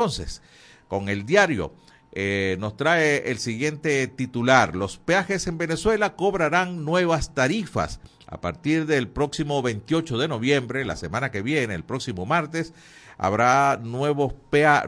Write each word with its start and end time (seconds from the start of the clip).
Entonces, 0.00 0.40
con 0.88 1.10
el 1.10 1.26
diario 1.26 1.74
eh, 2.12 2.56
nos 2.58 2.74
trae 2.74 3.30
el 3.30 3.38
siguiente 3.38 4.06
titular. 4.06 4.74
Los 4.74 4.96
peajes 4.96 5.46
en 5.46 5.58
Venezuela 5.58 6.16
cobrarán 6.16 6.86
nuevas 6.86 7.34
tarifas. 7.34 8.00
A 8.26 8.40
partir 8.40 8.86
del 8.86 9.08
próximo 9.08 9.60
28 9.60 10.16
de 10.16 10.28
noviembre, 10.28 10.86
la 10.86 10.96
semana 10.96 11.30
que 11.30 11.42
viene, 11.42 11.74
el 11.74 11.84
próximo 11.84 12.24
martes, 12.24 12.72
habrá 13.18 13.78
nuevos, 13.82 14.32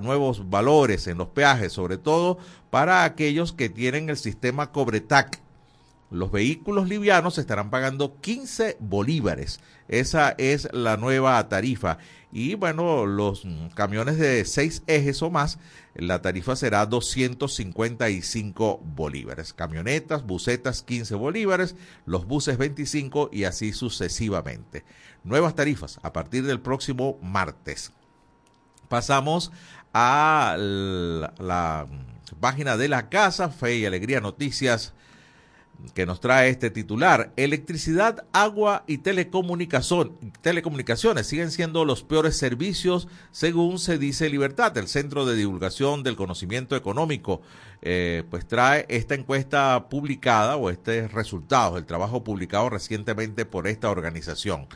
nuevos 0.00 0.48
valores 0.48 1.06
en 1.08 1.18
los 1.18 1.28
peajes, 1.28 1.74
sobre 1.74 1.98
todo 1.98 2.38
para 2.70 3.04
aquellos 3.04 3.52
que 3.52 3.68
tienen 3.68 4.08
el 4.08 4.16
sistema 4.16 4.72
Cobretac. 4.72 5.42
Los 6.10 6.32
vehículos 6.32 6.88
livianos 6.88 7.36
estarán 7.36 7.68
pagando 7.68 8.18
15 8.20 8.78
bolívares. 8.80 9.60
Esa 9.88 10.34
es 10.38 10.68
la 10.72 10.96
nueva 10.96 11.46
tarifa. 11.48 11.98
Y 12.34 12.54
bueno, 12.54 13.04
los 13.04 13.46
camiones 13.74 14.16
de 14.16 14.46
seis 14.46 14.82
ejes 14.86 15.20
o 15.20 15.28
más, 15.28 15.58
la 15.94 16.22
tarifa 16.22 16.56
será 16.56 16.86
255 16.86 18.80
bolívares. 18.82 19.52
Camionetas, 19.52 20.24
busetas, 20.24 20.82
15 20.82 21.14
bolívares, 21.14 21.76
los 22.06 22.26
buses 22.26 22.56
25 22.56 23.28
y 23.30 23.44
así 23.44 23.74
sucesivamente. 23.74 24.82
Nuevas 25.24 25.54
tarifas 25.54 26.00
a 26.02 26.14
partir 26.14 26.44
del 26.44 26.60
próximo 26.60 27.18
martes. 27.22 27.92
Pasamos 28.88 29.52
a 29.92 30.56
la, 30.58 31.34
la 31.38 31.86
página 32.40 32.78
de 32.78 32.88
la 32.88 33.10
casa, 33.10 33.50
Fe 33.50 33.76
y 33.76 33.84
Alegría 33.84 34.22
Noticias 34.22 34.94
que 35.94 36.06
nos 36.06 36.20
trae 36.20 36.50
este 36.50 36.70
titular. 36.70 37.32
Electricidad, 37.36 38.24
agua 38.32 38.84
y 38.86 38.98
telecomunicaciones 38.98 41.26
siguen 41.26 41.50
siendo 41.50 41.84
los 41.84 42.02
peores 42.02 42.36
servicios 42.36 43.08
según 43.30 43.78
se 43.78 43.98
dice 43.98 44.30
Libertad, 44.30 44.76
el 44.78 44.88
Centro 44.88 45.26
de 45.26 45.36
Divulgación 45.36 46.02
del 46.02 46.16
Conocimiento 46.16 46.76
Económico. 46.76 47.42
Eh, 47.82 48.24
pues 48.30 48.46
trae 48.46 48.86
esta 48.88 49.14
encuesta 49.14 49.88
publicada 49.88 50.56
o 50.56 50.70
este 50.70 51.08
resultado 51.08 51.74
del 51.74 51.84
trabajo 51.84 52.24
publicado 52.24 52.70
recientemente 52.70 53.44
por 53.44 53.66
esta 53.66 53.90
organización. 53.90 54.66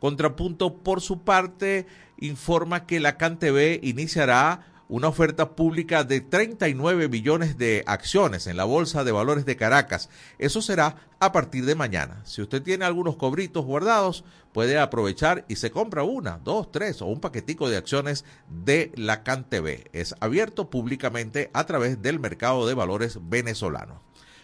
Contrapunto, 0.00 0.78
por 0.78 1.00
su 1.00 1.22
parte, 1.22 1.86
informa 2.18 2.86
que 2.86 3.00
la 3.00 3.16
CanTV 3.16 3.80
iniciará 3.82 4.73
una 4.88 5.08
oferta 5.08 5.56
pública 5.56 6.04
de 6.04 6.20
39 6.20 7.08
millones 7.08 7.56
de 7.56 7.82
acciones 7.86 8.46
en 8.46 8.56
la 8.56 8.64
Bolsa 8.64 9.04
de 9.04 9.12
Valores 9.12 9.44
de 9.44 9.56
Caracas. 9.56 10.10
Eso 10.38 10.60
será 10.62 10.96
a 11.20 11.32
partir 11.32 11.64
de 11.64 11.74
mañana. 11.74 12.20
Si 12.24 12.42
usted 12.42 12.62
tiene 12.62 12.84
algunos 12.84 13.16
cobritos 13.16 13.64
guardados, 13.64 14.24
puede 14.52 14.78
aprovechar 14.78 15.44
y 15.48 15.56
se 15.56 15.70
compra 15.70 16.02
una, 16.02 16.38
dos, 16.38 16.70
tres 16.70 17.00
o 17.02 17.06
un 17.06 17.20
paquetico 17.20 17.68
de 17.68 17.76
acciones 17.76 18.24
de 18.48 18.92
la 18.94 19.22
CanTV. 19.22 19.88
Es 19.92 20.14
abierto 20.20 20.70
públicamente 20.70 21.50
a 21.54 21.64
través 21.64 22.02
del 22.02 22.20
mercado 22.20 22.66
de 22.66 22.74
valores 22.74 23.18
venezolano. 23.22 24.02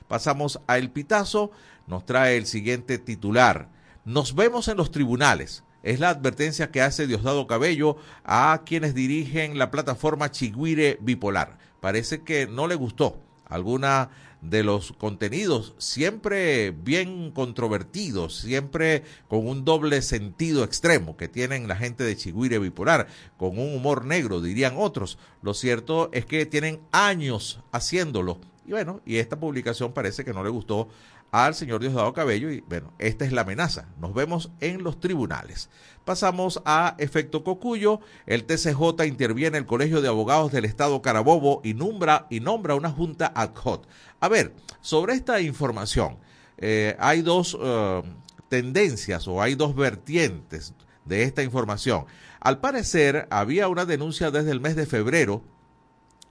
Pasamos 0.08 0.60
a 0.66 0.78
El 0.78 0.90
Pitazo, 0.90 1.52
nos 1.86 2.04
trae 2.06 2.36
el 2.36 2.46
siguiente 2.46 2.98
titular. 2.98 3.68
Nos 4.04 4.34
vemos 4.34 4.68
en 4.68 4.76
los 4.76 4.90
tribunales. 4.90 5.62
Es 5.82 5.98
la 5.98 6.10
advertencia 6.10 6.70
que 6.70 6.82
hace 6.82 7.06
Diosdado 7.06 7.46
Cabello 7.46 7.96
a 8.24 8.62
quienes 8.66 8.94
dirigen 8.94 9.58
la 9.58 9.70
plataforma 9.70 10.30
Chigüire 10.30 10.98
Bipolar. 11.00 11.58
Parece 11.80 12.22
que 12.22 12.46
no 12.46 12.66
le 12.66 12.74
gustó 12.74 13.18
alguna 13.46 14.10
de 14.42 14.62
los 14.62 14.92
contenidos 14.92 15.74
siempre 15.78 16.70
bien 16.70 17.30
controvertidos, 17.30 18.36
siempre 18.36 19.04
con 19.28 19.46
un 19.46 19.64
doble 19.64 20.02
sentido 20.02 20.64
extremo 20.64 21.16
que 21.16 21.28
tienen 21.28 21.68
la 21.68 21.76
gente 21.76 22.04
de 22.04 22.16
Chigüire 22.16 22.58
Bipolar, 22.58 23.06
con 23.36 23.58
un 23.58 23.74
humor 23.74 24.04
negro, 24.04 24.40
dirían 24.40 24.74
otros. 24.76 25.18
Lo 25.42 25.54
cierto 25.54 26.10
es 26.12 26.24
que 26.26 26.46
tienen 26.46 26.80
años 26.92 27.60
haciéndolo. 27.72 28.38
Y 28.66 28.72
bueno, 28.72 29.00
y 29.04 29.16
esta 29.16 29.40
publicación 29.40 29.92
parece 29.92 30.24
que 30.24 30.32
no 30.32 30.44
le 30.44 30.50
gustó 30.50 30.88
al 31.32 31.54
señor 31.54 31.80
Diosdado 31.80 32.12
Cabello 32.12 32.50
y 32.50 32.60
bueno, 32.60 32.92
esta 32.98 33.24
es 33.24 33.32
la 33.32 33.42
amenaza. 33.42 33.88
Nos 34.00 34.14
vemos 34.14 34.50
en 34.60 34.82
los 34.82 35.00
tribunales. 35.00 35.70
Pasamos 36.04 36.60
a 36.64 36.96
efecto 36.98 37.44
Cocuyo. 37.44 38.00
El 38.26 38.44
TCJ 38.44 39.04
interviene 39.06 39.58
el 39.58 39.66
Colegio 39.66 40.00
de 40.00 40.08
Abogados 40.08 40.50
del 40.52 40.64
Estado 40.64 41.00
Carabobo 41.02 41.60
y 41.62 41.74
nombra, 41.74 42.26
y 42.30 42.40
nombra 42.40 42.74
una 42.74 42.90
junta 42.90 43.32
ad 43.34 43.50
hoc. 43.62 43.86
A 44.18 44.28
ver, 44.28 44.54
sobre 44.80 45.14
esta 45.14 45.40
información, 45.40 46.18
eh, 46.58 46.96
hay 46.98 47.22
dos 47.22 47.56
eh, 47.60 48.02
tendencias 48.48 49.28
o 49.28 49.40
hay 49.40 49.54
dos 49.54 49.74
vertientes 49.76 50.74
de 51.04 51.22
esta 51.22 51.42
información. 51.42 52.06
Al 52.40 52.60
parecer, 52.60 53.26
había 53.30 53.68
una 53.68 53.84
denuncia 53.84 54.30
desde 54.30 54.50
el 54.50 54.60
mes 54.60 54.76
de 54.76 54.86
febrero 54.86 55.42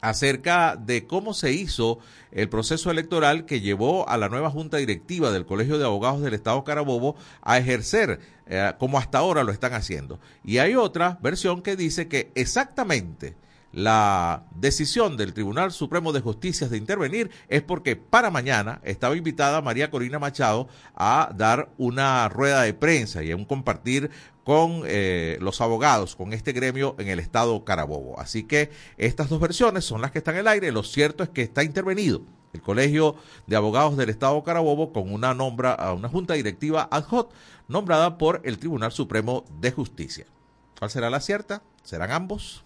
acerca 0.02 0.76
de 0.76 1.06
cómo 1.06 1.34
se 1.34 1.52
hizo 1.52 2.00
el 2.32 2.50
proceso 2.50 2.92
electoral 2.92 3.46
que 3.46 3.62
llevó 3.62 4.08
a 4.08 4.18
la 4.18 4.30
nueva 4.30 4.50
junta 4.50 4.78
directiva 4.78 5.32
del 5.32 5.46
Colegio 5.46 5.78
de 5.78 5.86
Abogados 5.86 6.22
del 6.22 6.34
Estado 6.34 6.64
Carabobo 6.64 7.16
a 7.42 7.58
ejercer 7.58 8.20
eh, 8.46 8.74
como 8.80 8.98
hasta 8.98 9.18
ahora 9.18 9.44
lo 9.44 9.52
están 9.52 9.74
haciendo. 9.74 10.20
Y 10.44 10.60
hay 10.60 10.76
otra 10.76 11.18
versión 11.22 11.62
que 11.62 11.76
dice 11.76 12.08
que 12.08 12.32
exactamente 12.36 13.36
la 13.72 14.46
decisión 14.56 15.16
del 15.16 15.34
Tribunal 15.34 15.72
Supremo 15.72 16.12
de 16.12 16.22
Justicia 16.22 16.68
de 16.68 16.78
intervenir 16.78 17.30
es 17.50 17.62
porque 17.62 17.96
para 17.96 18.32
mañana 18.32 18.82
estaba 18.84 19.16
invitada 19.16 19.62
María 19.62 19.92
Corina 19.92 20.18
Machado 20.18 20.68
a 20.96 21.32
dar 21.36 21.70
una 21.78 22.28
rueda 22.30 22.64
de 22.64 22.74
prensa 22.74 23.24
y 23.24 23.32
a 23.32 23.36
un 23.36 23.46
compartir 23.46 24.10
con 24.50 24.82
eh, 24.88 25.38
los 25.42 25.62
abogados, 25.62 26.16
con 26.16 26.34
este 26.34 26.54
gremio 26.54 26.96
en 26.98 27.08
el 27.08 27.20
estado 27.20 27.64
Carabobo. 27.64 28.20
Así 28.20 28.46
que 28.46 28.72
estas 28.98 29.30
dos 29.30 29.40
versiones 29.40 29.86
son 29.86 30.02
las 30.02 30.10
que 30.10 30.18
están 30.18 30.34
en 30.34 30.40
el 30.40 30.48
aire. 30.48 30.72
Lo 30.72 30.82
cierto 30.82 31.22
es 31.22 31.30
que 31.30 31.44
está 31.44 31.64
intervenido 31.64 32.24
el 32.54 32.64
Colegio 32.64 33.16
de 33.46 33.56
Abogados 33.56 33.96
del 33.96 34.10
Estado 34.10 34.44
Carabobo 34.44 34.92
con 34.92 35.14
una 35.14 35.36
nombra 35.36 35.94
una 35.94 36.10
junta 36.10 36.34
directiva 36.34 36.88
ad 36.90 37.06
hoc 37.12 37.32
nombrada 37.68 38.18
por 38.18 38.42
el 38.44 38.58
Tribunal 38.58 38.92
Supremo 38.92 39.46
de 39.62 39.72
Justicia. 39.72 40.26
¿Cuál 40.80 40.90
será 40.90 41.12
la 41.12 41.20
cierta? 41.20 41.62
¿Serán 41.84 42.10
ambos? 42.10 42.64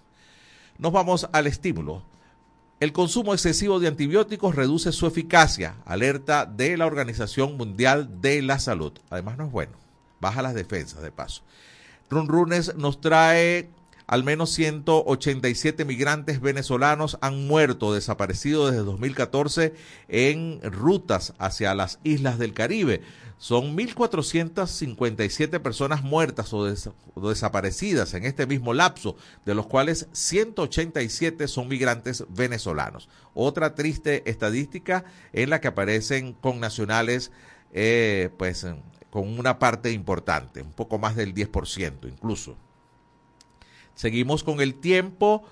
Nos 0.77 0.93
vamos 0.93 1.27
al 1.33 1.47
estímulo. 1.47 2.01
El 2.79 2.93
consumo 2.93 3.33
excesivo 3.33 3.81
de 3.81 3.89
antibióticos 3.89 4.55
reduce 4.55 4.93
su 4.93 5.05
eficacia, 5.05 5.75
alerta 5.83 6.45
de 6.45 6.77
la 6.77 6.85
Organización 6.85 7.57
Mundial 7.57 8.21
de 8.21 8.41
la 8.41 8.59
Salud. 8.59 8.93
Además 9.09 9.37
no 9.37 9.47
es 9.47 9.51
bueno, 9.51 9.73
baja 10.21 10.41
las 10.41 10.53
defensas 10.53 11.01
de 11.01 11.11
paso. 11.11 11.43
Runrunes 12.09 12.75
nos 12.75 13.01
trae 13.01 13.69
al 14.07 14.23
menos 14.23 14.51
187 14.51 15.85
migrantes 15.85 16.41
venezolanos 16.41 17.17
han 17.21 17.47
muerto 17.47 17.87
o 17.87 17.93
desaparecido 17.93 18.69
desde 18.69 18.83
2014 18.83 19.73
en 20.09 20.59
rutas 20.63 21.33
hacia 21.37 21.73
las 21.73 21.99
islas 22.03 22.37
del 22.37 22.53
Caribe. 22.53 23.01
Son 23.37 23.75
1.457 23.75 25.59
personas 25.59 26.03
muertas 26.03 26.53
o, 26.53 26.59
o, 26.59 27.29
desaparecidas 27.29 28.13
en 28.13 28.25
este 28.25 28.45
mismo 28.45 28.73
lapso, 28.73 29.17
de 29.45 29.55
los 29.55 29.67
cuales 29.67 30.07
187 30.13 31.47
son 31.47 31.67
migrantes 31.67 32.25
venezolanos. 32.29 33.09
Otra 33.33 33.75
triste 33.75 34.29
estadística 34.29 35.03
en 35.33 35.49
la 35.49 35.59
que 35.59 35.69
aparecen 35.69 36.33
connacionales 36.33 37.31
eh, 37.75 38.29
pues 38.37 38.67
con 39.13 39.37
una 39.37 39.59
parte 39.59 39.91
importante, 39.91 40.63
un 40.63 40.71
poco 40.71 40.97
más 40.97 41.15
del 41.15 41.35
10% 41.35 42.09
incluso. 42.09 42.55
Seguimos 43.93 44.43
con 44.43 44.59
el 44.59 44.73
tiempo. 44.73 45.43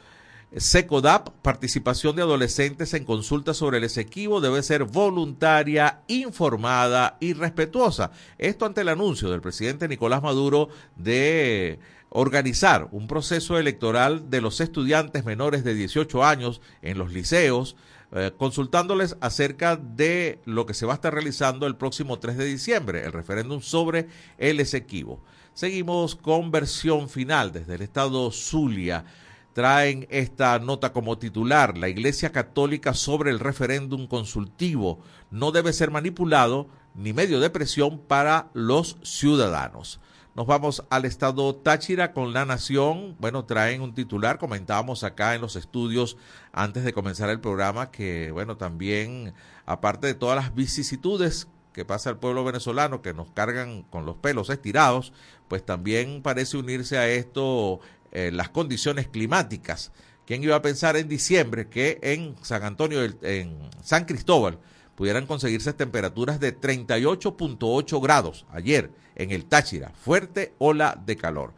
SECODAP, 0.58 1.30
participación 1.44 2.16
de 2.16 2.24
adolescentes 2.24 2.96
en 2.96 3.06
consultas 3.06 3.58
sobre 3.58 3.78
el 3.78 3.84
Esequibo 3.84 4.42
debe 4.42 4.64
ser 4.64 4.86
voluntaria, 4.86 6.02
informada 6.08 7.18
y 7.20 7.34
respetuosa. 7.34 8.10
Esto 8.40 8.66
ante 8.66 8.82
el 8.82 8.90
anuncio 8.90 9.30
del 9.30 9.42
presidente 9.42 9.88
Nicolás 9.88 10.24
Maduro 10.24 10.70
de 10.96 11.78
organizar 12.10 12.88
un 12.92 13.06
proceso 13.06 13.60
electoral 13.60 14.32
de 14.32 14.42
los 14.42 14.60
estudiantes 14.60 15.24
menores 15.24 15.64
de 15.64 15.76
18 15.76 16.26
años 16.26 16.62
en 16.82 16.98
los 16.98 17.14
liceos, 17.14 17.76
eh, 18.14 18.32
consultándoles 18.38 19.16
acerca 19.22 19.78
de 19.78 20.40
lo 20.46 20.66
que 20.66 20.74
se 20.74 20.86
va 20.86 20.94
a 20.94 20.96
estar 20.96 21.14
realizando 21.14 21.66
el 21.66 21.78
próximo 21.78 22.20
3 22.20 22.38
de 22.38 22.46
diciembre, 22.46 23.06
el 23.06 23.14
referéndum 23.14 23.62
sobre 23.62 24.08
el 24.38 24.60
Esequibo. 24.60 25.22
Seguimos 25.54 26.16
con 26.16 26.52
versión 26.52 27.08
final 27.08 27.52
desde 27.52 27.76
el 27.76 27.82
estado 27.82 28.32
Zulia. 28.32 29.06
Traen 29.54 30.08
esta 30.10 30.60
nota 30.60 30.92
como 30.94 31.18
titular, 31.18 31.78
la 31.78 31.90
Iglesia 31.90 32.32
Católica 32.32 32.94
sobre 32.94 33.32
el 33.32 33.40
referéndum 33.40 34.08
consultivo 34.08 35.00
no 35.30 35.52
debe 35.52 35.74
ser 35.74 35.92
manipulado 35.92 36.68
ni 36.96 37.14
medio 37.14 37.40
de 37.40 37.50
presión 37.50 37.98
para 37.98 38.50
los 38.54 38.98
ciudadanos. 39.04 40.00
Nos 40.34 40.48
vamos 40.48 40.86
al 40.90 41.04
estado 41.04 41.54
Táchira 41.56 42.14
con 42.14 42.32
la 42.32 42.46
Nación. 42.46 43.18
Bueno, 43.20 43.44
traen 43.44 43.82
un 43.82 43.94
titular, 43.94 44.38
comentábamos 44.38 45.04
acá 45.04 45.36
en 45.36 45.42
los 45.42 45.58
estudios 45.58 46.16
antes 46.54 46.86
de 46.86 46.94
comenzar 46.94 47.30
el 47.30 47.42
programa 47.42 47.92
que, 47.92 48.32
bueno, 48.32 48.56
también, 48.56 49.34
aparte 49.66 50.08
de 50.08 50.14
todas 50.14 50.38
las 50.38 50.56
vicisitudes 50.56 51.50
que 51.74 51.84
pasa 51.84 52.10
el 52.10 52.18
pueblo 52.18 52.46
venezolano, 52.46 53.02
que 53.02 53.14
nos 53.14 53.30
cargan 53.32 53.84
con 53.84 54.06
los 54.06 54.16
pelos 54.16 54.50
estirados, 54.50 55.12
pues 55.50 55.66
también 55.66 56.22
parece 56.22 56.56
unirse 56.56 56.98
a 56.98 57.10
esto 57.10 57.82
eh, 58.14 58.32
las 58.32 58.50
condiciones 58.50 59.08
climáticas 59.08 59.92
¿Quién 60.32 60.44
iba 60.44 60.56
a 60.56 60.62
pensar 60.62 60.96
en 60.96 61.10
diciembre 61.10 61.68
que 61.68 62.00
en 62.02 62.36
San 62.42 62.64
Antonio, 62.64 63.02
en 63.22 63.70
San 63.84 64.06
Cristóbal, 64.06 64.60
pudieran 64.96 65.26
conseguirse 65.26 65.74
temperaturas 65.74 66.40
de 66.40 66.60
38.8 66.60 68.02
grados 68.02 68.46
ayer 68.52 68.92
en 69.16 69.32
el 69.32 69.46
Táchira, 69.46 69.92
fuerte 69.96 70.54
ola 70.58 71.02
de 71.06 71.16
calor. 71.16 71.54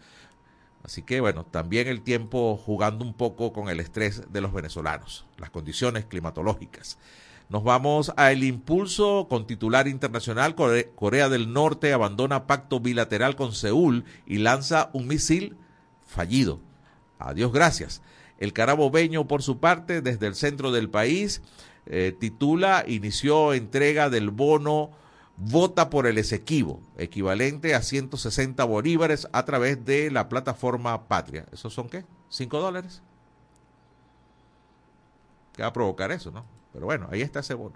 Así 0.83 1.01
que 1.01 1.21
bueno, 1.21 1.45
también 1.45 1.87
el 1.87 2.01
tiempo 2.01 2.57
jugando 2.57 3.05
un 3.05 3.13
poco 3.13 3.53
con 3.53 3.69
el 3.69 3.79
estrés 3.79 4.31
de 4.31 4.41
los 4.41 4.53
venezolanos, 4.53 5.25
las 5.37 5.49
condiciones 5.49 6.05
climatológicas. 6.05 6.97
Nos 7.49 7.63
vamos 7.63 8.11
al 8.17 8.43
impulso 8.43 9.27
con 9.29 9.45
titular 9.45 9.87
internacional. 9.87 10.55
Corea 10.55 11.29
del 11.29 11.53
Norte 11.53 11.93
abandona 11.93 12.47
pacto 12.47 12.79
bilateral 12.79 13.35
con 13.35 13.53
Seúl 13.53 14.05
y 14.25 14.39
lanza 14.39 14.89
un 14.93 15.07
misil 15.07 15.55
fallido. 16.05 16.59
Adiós, 17.19 17.53
gracias. 17.53 18.01
El 18.39 18.53
carabobeño, 18.53 19.27
por 19.27 19.43
su 19.43 19.59
parte, 19.59 20.01
desde 20.01 20.27
el 20.27 20.35
centro 20.35 20.71
del 20.71 20.89
país, 20.89 21.41
eh, 21.85 22.15
titula, 22.17 22.83
inició 22.87 23.53
entrega 23.53 24.09
del 24.09 24.29
bono 24.29 24.91
Vota 25.35 25.89
por 25.89 26.05
el 26.05 26.19
Esequibo, 26.19 26.79
equivalente 26.95 27.73
a 27.73 27.81
160 27.81 28.63
bolívares 28.65 29.27
a 29.33 29.45
través 29.45 29.83
de 29.83 30.11
la 30.11 30.29
plataforma 30.29 31.07
Patria. 31.07 31.45
¿Esos 31.51 31.73
son 31.73 31.89
qué? 31.89 32.05
¿Cinco 32.29 32.59
dólares? 32.59 33.01
¿Qué 35.55 35.63
va 35.63 35.69
a 35.69 35.73
provocar 35.73 36.11
eso, 36.11 36.29
no? 36.31 36.45
Pero 36.71 36.85
bueno, 36.85 37.07
ahí 37.11 37.21
está 37.21 37.39
ese 37.39 37.55
bono. 37.55 37.75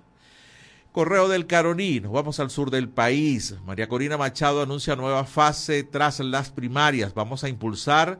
Correo 0.91 1.27
del 1.27 1.47
Caroní, 1.47 1.99
nos 1.99 2.11
vamos 2.11 2.39
al 2.39 2.49
sur 2.49 2.71
del 2.71 2.89
país. 2.89 3.55
María 3.65 3.89
Corina 3.89 4.17
Machado 4.17 4.61
anuncia 4.61 4.95
nueva 4.95 5.25
fase 5.25 5.83
tras 5.83 6.19
las 6.19 6.51
primarias. 6.51 7.13
Vamos 7.13 7.43
a 7.43 7.49
impulsar 7.49 8.19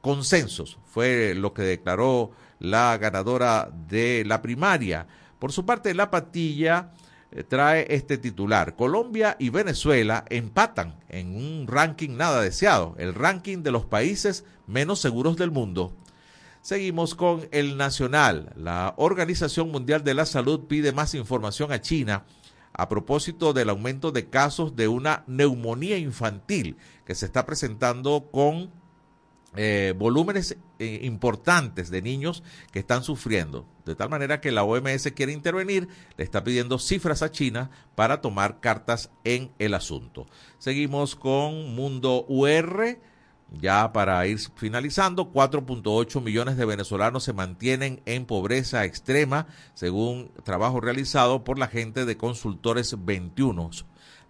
consensos, 0.00 0.78
fue 0.86 1.34
lo 1.34 1.52
que 1.52 1.62
declaró 1.62 2.30
la 2.60 2.96
ganadora 2.98 3.68
de 3.88 4.22
la 4.24 4.40
primaria. 4.40 5.08
Por 5.40 5.50
su 5.50 5.66
parte, 5.66 5.92
la 5.94 6.10
patilla 6.10 6.92
eh, 7.32 7.42
trae 7.42 7.86
este 7.88 8.18
titular. 8.18 8.76
Colombia 8.76 9.36
y 9.40 9.50
Venezuela 9.50 10.24
empatan 10.28 11.00
en 11.08 11.34
un 11.34 11.66
ranking 11.66 12.16
nada 12.16 12.40
deseado, 12.40 12.94
el 12.98 13.14
ranking 13.14 13.64
de 13.64 13.72
los 13.72 13.86
países 13.86 14.44
menos 14.68 15.00
seguros 15.00 15.36
del 15.36 15.50
mundo. 15.50 15.96
Seguimos 16.60 17.14
con 17.14 17.48
el 17.52 17.78
Nacional. 17.78 18.52
La 18.54 18.94
Organización 18.98 19.70
Mundial 19.70 20.04
de 20.04 20.14
la 20.14 20.26
Salud 20.26 20.66
pide 20.68 20.92
más 20.92 21.14
información 21.14 21.72
a 21.72 21.80
China 21.80 22.24
a 22.72 22.88
propósito 22.88 23.52
del 23.52 23.70
aumento 23.70 24.12
de 24.12 24.28
casos 24.28 24.76
de 24.76 24.88
una 24.88 25.24
neumonía 25.26 25.96
infantil 25.96 26.76
que 27.04 27.14
se 27.14 27.26
está 27.26 27.46
presentando 27.46 28.28
con 28.30 28.70
eh, 29.56 29.94
volúmenes 29.96 30.56
eh, 30.78 31.00
importantes 31.02 31.90
de 31.90 32.02
niños 32.02 32.42
que 32.72 32.78
están 32.78 33.02
sufriendo. 33.02 33.66
De 33.84 33.96
tal 33.96 34.08
manera 34.08 34.40
que 34.40 34.52
la 34.52 34.62
OMS 34.62 35.10
quiere 35.12 35.32
intervenir, 35.32 35.88
le 36.16 36.24
está 36.24 36.44
pidiendo 36.44 36.78
cifras 36.78 37.22
a 37.22 37.32
China 37.32 37.70
para 37.96 38.20
tomar 38.20 38.60
cartas 38.60 39.10
en 39.24 39.50
el 39.58 39.74
asunto. 39.74 40.26
Seguimos 40.58 41.16
con 41.16 41.74
Mundo 41.74 42.24
UR. 42.28 42.98
Ya 43.58 43.92
para 43.92 44.24
ir 44.28 44.38
finalizando, 44.54 45.32
4.8 45.32 46.22
millones 46.22 46.56
de 46.56 46.64
venezolanos 46.64 47.24
se 47.24 47.32
mantienen 47.32 48.00
en 48.06 48.24
pobreza 48.24 48.84
extrema, 48.84 49.48
según 49.74 50.30
trabajo 50.44 50.80
realizado 50.80 51.42
por 51.42 51.58
la 51.58 51.66
gente 51.66 52.04
de 52.04 52.16
Consultores 52.16 52.94
21. 53.04 53.70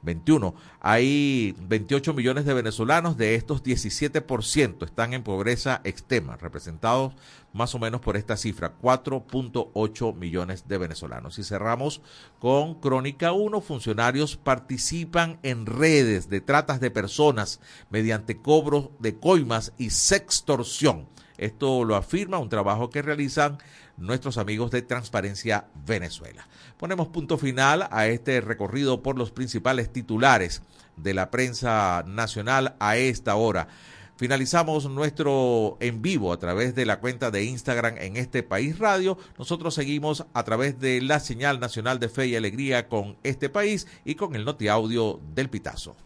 21. 0.02 0.54
Hay 0.80 1.54
28 1.68 2.14
millones 2.14 2.44
de 2.44 2.54
venezolanos, 2.54 3.16
de 3.16 3.34
estos 3.34 3.62
17% 3.62 4.84
están 4.84 5.12
en 5.12 5.22
pobreza 5.22 5.80
extrema, 5.84 6.36
representados 6.36 7.14
más 7.52 7.74
o 7.74 7.78
menos 7.78 8.00
por 8.00 8.16
esta 8.16 8.36
cifra, 8.36 8.74
4.8 8.80 10.14
millones 10.14 10.68
de 10.68 10.78
venezolanos. 10.78 11.38
Y 11.38 11.44
cerramos 11.44 12.00
con 12.38 12.74
Crónica 12.74 13.32
1, 13.32 13.60
funcionarios 13.60 14.36
participan 14.36 15.38
en 15.42 15.66
redes 15.66 16.28
de 16.28 16.40
tratas 16.40 16.80
de 16.80 16.90
personas 16.90 17.60
mediante 17.90 18.36
cobro 18.36 18.92
de 19.00 19.16
coimas 19.18 19.72
y 19.78 19.90
sextorsión. 19.90 21.08
Esto 21.38 21.84
lo 21.84 21.96
afirma 21.96 22.38
un 22.38 22.50
trabajo 22.50 22.90
que 22.90 23.00
realizan 23.00 23.58
nuestros 24.00 24.38
amigos 24.38 24.70
de 24.70 24.82
Transparencia 24.82 25.66
Venezuela. 25.86 26.48
Ponemos 26.76 27.08
punto 27.08 27.38
final 27.38 27.86
a 27.90 28.08
este 28.08 28.40
recorrido 28.40 29.02
por 29.02 29.16
los 29.16 29.30
principales 29.30 29.92
titulares 29.92 30.62
de 30.96 31.14
la 31.14 31.30
prensa 31.30 32.02
nacional 32.06 32.74
a 32.80 32.96
esta 32.96 33.36
hora. 33.36 33.68
Finalizamos 34.16 34.84
nuestro 34.90 35.78
en 35.80 36.02
vivo 36.02 36.32
a 36.32 36.38
través 36.38 36.74
de 36.74 36.84
la 36.84 37.00
cuenta 37.00 37.30
de 37.30 37.44
Instagram 37.44 37.96
en 37.98 38.18
este 38.18 38.42
país 38.42 38.78
radio. 38.78 39.16
Nosotros 39.38 39.72
seguimos 39.72 40.26
a 40.34 40.42
través 40.42 40.78
de 40.78 41.00
la 41.00 41.20
señal 41.20 41.58
nacional 41.58 41.98
de 42.00 42.10
fe 42.10 42.26
y 42.26 42.36
alegría 42.36 42.88
con 42.88 43.16
este 43.22 43.48
país 43.48 43.86
y 44.04 44.16
con 44.16 44.34
el 44.34 44.44
Noti 44.44 44.68
Audio 44.68 45.20
del 45.34 45.48
Pitazo. 45.48 45.96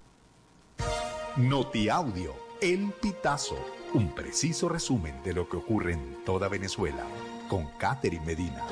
Noti 1.36 1.88
Audio, 1.88 2.36
el 2.60 2.92
Pitazo, 3.02 3.58
un 3.94 4.14
preciso 4.14 4.68
resumen 4.68 5.20
de 5.24 5.32
lo 5.32 5.48
que 5.48 5.56
ocurre 5.56 5.94
en 5.94 6.24
toda 6.24 6.48
Venezuela 6.48 7.04
con 7.54 7.68
Catherine 7.78 8.26
Medina. 8.26 8.66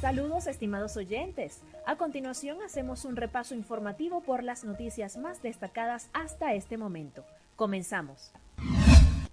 Saludos 0.00 0.48
estimados 0.48 0.96
oyentes. 0.96 1.60
A 1.86 1.94
continuación 1.94 2.60
hacemos 2.62 3.04
un 3.04 3.14
repaso 3.14 3.54
informativo 3.54 4.22
por 4.22 4.42
las 4.42 4.64
noticias 4.64 5.16
más 5.16 5.40
destacadas 5.40 6.08
hasta 6.12 6.52
este 6.54 6.76
momento. 6.78 7.24
Comenzamos. 7.54 8.32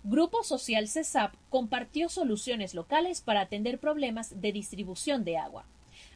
Grupo 0.04 0.44
Social 0.44 0.88
CESAP 0.88 1.34
compartió 1.50 2.10
soluciones 2.10 2.76
locales 2.76 3.22
para 3.22 3.42
atender 3.42 3.80
problemas 3.80 4.40
de 4.40 4.52
distribución 4.52 5.24
de 5.24 5.40
agua 5.40 5.66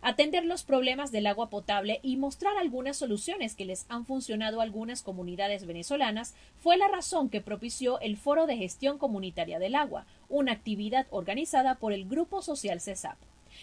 atender 0.04 0.46
los 0.46 0.64
problemas 0.64 1.12
del 1.12 1.28
agua 1.28 1.50
potable 1.50 2.00
y 2.04 2.18
mostrar 2.18 2.58
algunas 2.58 2.98
soluciones 2.98 3.56
que 3.56 3.66
les 3.66 3.86
han 3.90 4.06
funcionado 4.06 4.60
a 4.60 4.64
algunas 4.64 5.02
comunidades 5.02 5.66
venezolanas 5.66 6.36
fue 6.60 6.78
la 6.78 6.90
razón 6.90 7.30
que 7.30 7.42
propició 7.42 8.00
el 8.02 8.18
Foro 8.18 8.46
de 8.46 8.58
Gestión 8.58 8.98
Comunitaria 8.98 9.60
del 9.60 9.76
Agua, 9.76 10.06
una 10.30 10.52
actividad 10.52 11.08
organizada 11.10 11.76
por 11.76 11.94
el 11.94 12.06
Grupo 12.06 12.42
Social 12.42 12.82
CESAP. 12.82 13.18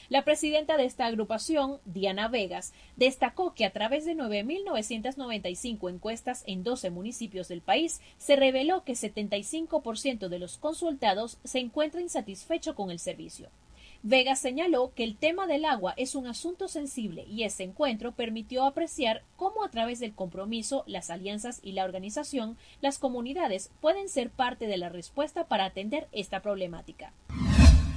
La 0.09 0.25
presidenta 0.25 0.77
de 0.77 0.85
esta 0.85 1.07
agrupación, 1.07 1.79
Diana 1.85 2.29
Vegas, 2.29 2.73
destacó 2.97 3.55
que 3.55 3.65
a 3.65 3.73
través 3.73 4.05
de 4.05 4.17
9.995 4.17 5.91
encuestas 5.91 6.43
en 6.47 6.65
12 6.65 6.91
municipios 6.91 7.49
del 7.49 7.61
país, 7.61 8.01
se 8.19 8.37
reveló 8.37 8.85
que 8.85 8.93
75% 8.93 10.29
de 10.29 10.39
los 10.39 10.59
consultados 10.59 11.39
se 11.45 11.59
encuentra 11.59 12.01
insatisfecho 12.01 12.75
con 12.75 12.91
el 12.91 12.99
servicio. 12.99 13.49
Vega 14.03 14.35
señaló 14.35 14.93
que 14.95 15.05
el 15.05 15.15
tema 15.15 15.47
del 15.47 15.67
agua 15.67 15.93
es 15.99 16.15
un 16.15 16.27
asunto 16.27 16.69
sensible 16.69 17.27
y 17.29 17.43
ese 17.43 17.65
encuentro 17.65 18.13
permitió 18.13 18.65
apreciar 18.65 19.23
cómo 19.37 19.63
a 19.63 19.69
través 19.69 20.01
del 20.01 20.15
compromiso, 20.15 20.85
las 20.87 21.11
alianzas 21.11 21.61
y 21.63 21.73
la 21.73 21.85
organización, 21.85 22.57
las 22.81 22.99
comunidades 22.99 23.71
pueden 23.83 24.09
ser 24.09 24.31
parte 24.31 24.67
de 24.67 24.79
la 24.79 24.89
respuesta 24.89 25.49
para 25.49 25.67
atender 25.67 26.09
esta 26.13 26.41
problemática. 26.41 27.13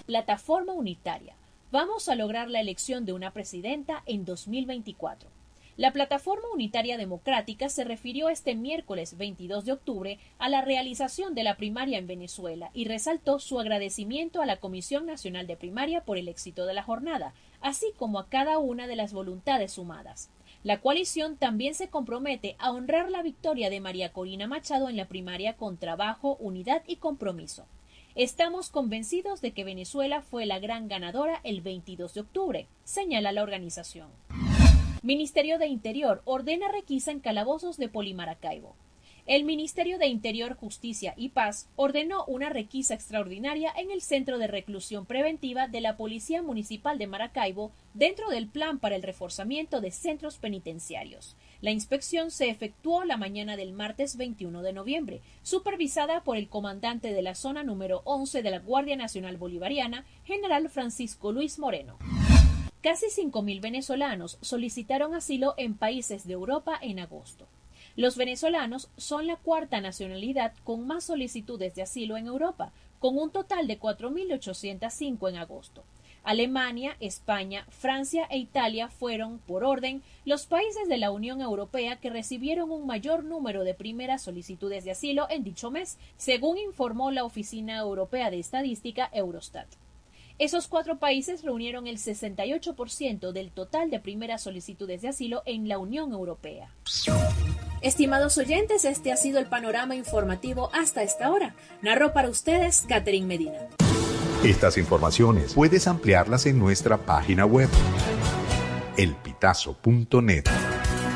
Plataforma 0.06 0.74
unitaria. 0.74 1.36
Vamos 1.72 2.10
a 2.10 2.16
lograr 2.16 2.50
la 2.50 2.60
elección 2.60 3.06
de 3.06 3.14
una 3.14 3.32
presidenta 3.32 4.04
en 4.06 4.26
2024. 4.26 5.30
La 5.76 5.92
Plataforma 5.92 6.44
Unitaria 6.54 6.98
Democrática 6.98 7.68
se 7.68 7.84
refirió 7.84 8.30
este 8.30 8.54
miércoles 8.54 9.18
22 9.18 9.66
de 9.66 9.72
octubre 9.72 10.20
a 10.38 10.48
la 10.48 10.62
realización 10.62 11.34
de 11.34 11.42
la 11.42 11.58
primaria 11.58 11.98
en 11.98 12.06
Venezuela 12.06 12.70
y 12.76 12.86
resaltó 12.86 13.40
su 13.40 13.60
agradecimiento 13.60 14.40
a 14.44 14.46
la 14.46 14.58
Comisión 14.58 15.08
Nacional 15.08 15.48
de 15.48 15.58
Primaria 15.58 16.02
por 16.02 16.20
el 16.20 16.28
éxito 16.28 16.68
de 16.68 16.76
la 16.76 16.84
jornada, 16.84 17.34
así 17.60 17.88
como 17.98 18.20
a 18.20 18.30
cada 18.30 18.60
una 18.60 18.86
de 18.86 18.96
las 18.96 19.14
voluntades 19.14 19.72
sumadas. 19.72 20.30
La 20.64 20.80
coalición 20.80 21.38
también 21.38 21.74
se 21.74 21.90
compromete 21.90 22.56
a 22.60 22.72
honrar 22.72 23.10
la 23.10 23.24
victoria 23.24 23.72
de 23.72 23.80
María 23.80 24.14
Corina 24.14 24.46
Machado 24.46 24.90
en 24.90 24.98
la 24.98 25.08
primaria 25.08 25.58
con 25.58 25.78
trabajo, 25.78 26.38
unidad 26.40 26.84
y 26.86 26.98
compromiso. 26.98 27.66
Estamos 28.14 28.70
convencidos 28.70 29.42
de 29.42 29.54
que 29.54 29.64
Venezuela 29.64 30.22
fue 30.22 30.46
la 30.46 30.60
gran 30.60 30.88
ganadora 30.88 31.42
el 31.44 31.62
22 31.62 32.14
de 32.14 32.22
octubre, 32.22 32.68
señala 32.84 33.32
la 33.32 33.42
organización. 33.42 34.10
Ministerio 35.04 35.58
de 35.58 35.68
Interior 35.68 36.22
ordena 36.24 36.70
requisa 36.70 37.12
en 37.12 37.20
calabozos 37.20 37.76
de 37.76 37.90
Polimaracaibo. 37.90 38.74
El 39.26 39.44
Ministerio 39.44 39.98
de 39.98 40.08
Interior, 40.08 40.56
Justicia 40.56 41.14
y 41.18 41.28
Paz 41.28 41.68
ordenó 41.76 42.24
una 42.24 42.48
requisa 42.48 42.94
extraordinaria 42.94 43.74
en 43.78 43.92
el 43.92 44.02
Centro 44.02 44.38
de 44.38 44.48
Reclusión 44.48 45.06
Preventiva 45.06 45.68
de 45.68 45.82
la 45.82 45.98
Policía 45.98 46.42
Municipal 46.42 46.98
de 46.98 47.08
Maracaibo 47.08 47.74
dentro 47.94 48.30
del 48.30 48.48
plan 48.48 48.80
para 48.80 48.96
el 48.96 49.04
reforzamiento 49.04 49.82
de 49.82 49.92
centros 49.92 50.38
penitenciarios. 50.38 51.36
La 51.60 51.72
inspección 51.72 52.32
se 52.32 52.50
efectuó 52.50 53.04
la 53.04 53.18
mañana 53.18 53.58
del 53.58 53.74
martes 53.74 54.16
21 54.16 54.62
de 54.62 54.72
noviembre, 54.72 55.20
supervisada 55.42 56.24
por 56.24 56.38
el 56.38 56.48
comandante 56.48 57.12
de 57.12 57.22
la 57.22 57.36
zona 57.36 57.64
número 57.64 58.04
11 58.06 58.42
de 58.42 58.52
la 58.52 58.60
Guardia 58.60 58.96
Nacional 58.96 59.36
Bolivariana, 59.36 60.06
general 60.24 60.70
Francisco 60.70 61.34
Luis 61.34 61.60
Moreno. 61.60 61.98
Casi 62.84 63.06
5.000 63.06 63.62
venezolanos 63.62 64.38
solicitaron 64.42 65.16
asilo 65.16 65.54
en 65.56 65.74
países 65.74 66.28
de 66.28 66.34
Europa 66.34 66.78
en 66.82 67.00
agosto. 67.00 67.48
Los 67.96 68.18
venezolanos 68.18 68.90
son 68.98 69.26
la 69.26 69.38
cuarta 69.38 69.80
nacionalidad 69.80 70.54
con 70.66 70.86
más 70.86 71.06
solicitudes 71.06 71.76
de 71.76 71.84
asilo 71.84 72.18
en 72.18 72.28
Europa, 72.28 72.74
con 73.00 73.18
un 73.18 73.32
total 73.32 73.68
de 73.68 73.80
4.805 73.80 75.30
en 75.30 75.38
agosto. 75.38 75.86
Alemania, 76.26 76.98
España, 77.00 77.66
Francia 77.70 78.28
e 78.30 78.38
Italia 78.38 78.90
fueron, 78.90 79.40
por 79.40 79.64
orden, 79.64 80.04
los 80.26 80.46
países 80.46 80.90
de 80.90 80.98
la 80.98 81.12
Unión 81.12 81.40
Europea 81.40 82.02
que 82.02 82.10
recibieron 82.10 82.70
un 82.70 82.86
mayor 82.86 83.24
número 83.24 83.64
de 83.64 83.76
primeras 83.76 84.24
solicitudes 84.24 84.84
de 84.84 84.92
asilo 84.92 85.28
en 85.30 85.46
dicho 85.46 85.72
mes, 85.72 85.98
según 86.18 86.58
informó 86.58 87.12
la 87.12 87.24
Oficina 87.24 87.78
Europea 87.78 88.30
de 88.30 88.40
Estadística 88.40 89.10
Eurostat. 89.14 89.68
Esos 90.40 90.68
cuatro 90.68 90.98
países 90.98 91.44
reunieron 91.44 91.86
el 91.86 91.98
68% 91.98 93.32
del 93.32 93.52
total 93.52 93.92
de 93.92 94.00
primeras 94.00 94.42
solicitudes 94.42 95.02
de 95.02 95.10
asilo 95.10 95.44
en 95.46 95.70
la 95.70 95.78
Unión 95.78 96.12
Europea. 96.12 96.74
Estimados 97.82 98.38
oyentes, 98.38 98.84
este 98.86 99.12
ha 99.12 99.18
sido 99.18 99.40
el 99.40 99.46
panorama 99.46 99.96
informativo 99.96 100.72
hasta 100.74 101.04
esta 101.04 101.32
hora. 101.32 101.56
Narró 101.82 102.14
para 102.14 102.30
ustedes 102.30 102.84
Catherine 102.88 103.28
Medina. 103.28 103.68
Estas 104.44 104.78
informaciones 104.78 105.54
puedes 105.54 105.88
ampliarlas 105.88 106.46
en 106.48 106.60
nuestra 106.60 106.98
página 106.98 107.46
web, 107.46 107.70
elpitazo.net. 108.98 110.46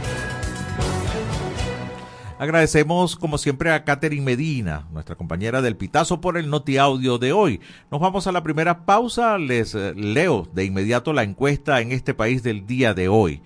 Agradecemos 2.39 3.17
como 3.17 3.39
siempre 3.39 3.73
a 3.73 3.85
Catherine 3.85 4.23
Medina, 4.23 4.87
nuestra 4.93 5.17
compañera 5.17 5.63
del 5.63 5.79
Pitazo, 5.79 6.21
por 6.21 6.37
el 6.37 6.51
Noti 6.51 6.77
Audio 6.77 7.17
de 7.17 7.33
hoy. 7.33 7.63
Nos 7.91 8.03
vamos 8.03 8.27
a 8.27 8.33
la 8.33 8.43
primera 8.43 8.85
pausa. 8.85 9.39
Les 9.39 9.75
eh, 9.75 9.95
leo 9.97 10.47
de 10.53 10.67
inmediato 10.67 11.15
la 11.15 11.23
encuesta 11.23 11.81
en 11.81 11.93
este 11.93 12.13
país 12.13 12.43
del 12.43 12.67
día 12.67 12.93
de 12.93 13.09
hoy. 13.09 13.41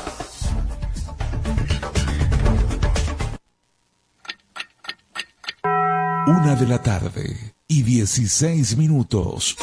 Una 6.28 6.54
de 6.54 6.68
la 6.68 6.84
tarde 6.84 7.56
y 7.68 7.82
16 7.82 8.78
minutos. 8.78 9.58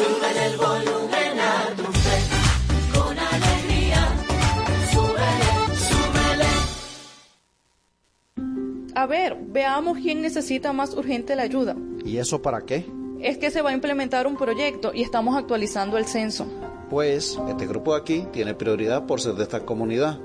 A 8.96 9.06
ver, 9.06 9.36
veamos 9.40 9.98
quién 9.98 10.20
necesita 10.20 10.72
más 10.72 10.94
urgente 10.94 11.36
la 11.36 11.42
ayuda. 11.42 11.76
¿Y 12.04 12.16
eso 12.16 12.42
para 12.42 12.60
qué? 12.62 13.03
Es 13.20 13.38
que 13.38 13.50
se 13.50 13.62
va 13.62 13.70
a 13.70 13.72
implementar 13.72 14.26
un 14.26 14.36
proyecto 14.36 14.92
y 14.94 15.02
estamos 15.02 15.36
actualizando 15.36 15.96
el 15.96 16.04
censo. 16.04 16.46
Pues 16.90 17.38
este 17.48 17.66
grupo 17.66 17.94
aquí 17.94 18.26
tiene 18.32 18.54
prioridad 18.54 19.06
por 19.06 19.20
ser 19.20 19.34
de 19.34 19.44
esta 19.44 19.64
comunidad. 19.64 20.18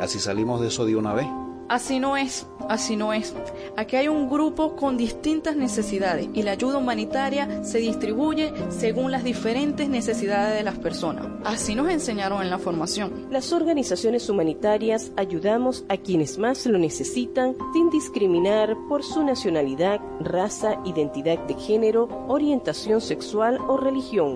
Así 0.00 0.18
salimos 0.18 0.60
de 0.60 0.68
eso 0.68 0.84
de 0.84 0.96
una 0.96 1.14
vez. 1.14 1.26
Así 1.70 2.00
no 2.00 2.16
es, 2.16 2.48
así 2.68 2.96
no 2.96 3.12
es. 3.12 3.32
Aquí 3.76 3.94
hay 3.94 4.08
un 4.08 4.28
grupo 4.28 4.74
con 4.74 4.96
distintas 4.96 5.54
necesidades 5.54 6.28
y 6.34 6.42
la 6.42 6.50
ayuda 6.50 6.78
humanitaria 6.78 7.62
se 7.62 7.78
distribuye 7.78 8.52
según 8.70 9.12
las 9.12 9.22
diferentes 9.22 9.88
necesidades 9.88 10.56
de 10.56 10.64
las 10.64 10.80
personas. 10.80 11.28
Así 11.44 11.76
nos 11.76 11.88
enseñaron 11.88 12.42
en 12.42 12.50
la 12.50 12.58
formación. 12.58 13.28
Las 13.30 13.52
organizaciones 13.52 14.28
humanitarias 14.28 15.12
ayudamos 15.16 15.84
a 15.88 15.96
quienes 15.96 16.38
más 16.38 16.66
lo 16.66 16.76
necesitan 16.76 17.54
sin 17.72 17.88
discriminar 17.88 18.76
por 18.88 19.04
su 19.04 19.22
nacionalidad, 19.22 20.00
raza, 20.18 20.80
identidad 20.84 21.38
de 21.46 21.54
género, 21.54 22.08
orientación 22.26 23.00
sexual 23.00 23.58
o 23.68 23.76
religión. 23.76 24.34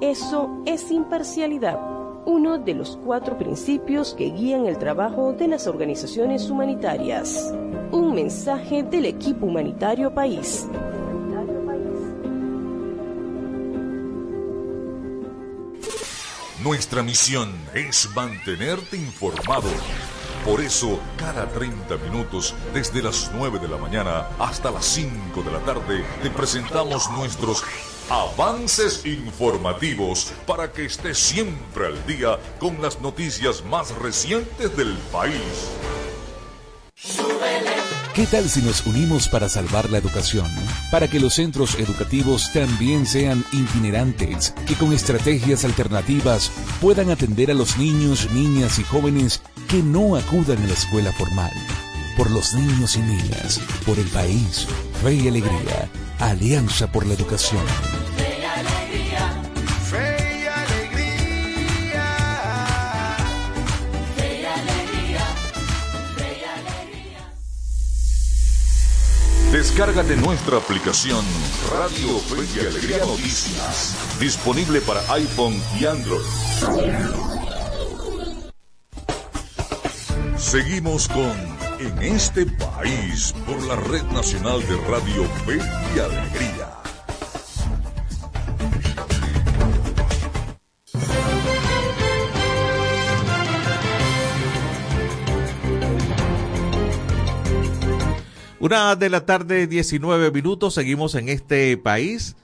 Eso 0.00 0.50
es 0.66 0.90
imparcialidad 0.90 1.91
uno 2.24 2.58
de 2.58 2.74
los 2.74 2.98
cuatro 3.04 3.36
principios 3.36 4.14
que 4.14 4.30
guían 4.30 4.66
el 4.66 4.78
trabajo 4.78 5.32
de 5.32 5.48
las 5.48 5.66
organizaciones 5.66 6.48
humanitarias. 6.50 7.52
Un 7.90 8.14
mensaje 8.14 8.82
del 8.82 9.06
equipo 9.06 9.46
humanitario 9.46 10.14
país. 10.14 10.66
Nuestra 16.62 17.02
misión 17.02 17.52
es 17.74 18.08
mantenerte 18.14 18.96
informado. 18.96 19.68
Por 20.44 20.60
eso, 20.60 21.00
cada 21.16 21.48
30 21.48 21.96
minutos, 21.98 22.54
desde 22.72 23.02
las 23.02 23.32
9 23.34 23.58
de 23.58 23.68
la 23.68 23.78
mañana 23.78 24.28
hasta 24.38 24.70
las 24.70 24.84
5 24.84 25.42
de 25.42 25.50
la 25.50 25.58
tarde, 25.60 26.04
te 26.22 26.30
presentamos 26.30 27.10
nuestros 27.10 27.64
Avances 28.12 29.06
informativos 29.06 30.34
para 30.46 30.70
que 30.70 30.84
esté 30.84 31.14
siempre 31.14 31.86
al 31.86 32.06
día 32.06 32.38
con 32.60 32.82
las 32.82 33.00
noticias 33.00 33.64
más 33.64 33.90
recientes 33.96 34.76
del 34.76 34.92
país. 35.10 35.70
¿Qué 38.14 38.26
tal 38.26 38.50
si 38.50 38.60
nos 38.60 38.84
unimos 38.84 39.28
para 39.28 39.48
salvar 39.48 39.88
la 39.88 39.96
educación? 39.96 40.46
Para 40.90 41.08
que 41.08 41.20
los 41.20 41.32
centros 41.32 41.76
educativos 41.76 42.52
también 42.52 43.06
sean 43.06 43.46
itinerantes, 43.50 44.52
que 44.66 44.74
con 44.74 44.92
estrategias 44.92 45.64
alternativas 45.64 46.52
puedan 46.82 47.08
atender 47.08 47.50
a 47.50 47.54
los 47.54 47.78
niños, 47.78 48.30
niñas 48.32 48.78
y 48.78 48.84
jóvenes 48.84 49.40
que 49.70 49.82
no 49.82 50.16
acudan 50.16 50.62
a 50.62 50.66
la 50.66 50.74
escuela 50.74 51.12
formal. 51.12 51.52
Por 52.18 52.30
los 52.30 52.52
niños 52.52 52.94
y 52.96 53.00
niñas, 53.00 53.58
por 53.86 53.98
el 53.98 54.06
país, 54.08 54.66
fe 55.02 55.14
y 55.14 55.28
alegría, 55.28 55.88
Alianza 56.22 56.86
por 56.86 57.04
la 57.04 57.14
Educación. 57.14 57.64
Descárgate 69.50 70.16
nuestra 70.16 70.58
aplicación 70.58 71.24
Radio 71.72 72.18
Fe 72.20 72.46
y 72.56 72.60
Alegría 72.60 72.98
Noticias, 72.98 73.96
disponible 74.20 74.80
para 74.80 75.00
iPhone 75.14 75.60
y 75.78 75.86
Android. 75.86 76.22
Seguimos 80.36 81.08
con 81.08 81.51
En 81.82 82.00
este 82.00 82.46
país 82.46 83.34
por 83.44 83.60
la 83.64 83.74
Red 83.74 84.04
Nacional 84.12 84.60
de 84.68 84.76
Radio 84.88 85.24
Fe 85.44 85.58
y 85.96 85.98
Alegría. 85.98 86.68
Una 98.60 98.94
de 98.94 99.10
la 99.10 99.26
tarde, 99.26 99.66
19 99.66 100.30
minutos, 100.30 100.74
seguimos 100.74 101.16
en 101.16 101.28
este 101.28 101.76
país. 101.78 102.36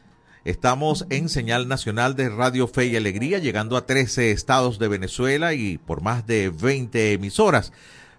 Estamos 0.45 1.07
en 1.11 1.28
señal 1.28 1.68
nacional 1.68 2.16
de 2.16 2.28
Radio 2.28 2.66
Fe 2.66 2.87
y 2.87 2.97
Alegría, 2.97 3.38
llegando 3.38 3.76
a 3.76 3.87
13 3.87 4.33
estados 4.33 4.80
de 4.80 4.88
Venezuela 4.88 5.54
y 5.54 5.78
por 5.78 6.02
más 6.02 6.26
de 6.26 6.50
20 6.50 7.12
emisoras. 7.12 7.73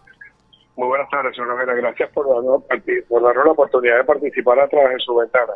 Muy 0.78 0.86
buenas 0.86 1.08
tardes, 1.10 1.34
señor 1.34 1.48
Noguera. 1.48 1.74
Gracias 1.74 2.08
por 2.10 2.28
darnos, 2.28 2.62
por 3.08 3.22
darnos 3.24 3.44
la 3.46 3.50
oportunidad 3.50 3.96
de 3.96 4.04
participar 4.04 4.60
a 4.60 4.68
través 4.68 4.98
de 4.98 5.00
su 5.00 5.12
ventana. 5.12 5.54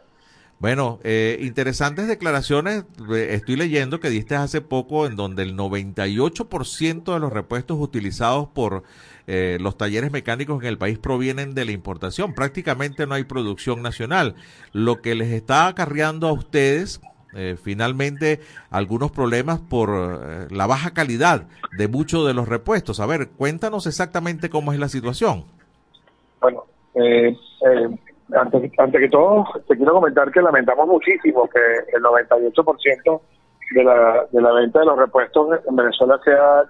Bueno, 0.58 0.98
eh, 1.04 1.38
interesantes 1.40 2.08
declaraciones. 2.08 2.84
Eh, 3.14 3.28
estoy 3.30 3.54
leyendo 3.54 4.00
que 4.00 4.10
diste 4.10 4.34
hace 4.34 4.60
poco 4.62 5.06
en 5.06 5.14
donde 5.14 5.44
el 5.44 5.56
98% 5.56 7.14
de 7.14 7.20
los 7.20 7.32
repuestos 7.32 7.78
utilizados 7.78 8.48
por 8.48 8.82
eh, 9.28 9.58
los 9.60 9.76
talleres 9.76 10.10
mecánicos 10.10 10.60
en 10.60 10.68
el 10.68 10.76
país 10.76 10.98
provienen 10.98 11.54
de 11.54 11.66
la 11.66 11.70
importación. 11.70 12.34
Prácticamente 12.34 13.06
no 13.06 13.14
hay 13.14 13.22
producción 13.22 13.80
nacional. 13.80 14.34
Lo 14.72 15.02
que 15.02 15.14
les 15.14 15.30
está 15.30 15.68
acarreando 15.68 16.26
a 16.26 16.32
ustedes 16.32 17.00
eh, 17.34 17.56
finalmente 17.56 18.40
algunos 18.70 19.10
problemas 19.10 19.58
por 19.58 19.88
eh, 19.90 20.46
la 20.50 20.66
baja 20.66 20.92
calidad 20.92 21.46
de 21.78 21.88
muchos 21.88 22.26
de 22.26 22.34
los 22.34 22.48
repuestos. 22.48 23.00
A 23.00 23.06
ver, 23.06 23.30
cuéntanos 23.30 23.86
exactamente 23.86 24.50
cómo 24.50 24.72
es 24.72 24.78
la 24.78 24.88
situación. 24.88 25.44
Bueno, 26.40 26.64
eh, 26.94 27.34
antes, 28.34 28.70
antes 28.78 29.00
que 29.00 29.08
todo, 29.08 29.46
te 29.66 29.76
quiero 29.76 29.94
comentar 29.94 30.30
que 30.30 30.42
lamentamos 30.42 30.86
muchísimo 30.86 31.48
que 31.48 31.60
el 31.96 32.02
98% 32.02 33.20
de 33.74 33.84
la, 33.84 34.26
de 34.30 34.42
la 34.42 34.52
venta 34.52 34.80
de 34.80 34.86
los 34.86 34.98
repuestos 34.98 35.60
en 35.66 35.76
Venezuela 35.76 36.20
sea 36.24 36.64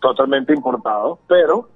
totalmente 0.00 0.52
importado, 0.52 1.18
pero 1.26 1.68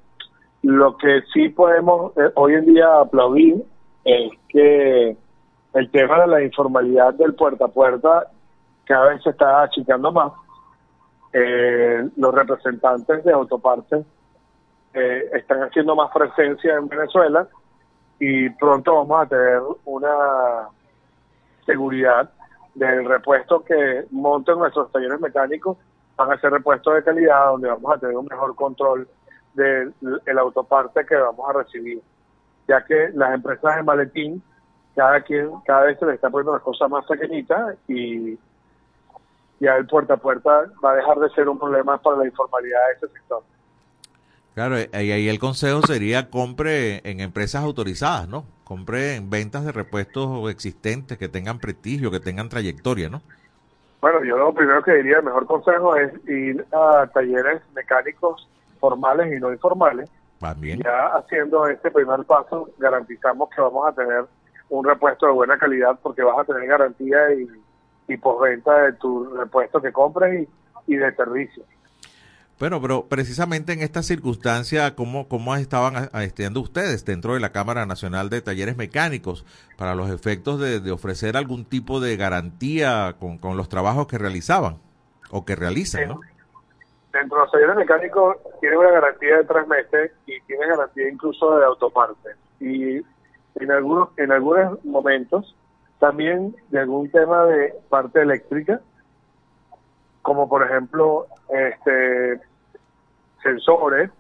lo 0.62 0.97
que 0.99 1.23
sí 1.33 1.49
podemos 1.49 2.12
hoy 2.35 2.55
en 2.55 2.67
día 2.67 3.00
aplaudir 3.00 3.64
es 4.05 4.33
que 4.49 5.17
el 5.75 5.91
tema 5.91 6.21
de 6.21 6.26
la 6.26 6.43
informalidad 6.43 7.14
del 7.14 7.35
puerta 7.35 7.67
a 7.67 7.69
puerta 7.69 8.26
cada 8.85 9.11
vez 9.11 9.23
se 9.23 9.31
está 9.31 9.62
achicando 9.62 10.12
más. 10.12 10.33
Eh, 11.33 12.09
los 12.17 12.35
representantes 12.35 13.25
de 13.25 13.33
autopartes 13.33 14.05
eh, 14.93 15.31
están 15.33 15.62
haciendo 15.62 15.97
más 15.97 16.11
presencia 16.12 16.75
en 16.75 16.88
Venezuela 16.88 17.49
y 18.19 18.50
pronto 18.50 18.97
vamos 18.97 19.23
a 19.23 19.26
tener 19.26 19.62
una 19.87 20.69
seguridad 21.64 22.31
del 22.75 23.07
repuesto 23.07 23.64
que 23.64 24.05
monten 24.11 24.59
nuestros 24.59 24.93
talleres 24.93 25.21
mecánicos 25.21 25.79
van 26.17 26.33
a 26.33 26.41
ser 26.41 26.52
repuestos 26.52 26.95
de 26.95 27.02
calidad 27.02 27.47
donde 27.47 27.69
vamos 27.69 27.97
a 27.97 27.99
tener 27.99 28.17
un 28.17 28.26
mejor 28.26 28.55
control 28.55 29.09
del 29.55 29.93
autoparte 30.38 31.05
que 31.07 31.17
vamos 31.17 31.49
a 31.49 31.52
recibir 31.55 32.02
ya 32.69 32.85
que 32.85 33.11
las 33.14 33.35
empresas 33.35 33.76
de 33.76 33.83
maletín 33.83 34.43
cada 34.94 35.20
quien, 35.22 35.50
cada 35.64 35.84
vez 35.84 35.99
se 35.99 36.06
le 36.06 36.14
está 36.14 36.30
poniendo 36.30 36.52
las 36.52 36.62
cosas 36.62 36.90
más 36.90 37.04
pequeñitas 37.06 37.76
y 37.88 38.38
ya 39.61 39.76
el 39.76 39.87
puerta 39.87 40.14
a 40.14 40.16
puerta 40.16 40.64
va 40.84 40.92
a 40.92 40.96
dejar 40.96 41.18
de 41.18 41.30
ser 41.30 41.49
un 41.49 41.58
problema 41.58 41.96
para 41.99 42.18
la 42.18 42.26
informalidad 42.26 42.78
de 42.88 43.06
ese 43.06 43.14
sector. 43.14 43.42
Claro, 44.54 44.76
y 44.78 45.11
ahí 45.11 45.28
el 45.28 45.38
consejo 45.38 45.80
sería 45.82 46.28
compre 46.28 47.00
en 47.08 47.20
empresas 47.20 47.62
autorizadas, 47.62 48.28
¿no? 48.28 48.44
Compre 48.64 49.16
en 49.16 49.30
ventas 49.30 49.64
de 49.64 49.72
repuestos 49.72 50.50
existentes 50.50 51.16
que 51.16 51.28
tengan 51.28 51.58
prestigio, 51.58 52.11
que 52.11 52.20
tengan 52.20 52.50
trayectoria, 52.50 53.08
¿no? 53.08 53.22
Bueno, 54.02 54.22
yo 54.25 54.37
lo 54.37 54.52
primero 54.52 54.82
que 54.82 54.94
diría, 54.94 55.18
el 55.18 55.22
mejor 55.22 55.46
consejo 55.46 55.96
es 55.96 56.12
ir 56.28 56.66
a 56.72 57.06
talleres 57.14 57.62
mecánicos 57.75 58.49
formales 58.80 59.32
y 59.32 59.40
no 59.40 59.52
informales. 59.52 60.11
También. 60.38 60.80
Ya 60.82 61.06
haciendo 61.16 61.68
este 61.68 61.90
primer 61.90 62.25
paso, 62.25 62.68
garantizamos 62.78 63.49
que 63.50 63.61
vamos 63.61 63.88
a 63.88 63.92
tener 63.92 64.25
un 64.73 64.87
repuesto 64.87 65.26
de 65.26 65.33
buena 65.33 65.59
calidad 65.59 65.99
porque 66.02 66.23
vas 66.23 66.38
a 66.38 66.45
tener 66.45 66.67
garantía 66.67 67.19
y, 67.35 67.47
y 68.09 68.17
postventa 68.17 68.85
de 68.85 68.93
tu 68.95 69.25
repuesto 69.37 69.83
que 69.83 69.92
compres 69.92 70.49
y, 70.87 70.96
de 70.96 71.14
servicio. 71.14 71.62
Bueno, 72.59 72.81
pero 72.81 73.07
precisamente 73.07 73.75
en 73.75 73.81
esta 73.81 74.03
circunstancia, 74.03 74.94
¿cómo, 74.94 75.29
cómo 75.29 75.55
estaban 75.57 76.09
asistiendo 76.12 76.61
ustedes 76.61 77.05
dentro 77.05 77.35
de 77.35 77.40
la 77.40 77.53
Cámara 77.53 77.85
Nacional 77.85 78.31
de 78.31 78.40
Talleres 78.40 78.79
Mecánicos 78.79 79.44
para 79.77 79.94
los 79.94 80.11
efectos 80.11 80.59
de, 80.59 80.90
ofrecer 80.90 81.37
algún 81.37 81.66
tipo 81.66 82.01
de 82.01 82.16
garantía 82.16 83.16
con, 83.20 83.37
con, 83.37 83.59
los 83.59 83.68
trabajos 83.68 84.07
que 84.07 84.16
realizaban 84.16 84.79
o 85.31 85.44
que 85.44 85.55
realizan? 85.55 86.09
¿no? 86.09 86.20
Dentro 87.12 87.37
de 87.37 87.42
los 87.44 87.53
talleres 87.53 87.77
mecánicos 87.77 88.37
tiene 88.61 88.79
una 88.79 88.90
garantía 88.90 89.37
de 89.37 89.44
tres 89.44 89.66
meses 89.68 90.12
y 90.25 90.40
tiene 90.42 90.66
garantía 90.66 91.11
incluso 91.11 91.59
de 91.59 91.66
autoparte. 91.66 92.31
Y 92.59 93.03
en 93.57 93.71
algunos, 93.71 94.09
en 94.17 94.33
algunos 94.33 94.85
momentos 94.85 95.55
también 95.99 96.57
de 96.71 96.81
algún 96.81 97.11
tema 97.11 97.45
de 97.45 97.75
parte 97.88 98.23
eléctrica, 98.23 98.81
como 100.23 100.49
por 100.49 100.65
ejemplo 100.65 101.27
este 101.49 102.41
sensores 103.43 104.11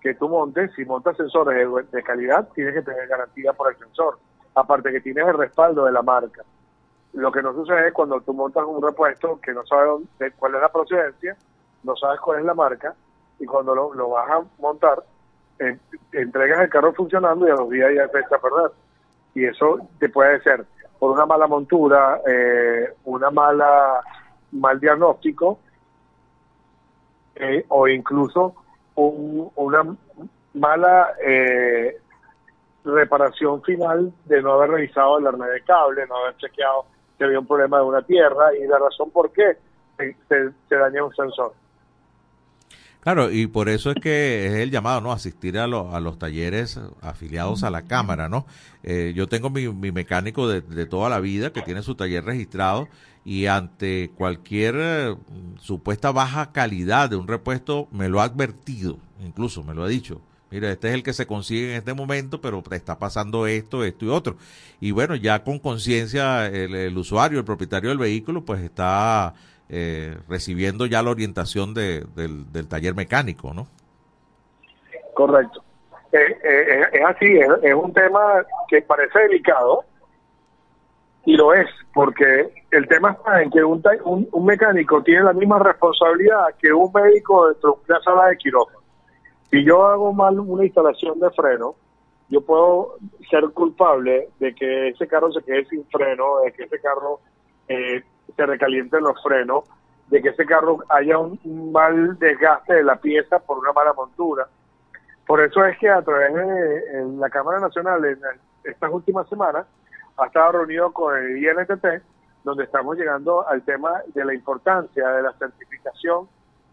que 0.00 0.14
tú 0.14 0.28
montes, 0.28 0.70
si 0.74 0.84
montas 0.84 1.16
sensores 1.16 1.68
de, 1.92 2.02
calidad, 2.02 2.48
tienes 2.54 2.74
que 2.74 2.82
tener 2.82 3.06
garantía 3.06 3.52
por 3.52 3.70
el 3.70 3.78
sensor, 3.78 4.18
aparte 4.54 4.90
que 4.92 5.00
tienes 5.00 5.26
el 5.26 5.36
respaldo 5.36 5.84
de 5.84 5.92
la 5.92 6.02
marca. 6.02 6.42
Lo 7.12 7.30
que 7.30 7.42
no 7.42 7.52
sucede 7.52 7.88
es 7.88 7.92
cuando 7.92 8.20
tú 8.20 8.32
montas 8.32 8.64
un 8.66 8.82
repuesto 8.82 9.38
que 9.40 9.52
no 9.52 9.64
sabes 9.66 10.06
cuál 10.38 10.54
es 10.54 10.60
la 10.60 10.72
procedencia, 10.72 11.36
no 11.82 11.96
sabes 11.96 12.20
cuál 12.20 12.40
es 12.40 12.44
la 12.44 12.54
marca, 12.54 12.94
y 13.38 13.46
cuando 13.46 13.74
lo, 13.74 13.94
lo 13.94 14.10
vas 14.10 14.30
a 14.30 14.42
montar, 14.58 15.02
entregas 16.12 16.60
el 16.60 16.68
carro 16.68 16.92
funcionando 16.92 17.46
y 17.46 17.50
a 17.50 17.54
los 17.54 17.70
días 17.70 17.90
ya 17.94 18.02
empieza 18.04 18.36
a 18.36 18.40
perder. 18.40 18.70
Y 19.34 19.44
eso 19.44 19.78
te 19.98 20.08
puede 20.08 20.40
ser 20.42 20.64
por 20.98 21.12
una 21.12 21.26
mala 21.26 21.46
montura, 21.46 22.20
eh, 22.26 22.92
una 23.04 23.30
mala 23.30 24.00
mal 24.52 24.78
diagnóstico 24.78 25.58
eh, 27.34 27.64
o 27.68 27.88
incluso 27.88 28.54
una 28.96 29.96
mala 30.52 31.14
eh, 31.24 31.96
reparación 32.84 33.62
final 33.62 34.12
de 34.26 34.42
no 34.42 34.52
haber 34.52 34.70
revisado 34.70 35.18
el 35.18 35.26
arnés 35.26 35.50
de 35.52 35.62
cable, 35.62 36.06
no 36.06 36.16
haber 36.16 36.36
chequeado 36.36 36.84
que 37.16 37.24
había 37.24 37.38
un 37.38 37.46
problema 37.46 37.78
de 37.78 37.84
una 37.84 38.02
tierra 38.02 38.54
y 38.54 38.66
la 38.66 38.78
razón 38.78 39.10
por 39.10 39.32
qué 39.32 39.56
se, 39.96 40.50
se 40.68 40.76
daña 40.76 41.04
un 41.04 41.14
sensor. 41.14 41.52
Claro, 43.00 43.30
y 43.32 43.46
por 43.46 43.70
eso 43.70 43.90
es 43.90 43.96
que 44.02 44.46
es 44.46 44.52
el 44.52 44.70
llamado, 44.70 45.00
¿no? 45.00 45.10
Asistir 45.10 45.58
a, 45.58 45.64
a 45.64 46.00
los 46.00 46.18
talleres 46.18 46.78
afiliados 47.00 47.62
a 47.62 47.70
la 47.70 47.82
Cámara, 47.82 48.28
¿no? 48.28 48.44
Eh, 48.82 49.14
yo 49.16 49.26
tengo 49.26 49.48
mi, 49.48 49.68
mecánico 49.90 50.48
de, 50.48 50.86
toda 50.86 51.08
la 51.08 51.18
vida 51.18 51.50
que 51.50 51.62
tiene 51.62 51.82
su 51.82 51.94
taller 51.94 52.24
registrado 52.24 52.88
y 53.24 53.46
ante 53.46 54.10
cualquier 54.16 54.74
eh, 54.78 55.16
supuesta 55.60 56.12
baja 56.12 56.52
calidad 56.52 57.08
de 57.08 57.16
un 57.16 57.26
repuesto 57.26 57.88
me 57.90 58.08
lo 58.10 58.20
ha 58.20 58.24
advertido, 58.24 58.98
incluso 59.24 59.62
me 59.62 59.74
lo 59.74 59.84
ha 59.84 59.88
dicho. 59.88 60.20
Mira, 60.50 60.70
este 60.70 60.88
es 60.88 60.94
el 60.94 61.02
que 61.02 61.12
se 61.14 61.26
consigue 61.26 61.70
en 61.70 61.76
este 61.76 61.94
momento, 61.94 62.40
pero 62.40 62.62
está 62.70 62.98
pasando 62.98 63.46
esto, 63.46 63.84
esto 63.84 64.04
y 64.04 64.08
otro. 64.08 64.36
Y 64.80 64.90
bueno, 64.90 65.14
ya 65.14 65.44
con 65.44 65.58
conciencia 65.58 66.48
el 66.48 66.98
usuario, 66.98 67.38
el 67.38 67.44
propietario 67.44 67.88
del 67.90 67.98
vehículo, 67.98 68.44
pues 68.44 68.60
está 68.60 69.32
eh, 69.72 70.16
recibiendo 70.28 70.84
ya 70.86 71.02
la 71.02 71.10
orientación 71.10 71.74
de, 71.74 72.04
del, 72.16 72.68
taller 72.68 72.94
mecánico, 72.94 73.54
¿no? 73.54 73.68
Correcto. 75.14 75.62
Eh, 76.12 76.38
eh, 76.42 76.88
es 76.92 77.04
así, 77.06 77.38
es, 77.62 77.74
un 77.74 77.92
tema 77.92 78.44
que 78.68 78.82
parece 78.82 79.16
delicado 79.20 79.84
y 81.24 81.36
lo 81.36 81.54
es, 81.54 81.68
porque 81.94 82.52
el 82.72 82.88
tema 82.88 83.12
está 83.12 83.42
en 83.42 83.50
que 83.50 83.62
un, 83.62 83.80
un, 84.32 84.44
mecánico 84.44 85.02
tiene 85.04 85.22
la 85.22 85.32
misma 85.32 85.60
responsabilidad 85.60 86.46
que 86.60 86.72
un 86.72 86.90
médico 86.92 87.48
dentro 87.48 87.78
de 87.86 87.92
una 87.92 88.02
sala 88.02 88.26
de 88.26 88.36
quirófano. 88.38 88.80
Si 89.50 89.64
yo 89.64 89.86
hago 89.86 90.12
mal 90.12 90.40
una 90.40 90.64
instalación 90.64 91.20
de 91.20 91.30
freno, 91.30 91.76
yo 92.28 92.40
puedo 92.40 92.96
ser 93.28 93.44
culpable 93.50 94.30
de 94.40 94.52
que 94.52 94.88
ese 94.88 95.06
carro 95.06 95.30
se 95.32 95.42
quede 95.42 95.64
sin 95.66 95.84
freno, 95.86 96.40
de 96.44 96.52
que 96.52 96.64
ese 96.64 96.80
carro 96.80 97.20
eh, 97.68 98.02
se 98.40 98.46
recalienten 98.46 99.04
los 99.04 99.22
frenos, 99.22 99.64
de 100.08 100.22
que 100.22 100.30
ese 100.30 100.46
carro 100.46 100.78
haya 100.88 101.18
un, 101.18 101.38
mal 101.70 102.18
desgaste 102.18 102.72
de 102.72 102.82
la 102.82 102.96
pieza 102.96 103.38
por 103.38 103.58
una 103.58 103.74
mala 103.74 103.92
montura. 103.92 104.46
Por 105.26 105.42
eso 105.42 105.62
es 105.66 105.76
que 105.78 105.90
a 105.90 106.00
través 106.00 106.34
de 106.34 107.04
la 107.18 107.28
Cámara 107.28 107.60
Nacional 107.60 108.02
en 108.06 108.18
estas 108.64 108.90
últimas 108.90 109.28
semanas 109.28 109.66
ha 110.16 110.26
estado 110.26 110.52
reunido 110.52 110.90
con 110.90 111.14
el 111.18 111.36
INTT, 111.36 112.02
donde 112.42 112.64
estamos 112.64 112.96
llegando 112.96 113.46
al 113.46 113.60
tema 113.62 114.00
de 114.14 114.24
la 114.24 114.32
importancia 114.32 115.06
de 115.06 115.22
la 115.22 115.32
certificación 115.34 116.26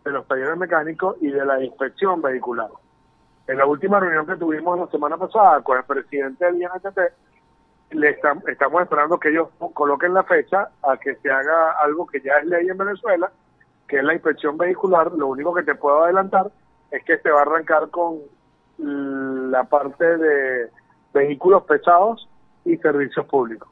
de 0.06 0.12
los 0.12 0.26
talleres 0.26 0.56
mecánicos 0.56 1.18
y 1.20 1.32
de 1.32 1.46
la 1.46 1.62
inspección 1.62 2.22
vehicular. 2.22 2.70
En 3.46 3.58
la 3.58 3.66
última 3.66 4.00
reunión 4.00 4.26
que 4.26 4.38
tuvimos 4.38 4.80
la 4.80 4.88
semana 4.88 5.18
pasada 5.18 5.62
con 5.64 5.78
el 5.78 5.84
presidente 5.84 6.46
del 6.46 6.62
INTT, 6.62 7.00
le 7.91 8.10
estamos 8.10 8.82
esperando 8.82 9.19
que 9.19 9.30
ellos 9.30 9.50
coloquen 9.73 10.13
la 10.13 10.23
fecha 10.23 10.69
a 10.84 10.97
que 10.97 11.15
se 11.15 11.32
haga 11.32 11.71
algo 11.82 12.06
que 12.06 12.21
ya 12.21 12.34
es 12.41 12.45
ley 12.45 12.67
en 12.67 12.78
Venezuela, 12.78 13.32
que 13.88 13.97
es 13.97 14.04
la 14.04 14.13
inspección 14.13 14.58
vehicular. 14.58 15.12
Lo 15.13 15.28
único 15.28 15.54
que 15.54 15.63
te 15.63 15.76
puedo 15.76 16.04
adelantar 16.04 16.52
es 16.91 17.04
que 17.04 17.17
se 17.19 17.30
va 17.30 17.39
a 17.39 17.41
arrancar 17.43 17.89
con 17.89 18.19
la 18.78 19.63
parte 19.63 20.17
de 20.17 20.69
vehículos 21.13 21.63
pesados 21.63 22.28
y 22.65 22.78
servicios 22.78 23.26
públicos. 23.26 23.69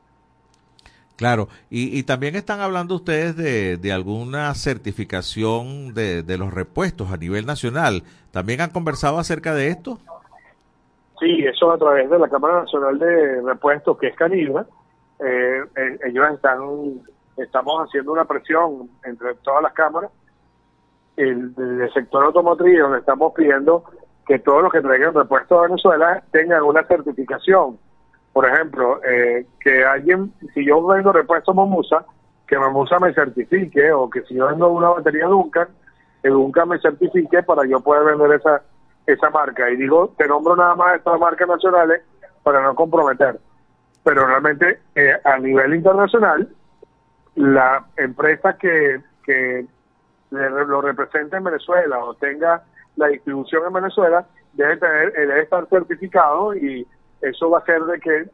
Claro, 1.18 1.48
y, 1.70 2.04
también 2.04 2.36
están 2.36 2.60
hablando 2.60 2.96
ustedes 2.96 3.38
de, 3.38 3.78
de 3.78 3.94
alguna 3.94 4.54
certificación 4.54 5.94
de, 5.94 6.24
de, 6.24 6.38
los 6.38 6.54
repuestos 6.54 7.10
a 7.10 7.16
nivel 7.16 7.46
nacional. 7.46 8.04
¿También 8.32 8.60
han 8.60 8.72
conversado 8.72 9.18
acerca 9.18 9.54
de 9.54 9.70
esto? 9.70 9.98
Sí, 11.20 11.46
eso 11.46 11.72
a 11.72 11.78
través 11.78 12.10
de 12.10 12.20
la 12.20 12.30
Cámara 12.30 12.62
Nacional 12.62 13.00
de 13.00 13.42
Repuestos, 13.42 13.98
que 13.98 14.08
es 14.08 14.16
Canibra. 14.16 14.66
Eh, 15.20 15.64
eh, 15.76 16.00
ellos 16.06 16.28
están, 16.34 16.60
estamos 17.38 17.88
haciendo 17.88 18.12
una 18.12 18.26
presión 18.26 18.90
entre 19.04 19.36
todas 19.36 19.64
las 19.64 19.74
cámaras. 19.74 20.12
El, 21.16 21.54
el 21.58 21.94
sector 21.94 22.26
automotriz, 22.26 22.80
donde 22.80 23.00
estamos 23.00 23.34
pidiendo 23.34 23.86
que 24.28 24.40
todos 24.40 24.64
los 24.64 24.72
que 24.72 24.82
traigan 24.82 25.14
repuestos 25.14 25.58
a 25.58 25.68
Venezuela 25.68 26.24
tengan 26.32 26.64
una 26.64 26.84
certificación 26.84 27.78
por 28.36 28.46
ejemplo, 28.46 29.00
eh, 29.06 29.46
que 29.62 29.86
alguien, 29.86 30.34
si 30.54 30.66
yo 30.66 30.86
vendo 30.86 31.14
repuestos 31.14 31.56
Momusa, 31.56 32.04
que 32.46 32.60
Momusa 32.60 33.00
me 33.00 33.14
certifique, 33.14 33.94
o 33.94 34.10
que 34.10 34.24
si 34.24 34.36
yo 34.36 34.48
vendo 34.48 34.74
una 34.74 34.90
batería 34.90 35.28
Duncan, 35.28 35.70
que 36.22 36.28
Duncan 36.28 36.68
me 36.68 36.80
certifique 36.80 37.44
para 37.44 37.66
yo 37.66 37.80
poder 37.80 38.04
vender 38.04 38.38
esa 38.38 38.62
esa 39.06 39.30
marca. 39.30 39.70
Y 39.70 39.78
digo, 39.78 40.14
te 40.18 40.28
nombro 40.28 40.56
nada 40.56 40.76
más 40.76 40.96
estas 40.96 41.20
marcas 41.20 41.48
nacionales 41.48 42.02
para 42.44 42.62
no 42.62 42.76
comprometer. 42.76 43.40
Pero 44.04 44.28
realmente, 44.28 44.80
eh, 44.96 45.14
a 45.24 45.38
nivel 45.40 45.76
internacional, 45.76 46.48
la 47.36 47.86
empresa 47.98 48.58
que, 48.58 49.02
que 49.24 49.66
lo 50.32 50.82
represente 50.82 51.38
en 51.38 51.44
Venezuela 51.44 52.00
o 52.00 52.14
tenga 52.16 52.64
la 52.96 53.08
distribución 53.08 53.64
en 53.68 53.74
Venezuela 53.74 54.26
debe 54.54 54.78
tener 54.78 55.12
debe 55.14 55.42
estar 55.42 55.68
certificado 55.70 56.56
y 56.56 56.88
eso 57.22 57.50
va 57.50 57.60
a 57.60 57.62
hacer 57.62 57.82
de 57.84 58.00
que 58.00 58.26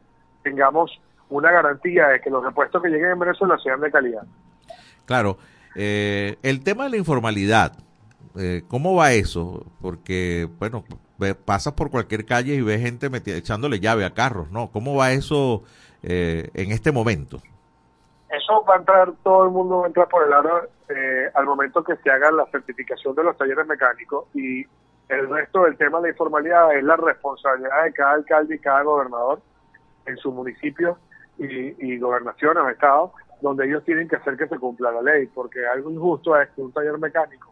tengamos 0.42 1.00
una 1.28 1.50
garantía 1.50 2.08
de 2.08 2.20
que 2.20 2.30
los 2.30 2.44
repuestos 2.44 2.82
que 2.82 2.88
lleguen 2.88 3.10
en 3.10 3.18
Venezuela 3.18 3.56
sean 3.62 3.80
de 3.80 3.90
calidad. 3.90 4.22
Claro, 5.06 5.38
eh, 5.74 6.36
el 6.42 6.62
tema 6.62 6.84
de 6.84 6.90
la 6.90 6.96
informalidad, 6.98 7.72
eh, 8.38 8.62
¿cómo 8.68 8.94
va 8.94 9.12
eso? 9.12 9.64
Porque, 9.80 10.48
bueno, 10.58 10.84
pasas 11.44 11.74
por 11.74 11.90
cualquier 11.90 12.24
calle 12.24 12.54
y 12.54 12.62
ves 12.62 12.80
gente 12.80 13.08
echándole 13.36 13.80
llave 13.80 14.04
a 14.04 14.14
carros, 14.14 14.50
¿no? 14.50 14.70
¿Cómo 14.72 14.96
va 14.96 15.12
eso 15.12 15.62
eh, 16.02 16.50
en 16.54 16.72
este 16.72 16.92
momento? 16.92 17.38
Eso 18.30 18.64
va 18.64 18.76
a 18.76 18.78
entrar, 18.78 19.12
todo 19.22 19.44
el 19.44 19.50
mundo 19.50 19.78
va 19.78 19.84
a 19.84 19.86
entrar 19.88 20.08
por 20.08 20.26
el 20.26 20.32
aro 20.32 20.68
al 21.34 21.46
momento 21.46 21.82
que 21.82 21.96
se 21.96 22.10
haga 22.10 22.30
la 22.30 22.44
certificación 22.46 23.14
de 23.14 23.24
los 23.24 23.34
talleres 23.38 23.66
mecánicos 23.66 24.26
y 24.34 24.62
el 25.08 25.28
resto 25.30 25.62
del 25.64 25.76
tema 25.78 25.98
de 25.98 26.02
la 26.02 26.08
informalidad 26.10 26.76
es 26.76 26.84
la 26.84 26.96
responsabilidad 26.96 27.84
de 27.84 27.92
cada 27.94 28.12
alcalde 28.12 28.56
y 28.56 28.58
cada 28.58 28.82
gobernador 28.82 29.40
en 30.04 30.18
su 30.18 30.30
municipio 30.32 30.98
y, 31.38 31.46
y 31.86 31.98
gobernación 31.98 32.58
o 32.58 32.68
estado, 32.68 33.14
donde 33.40 33.66
ellos 33.66 33.82
tienen 33.84 34.06
que 34.06 34.16
hacer 34.16 34.36
que 34.36 34.48
se 34.48 34.58
cumpla 34.58 34.90
la 34.90 35.00
ley, 35.00 35.28
porque 35.28 35.66
algo 35.66 35.90
injusto 35.90 36.38
es 36.38 36.50
que 36.50 36.60
un 36.60 36.72
taller 36.72 36.98
mecánico 36.98 37.51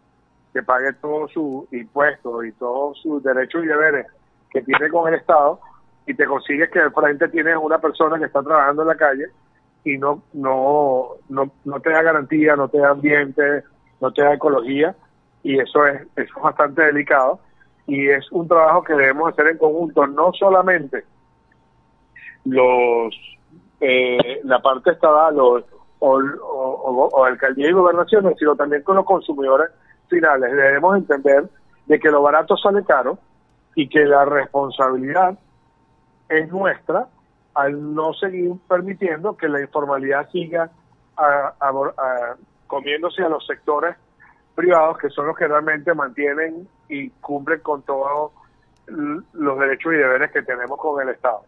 que 0.52 0.62
pague 0.62 0.92
todos 0.94 1.32
sus 1.32 1.72
impuestos 1.72 2.44
y 2.44 2.52
todos 2.52 2.98
sus 3.00 3.22
derechos 3.22 3.64
y 3.64 3.68
deberes 3.68 4.06
que 4.50 4.62
tiene 4.62 4.88
con 4.88 5.08
el 5.08 5.14
Estado 5.20 5.60
y 6.06 6.14
te 6.14 6.26
consigues 6.26 6.70
que 6.70 6.80
de 6.80 6.90
frente 6.90 7.28
tienes 7.28 7.56
una 7.56 7.78
persona 7.78 8.18
que 8.18 8.24
está 8.24 8.42
trabajando 8.42 8.82
en 8.82 8.88
la 8.88 8.96
calle 8.96 9.26
y 9.84 9.96
no, 9.96 10.22
no, 10.32 11.10
no, 11.28 11.50
no 11.64 11.80
te 11.80 11.90
da 11.90 12.02
garantía, 12.02 12.56
no 12.56 12.68
te 12.68 12.78
da 12.78 12.90
ambiente, 12.90 13.64
no 14.00 14.12
te 14.12 14.22
da 14.22 14.34
ecología 14.34 14.94
y 15.42 15.58
eso 15.58 15.86
es, 15.86 16.02
eso 16.16 16.36
es 16.36 16.42
bastante 16.42 16.82
delicado. 16.82 17.40
Y 17.86 18.08
es 18.08 18.30
un 18.30 18.46
trabajo 18.46 18.84
que 18.84 18.92
debemos 18.94 19.32
hacer 19.32 19.48
en 19.48 19.58
conjunto, 19.58 20.06
no 20.06 20.32
solamente 20.32 21.04
los 22.44 23.14
eh, 23.80 24.40
la 24.44 24.60
parte 24.60 24.90
estatal 24.90 25.38
o, 25.40 25.62
o, 26.00 27.24
alcaldía 27.24 27.68
y 27.68 27.72
gobernaciones, 27.72 28.36
sino 28.38 28.54
también 28.54 28.82
con 28.82 28.96
los 28.96 29.04
consumidores 29.04 29.70
finales. 30.10 30.52
Debemos 30.52 30.96
entender 30.96 31.48
de 31.86 31.98
que 31.98 32.10
lo 32.10 32.20
barato 32.20 32.56
sale 32.56 32.84
caro 32.84 33.18
y 33.74 33.88
que 33.88 34.04
la 34.04 34.24
responsabilidad 34.26 35.38
es 36.28 36.50
nuestra 36.52 37.08
al 37.54 37.94
no 37.94 38.12
seguir 38.14 38.52
permitiendo 38.68 39.36
que 39.36 39.48
la 39.48 39.60
informalidad 39.60 40.28
siga 40.30 40.70
comiéndose 42.66 43.22
a 43.22 43.28
los 43.28 43.46
sectores 43.46 43.96
privados 44.54 44.98
que 44.98 45.10
son 45.10 45.26
los 45.26 45.36
que 45.36 45.48
realmente 45.48 45.92
mantienen 45.94 46.68
y 46.88 47.10
cumplen 47.10 47.60
con 47.60 47.82
todos 47.82 48.32
los 48.86 49.58
derechos 49.58 49.92
y 49.92 49.96
deberes 49.96 50.30
que 50.32 50.42
tenemos 50.42 50.78
con 50.78 51.00
el 51.02 51.14
Estado. 51.14 51.42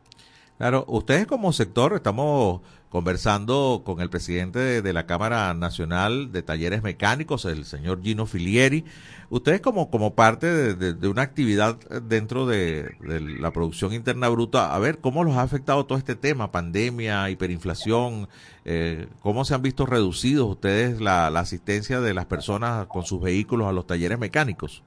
Claro, 0.58 0.84
ustedes 0.86 1.26
como 1.26 1.52
sector, 1.52 1.94
estamos 1.94 2.60
conversando 2.92 3.82
con 3.86 4.02
el 4.02 4.10
presidente 4.10 4.82
de, 4.82 4.92
la 4.92 5.06
Cámara 5.06 5.54
Nacional 5.54 6.30
de 6.30 6.42
Talleres 6.42 6.82
Mecánicos, 6.82 7.46
el 7.46 7.64
señor 7.64 8.02
Gino 8.02 8.26
Filieri. 8.26 8.84
Ustedes 9.30 9.62
como, 9.62 9.90
como 9.90 10.14
parte 10.14 10.74
de, 10.74 11.08
una 11.08 11.22
actividad 11.22 11.76
dentro 12.02 12.46
de, 12.46 12.94
la 13.00 13.50
producción 13.50 13.94
interna 13.94 14.28
bruta, 14.28 14.74
a 14.74 14.78
ver, 14.78 14.98
¿cómo 14.98 15.24
los 15.24 15.36
ha 15.36 15.42
afectado 15.42 15.86
todo 15.86 15.96
este 15.96 16.16
tema? 16.16 16.52
Pandemia, 16.52 17.30
hiperinflación, 17.30 18.28
eh, 18.66 19.08
¿cómo 19.20 19.46
se 19.46 19.54
han 19.54 19.62
visto 19.62 19.86
reducidos 19.86 20.50
ustedes 20.50 21.00
la, 21.00 21.30
la 21.30 21.40
asistencia 21.40 22.02
de 22.02 22.12
las 22.12 22.26
personas 22.26 22.86
con 22.88 23.04
sus 23.04 23.22
vehículos 23.22 23.68
a 23.68 23.72
los 23.72 23.86
talleres 23.86 24.18
mecánicos? 24.18 24.82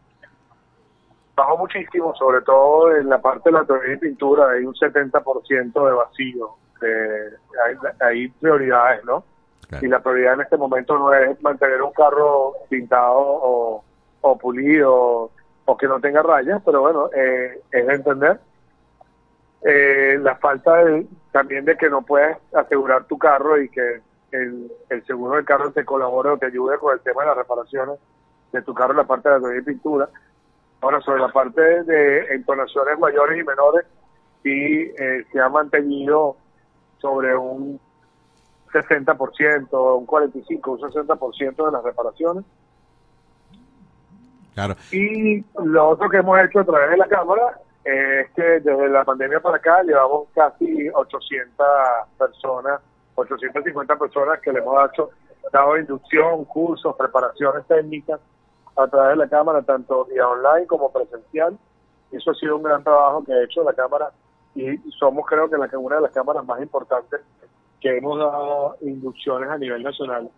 Bajó 1.36 1.58
muchísimo, 1.58 2.16
sobre 2.16 2.42
todo 2.42 2.96
en 2.96 3.10
la 3.10 3.22
parte 3.22 3.50
de 3.50 3.58
la 3.60 3.66
teoría 3.66 3.94
y 3.94 3.98
pintura, 3.98 4.52
hay 4.52 4.66
un 4.66 4.74
70% 4.74 5.86
de 5.86 5.94
vacío. 5.94 6.56
hay, 8.02 8.28
prioridades, 8.30 9.04
¿no? 9.06 9.24
Y 9.82 9.88
la 9.88 10.00
prioridad 10.00 10.36
en 10.36 10.42
este 10.42 10.58
momento 10.58 10.98
no 10.98 11.14
es 11.14 11.42
mantener 11.42 11.82
un 11.82 11.92
carro 11.92 12.54
pintado 12.70 13.20
o, 13.20 13.84
pulido 14.40 15.32
o 15.66 15.78
que 15.78 15.88
no 15.88 16.00
tenga 16.00 16.22
rayas, 16.22 16.62
pero 16.64 16.82
bueno, 16.82 17.10
eh, 17.16 17.60
es 17.72 17.90
entender 17.90 18.40
eh, 19.64 20.18
la 20.22 20.36
falta 20.36 20.84
también 21.32 21.66
de 21.66 21.76
que 21.76 21.90
no 21.90 22.04
puedes 22.04 22.38
asegurar 22.54 23.06
tu 23.06 23.18
carro 23.18 23.60
y 23.60 23.70
que 23.70 24.02
el, 24.32 24.72
el 24.90 25.06
seguro 25.06 25.36
del 25.36 25.46
carro 25.46 25.72
te 25.72 25.86
colabore 25.86 26.30
o 26.30 26.38
te 26.38 26.48
ayude 26.48 26.78
con 26.78 26.94
el 26.94 27.00
tema 27.02 27.24
de 27.24 27.30
las 27.30 27.38
reparaciones 27.38 28.00
de 28.52 28.62
tu 28.62 28.74
carro 28.74 28.92
en 28.92 28.98
la 28.98 29.04
parte 29.06 29.30
de 29.30 29.36
la 29.36 29.42
teoría 29.42 29.62
y 29.62 29.64
pintura 29.64 30.10
Ahora, 30.82 31.02
sobre 31.02 31.22
la 31.22 31.30
parte 31.30 31.84
de 31.84 32.36
entonaciones 32.36 33.00
mayores 33.00 33.40
y 33.40 33.44
menores, 33.44 33.86
sí 34.44 34.94
eh, 34.98 35.26
se 35.32 35.40
ha 35.40 35.50
mantenido 35.50 36.38
sobre 37.00 37.36
un 37.36 37.80
60%, 38.72 39.98
un 39.98 40.08
45%, 40.08 40.68
un 40.68 40.80
60% 40.80 41.66
de 41.66 41.72
las 41.72 41.84
reparaciones. 41.84 42.46
Claro. 44.54 44.76
Y 44.92 45.44
lo 45.64 45.90
otro 45.90 46.10
que 46.10 46.18
hemos 46.18 46.40
hecho 46.40 46.60
a 46.60 46.66
través 46.66 46.92
de 46.92 46.98
la 46.98 47.08
Cámara 47.08 47.60
es 47.84 48.32
que 48.32 48.42
desde 48.42 48.90
la 48.90 49.04
pandemia 49.04 49.40
para 49.40 49.58
acá 49.58 49.84
llevamos 49.84 50.28
casi 50.34 50.90
800 50.90 51.66
personas, 52.18 52.82
850 53.16 53.96
personas 53.98 54.40
que 54.40 54.52
le 54.52 54.60
hemos 54.60 54.76
dado, 54.76 55.12
dado 55.52 55.78
inducción, 55.78 56.46
cursos, 56.46 56.96
preparaciones 56.96 57.66
técnicas 57.68 58.20
a 58.76 58.88
través 58.88 59.18
de 59.18 59.24
la 59.24 59.30
Cámara, 59.30 59.62
tanto 59.62 60.06
vía 60.06 60.28
online 60.28 60.68
como 60.68 60.92
presencial. 60.92 61.58
Eso 62.12 62.32
ha 62.32 62.36
sido 62.36 62.58
un 62.58 62.64
gran 62.64 62.84
trabajo 62.84 63.24
que 63.24 63.34
ha 63.34 63.44
hecho 63.44 63.64
la 63.64 63.74
Cámara 63.74 64.12
y 64.56 64.78
somos 64.98 65.26
creo 65.26 65.50
que 65.50 65.58
la, 65.58 65.70
una 65.78 65.98
de 65.98 66.02
las 66.04 66.12
cámaras 66.12 66.46
más 66.46 66.62
importantes 66.62 67.20
que 67.82 67.98
hemos 67.98 68.18
dado 68.18 68.78
inducciones 68.82 69.50
a 69.50 69.58
nivel 69.58 69.84
nacional 69.84 70.30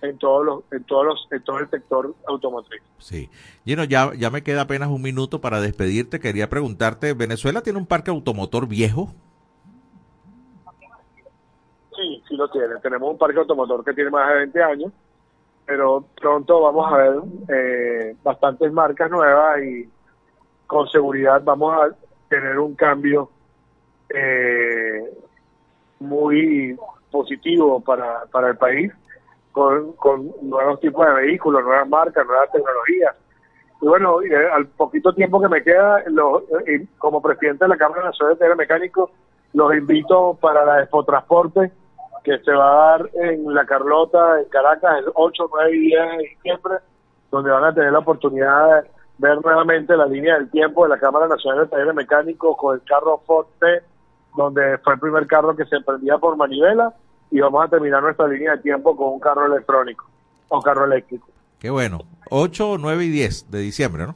en 0.00 0.16
todos 0.16 0.44
los 0.44 0.64
en 0.72 0.84
todos 0.84 1.04
los 1.04 1.28
en 1.30 1.44
todo 1.44 1.58
el 1.58 1.68
sector 1.68 2.14
automotriz. 2.26 2.82
Sí. 2.98 3.28
Gino, 3.64 3.84
ya 3.84 4.12
ya 4.14 4.30
me 4.30 4.42
queda 4.42 4.62
apenas 4.62 4.88
un 4.88 5.02
minuto 5.02 5.40
para 5.40 5.60
despedirte. 5.60 6.18
Quería 6.18 6.48
preguntarte, 6.48 7.12
¿Venezuela 7.12 7.60
tiene 7.60 7.78
un 7.78 7.86
parque 7.86 8.10
automotor 8.10 8.66
viejo? 8.66 9.12
Sí, 11.94 12.22
sí 12.28 12.36
lo 12.36 12.48
tiene. 12.48 12.76
Tenemos 12.80 13.10
un 13.10 13.18
parque 13.18 13.38
automotor 13.38 13.84
que 13.84 13.92
tiene 13.92 14.10
más 14.10 14.28
de 14.28 14.36
20 14.36 14.62
años 14.62 14.92
pero 15.68 16.02
pronto 16.18 16.62
vamos 16.62 16.90
a 16.90 16.96
ver 16.96 17.20
eh, 17.50 18.16
bastantes 18.24 18.72
marcas 18.72 19.10
nuevas 19.10 19.62
y 19.62 19.86
con 20.66 20.88
seguridad 20.88 21.42
vamos 21.44 21.74
a 21.74 21.94
tener 22.30 22.58
un 22.58 22.74
cambio 22.74 23.28
eh, 24.08 25.12
muy 26.00 26.74
positivo 27.10 27.80
para, 27.80 28.24
para 28.32 28.48
el 28.48 28.56
país 28.56 28.90
con, 29.52 29.92
con 29.92 30.32
nuevos 30.40 30.80
tipos 30.80 31.06
de 31.06 31.12
vehículos, 31.12 31.62
nuevas 31.62 31.86
marcas, 31.86 32.26
nuevas 32.26 32.50
tecnologías. 32.50 33.14
Y 33.82 33.86
bueno, 33.86 34.22
eh, 34.22 34.48
al 34.50 34.68
poquito 34.68 35.12
tiempo 35.12 35.38
que 35.38 35.48
me 35.48 35.62
queda, 35.62 36.02
como 36.96 37.20
presidente 37.20 37.66
de 37.66 37.68
la 37.68 37.76
Cámara 37.76 38.04
Nacional 38.04 38.38
de 38.38 38.54
Mecánicos, 38.54 39.10
los 39.52 39.74
invito 39.74 40.38
para 40.40 40.64
la 40.64 40.86
Transporte 40.86 41.70
que 42.22 42.38
se 42.38 42.52
va 42.52 42.70
a 42.70 42.98
dar 42.98 43.10
en 43.14 43.54
La 43.54 43.64
Carlota, 43.64 44.40
en 44.40 44.48
Caracas, 44.48 44.98
el 44.98 45.12
8, 45.14 45.50
9 45.50 45.76
y 45.76 45.78
10 45.86 46.00
de 46.10 46.18
diciembre, 46.18 46.74
donde 47.30 47.50
van 47.50 47.64
a 47.64 47.74
tener 47.74 47.92
la 47.92 47.98
oportunidad 47.98 48.82
de 48.82 48.88
ver 49.18 49.38
nuevamente 49.44 49.96
la 49.96 50.06
línea 50.06 50.34
del 50.34 50.50
tiempo 50.50 50.84
de 50.84 50.90
la 50.90 50.98
Cámara 50.98 51.26
Nacional 51.26 51.64
de 51.64 51.70
Talleres 51.70 51.94
Mecánicos 51.94 52.56
con 52.56 52.74
el 52.76 52.82
carro 52.84 53.20
Ford 53.26 53.46
T, 53.58 53.82
donde 54.36 54.78
fue 54.78 54.94
el 54.94 55.00
primer 55.00 55.26
carro 55.26 55.56
que 55.56 55.64
se 55.64 55.76
emprendía 55.76 56.18
por 56.18 56.36
manivela, 56.36 56.94
y 57.30 57.40
vamos 57.40 57.64
a 57.64 57.68
terminar 57.68 58.02
nuestra 58.02 58.26
línea 58.28 58.52
de 58.52 58.62
tiempo 58.62 58.96
con 58.96 59.14
un 59.14 59.20
carro 59.20 59.46
electrónico 59.46 60.06
o 60.48 60.62
carro 60.62 60.84
eléctrico. 60.84 61.28
Qué 61.58 61.70
bueno. 61.70 61.98
8, 62.30 62.76
9 62.78 63.04
y 63.04 63.08
10 63.10 63.50
de 63.50 63.58
diciembre, 63.58 64.06
¿no? 64.06 64.14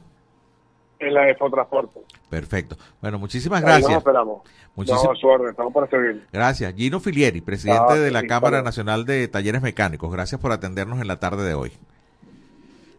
En 1.07 1.13
la 1.13 1.29
Expo 1.29 1.49
Transporte. 1.49 1.99
Perfecto. 2.29 2.77
Bueno, 3.01 3.19
muchísimas 3.19 3.61
gracias. 3.61 3.89
Ahí 3.89 3.97
esperamos. 3.97 4.41
Muchísimas 4.75 5.17
estamos 5.49 5.73
para 5.73 5.87
servir. 5.87 6.25
Gracias. 6.31 6.73
Gino 6.75 6.99
Filieri, 6.99 7.41
presidente 7.41 7.99
de 7.99 8.09
la 8.09 8.23
Cámara 8.23 8.61
Nacional 8.61 9.05
de 9.05 9.27
Talleres 9.27 9.61
Mecánicos. 9.61 10.11
Gracias 10.11 10.41
por 10.41 10.51
atendernos 10.51 10.99
en 10.99 11.07
la 11.07 11.19
tarde 11.19 11.43
de 11.43 11.53
hoy. 11.53 11.71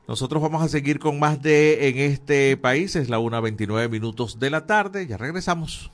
Nosotros 0.06 0.42
vamos 0.42 0.62
a 0.62 0.68
seguir 0.68 0.98
con 0.98 1.18
más 1.18 1.40
de 1.42 1.88
En 1.88 1.98
este 1.98 2.56
país. 2.56 2.94
Es 2.94 3.08
la 3.08 3.18
1.29 3.18 3.88
minutos 3.88 4.38
de 4.38 4.50
la 4.50 4.66
tarde. 4.66 5.06
Ya 5.06 5.16
regresamos. 5.16 5.90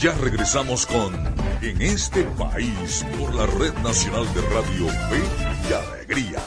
Ya 0.00 0.14
regresamos 0.14 0.86
con 0.86 1.14
En 1.60 1.82
este 1.82 2.22
país 2.38 3.04
por 3.18 3.34
la 3.34 3.46
Red 3.46 3.74
Nacional 3.82 4.26
de 4.32 4.40
Radio 4.42 4.88
Fe 4.88 5.22
y 5.68 5.72
Alegría. 5.72 6.40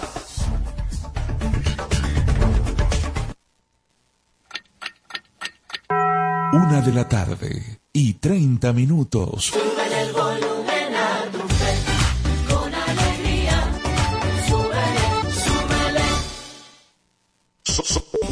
Una 6.53 6.81
de 6.81 6.91
la 6.91 7.07
tarde 7.07 7.79
y 7.93 8.15
30 8.15 8.73
minutos. 8.73 9.53
el 9.53 10.11
volumen 10.11 10.95
a 10.95 11.31
tu 11.31 11.39
fe, 11.47 12.53
con 12.53 12.73
alegría. 12.73 13.71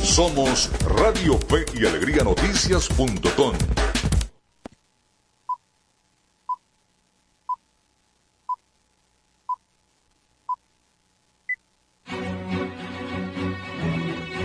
somos 0.04 0.70
Radio 0.86 1.40
Fe 1.40 1.66
y 1.80 1.86
Alegría 1.86 2.24
Noticias.com. 2.24 3.54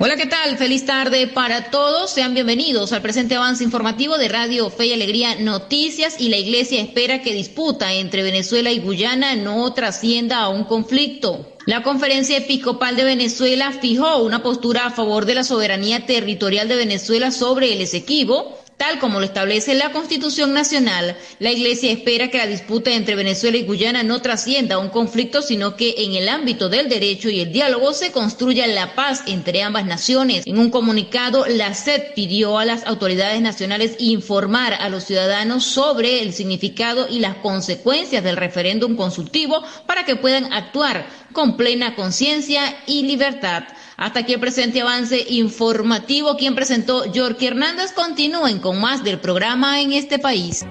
Hola, 0.00 0.14
¿qué 0.14 0.26
tal? 0.26 0.56
Feliz 0.56 0.86
tarde 0.86 1.26
para 1.26 1.72
todos. 1.72 2.12
Sean 2.12 2.32
bienvenidos 2.32 2.92
al 2.92 3.02
presente 3.02 3.34
avance 3.34 3.64
informativo 3.64 4.16
de 4.16 4.28
Radio 4.28 4.70
Fe 4.70 4.86
y 4.86 4.92
Alegría 4.92 5.34
Noticias 5.40 6.20
y 6.20 6.28
la 6.28 6.36
Iglesia 6.36 6.80
espera 6.80 7.20
que 7.20 7.34
disputa 7.34 7.92
entre 7.92 8.22
Venezuela 8.22 8.70
y 8.70 8.78
Guyana 8.78 9.34
no 9.34 9.72
trascienda 9.72 10.38
a 10.38 10.50
un 10.50 10.62
conflicto. 10.62 11.52
La 11.66 11.82
Conferencia 11.82 12.36
Episcopal 12.36 12.94
de 12.94 13.02
Venezuela 13.02 13.72
fijó 13.72 14.22
una 14.22 14.40
postura 14.40 14.86
a 14.86 14.90
favor 14.92 15.26
de 15.26 15.34
la 15.34 15.42
soberanía 15.42 16.06
territorial 16.06 16.68
de 16.68 16.76
Venezuela 16.76 17.32
sobre 17.32 17.72
el 17.72 17.80
Esequibo 17.80 18.56
Tal 18.78 19.00
como 19.00 19.18
lo 19.18 19.26
establece 19.26 19.74
la 19.74 19.90
Constitución 19.90 20.54
Nacional, 20.54 21.16
la 21.40 21.50
Iglesia 21.50 21.90
espera 21.90 22.30
que 22.30 22.38
la 22.38 22.46
disputa 22.46 22.92
entre 22.92 23.16
Venezuela 23.16 23.56
y 23.56 23.64
Guyana 23.64 24.04
no 24.04 24.22
trascienda 24.22 24.76
a 24.76 24.78
un 24.78 24.88
conflicto, 24.90 25.42
sino 25.42 25.74
que 25.74 25.96
en 25.98 26.14
el 26.14 26.28
ámbito 26.28 26.68
del 26.68 26.88
derecho 26.88 27.28
y 27.28 27.40
el 27.40 27.52
diálogo 27.52 27.92
se 27.92 28.12
construya 28.12 28.68
la 28.68 28.94
paz 28.94 29.24
entre 29.26 29.64
ambas 29.64 29.84
naciones. 29.84 30.46
En 30.46 30.58
un 30.60 30.70
comunicado, 30.70 31.44
la 31.48 31.74
SED 31.74 32.14
pidió 32.14 32.56
a 32.56 32.64
las 32.64 32.86
autoridades 32.86 33.40
nacionales 33.40 33.96
informar 33.98 34.74
a 34.74 34.88
los 34.88 35.02
ciudadanos 35.02 35.64
sobre 35.64 36.22
el 36.22 36.32
significado 36.32 37.08
y 37.10 37.18
las 37.18 37.34
consecuencias 37.38 38.22
del 38.22 38.36
referéndum 38.36 38.94
consultivo 38.94 39.60
para 39.86 40.04
que 40.04 40.14
puedan 40.14 40.52
actuar 40.52 41.04
con 41.32 41.56
plena 41.56 41.96
conciencia 41.96 42.76
y 42.86 43.02
libertad. 43.02 43.64
Hasta 43.98 44.20
aquí 44.20 44.32
el 44.32 44.40
presente 44.40 44.80
avance 44.80 45.26
informativo. 45.28 46.36
Quien 46.36 46.54
presentó 46.54 47.04
Yorky 47.12 47.48
Hernández. 47.48 47.92
Continúen 47.92 48.60
con 48.60 48.80
más 48.80 49.02
del 49.02 49.18
programa 49.18 49.80
en 49.80 49.92
este 49.92 50.20
país. 50.20 50.64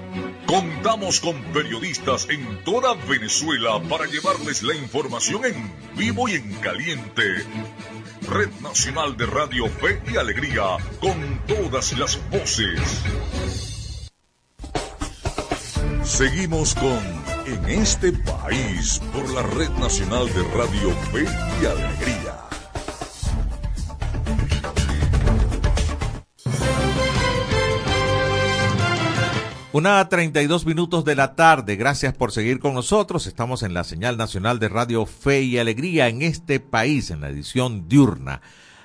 Contamos 0.46 1.20
con 1.20 1.38
periodistas 1.52 2.26
en 2.30 2.64
toda 2.64 2.94
Venezuela 3.06 3.82
para 3.86 4.06
llevarles 4.06 4.62
la 4.62 4.74
información 4.74 5.44
en 5.44 5.70
vivo 5.94 6.26
y 6.26 6.36
en 6.36 6.54
caliente. 6.54 7.44
Red 8.26 8.48
Nacional 8.62 9.14
de 9.18 9.26
Radio 9.26 9.68
Fe 9.68 10.00
y 10.10 10.16
Alegría, 10.16 10.78
con 10.98 11.42
todas 11.46 11.98
las 11.98 12.18
voces. 12.30 12.80
Seguimos 16.02 16.74
con 16.74 16.98
En 17.46 17.68
este 17.68 18.12
país 18.12 19.02
por 19.12 19.30
la 19.34 19.42
Red 19.42 19.70
Nacional 19.72 20.26
de 20.32 20.42
Radio 20.54 20.90
Fe 21.12 21.24
y 21.62 21.66
Alegría. 21.66 22.47
Una 29.70 30.08
32 30.08 30.64
minutos 30.64 31.04
de 31.04 31.14
la 31.14 31.34
tarde. 31.34 31.76
Gracias 31.76 32.14
por 32.14 32.32
seguir 32.32 32.58
con 32.58 32.72
nosotros. 32.72 33.26
Estamos 33.26 33.62
en 33.62 33.74
la 33.74 33.84
señal 33.84 34.16
nacional 34.16 34.58
de 34.58 34.70
Radio 34.70 35.04
Fe 35.04 35.42
y 35.42 35.58
Alegría 35.58 36.08
en 36.08 36.22
este 36.22 36.58
país, 36.58 37.10
en 37.10 37.20
la 37.20 37.28
edición 37.28 37.86
diurna. 37.86 38.40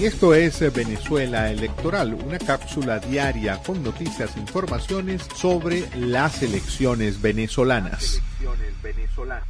Y 0.00 0.04
esto 0.04 0.34
es 0.34 0.60
Venezuela 0.74 1.50
Electoral, 1.50 2.14
una 2.14 2.38
cápsula 2.38 2.98
diaria 2.98 3.62
con 3.62 3.82
noticias 3.82 4.36
e 4.36 4.40
informaciones 4.40 5.22
sobre 5.34 5.86
las 5.96 6.42
elecciones 6.42 7.20
venezolanas. 7.20 8.22
Elecciones 8.40 8.82
venezolanas. 8.82 9.44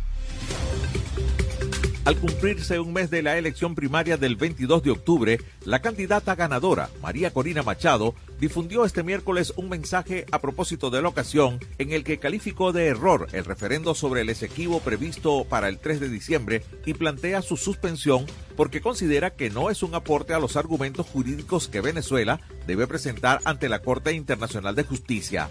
Al 2.06 2.16
cumplirse 2.18 2.78
un 2.78 2.92
mes 2.92 3.10
de 3.10 3.20
la 3.20 3.36
elección 3.36 3.74
primaria 3.74 4.16
del 4.16 4.36
22 4.36 4.80
de 4.84 4.92
octubre, 4.92 5.40
la 5.64 5.82
candidata 5.82 6.36
ganadora, 6.36 6.88
María 7.02 7.32
Corina 7.32 7.64
Machado, 7.64 8.14
difundió 8.38 8.84
este 8.84 9.02
miércoles 9.02 9.52
un 9.56 9.68
mensaje 9.68 10.24
a 10.30 10.40
propósito 10.40 10.88
de 10.90 11.02
la 11.02 11.08
ocasión 11.08 11.58
en 11.78 11.90
el 11.90 12.04
que 12.04 12.18
calificó 12.18 12.70
de 12.70 12.86
error 12.86 13.26
el 13.32 13.44
referendo 13.44 13.96
sobre 13.96 14.20
el 14.20 14.28
exequivo 14.28 14.78
previsto 14.78 15.46
para 15.48 15.68
el 15.68 15.80
3 15.80 15.98
de 15.98 16.08
diciembre 16.08 16.62
y 16.84 16.94
plantea 16.94 17.42
su 17.42 17.56
suspensión 17.56 18.24
porque 18.54 18.80
considera 18.80 19.30
que 19.34 19.50
no 19.50 19.68
es 19.68 19.82
un 19.82 19.96
aporte 19.96 20.32
a 20.32 20.38
los 20.38 20.54
argumentos 20.54 21.06
jurídicos 21.06 21.66
que 21.66 21.80
Venezuela 21.80 22.38
debe 22.68 22.86
presentar 22.86 23.40
ante 23.42 23.68
la 23.68 23.80
Corte 23.80 24.12
Internacional 24.12 24.76
de 24.76 24.84
Justicia. 24.84 25.50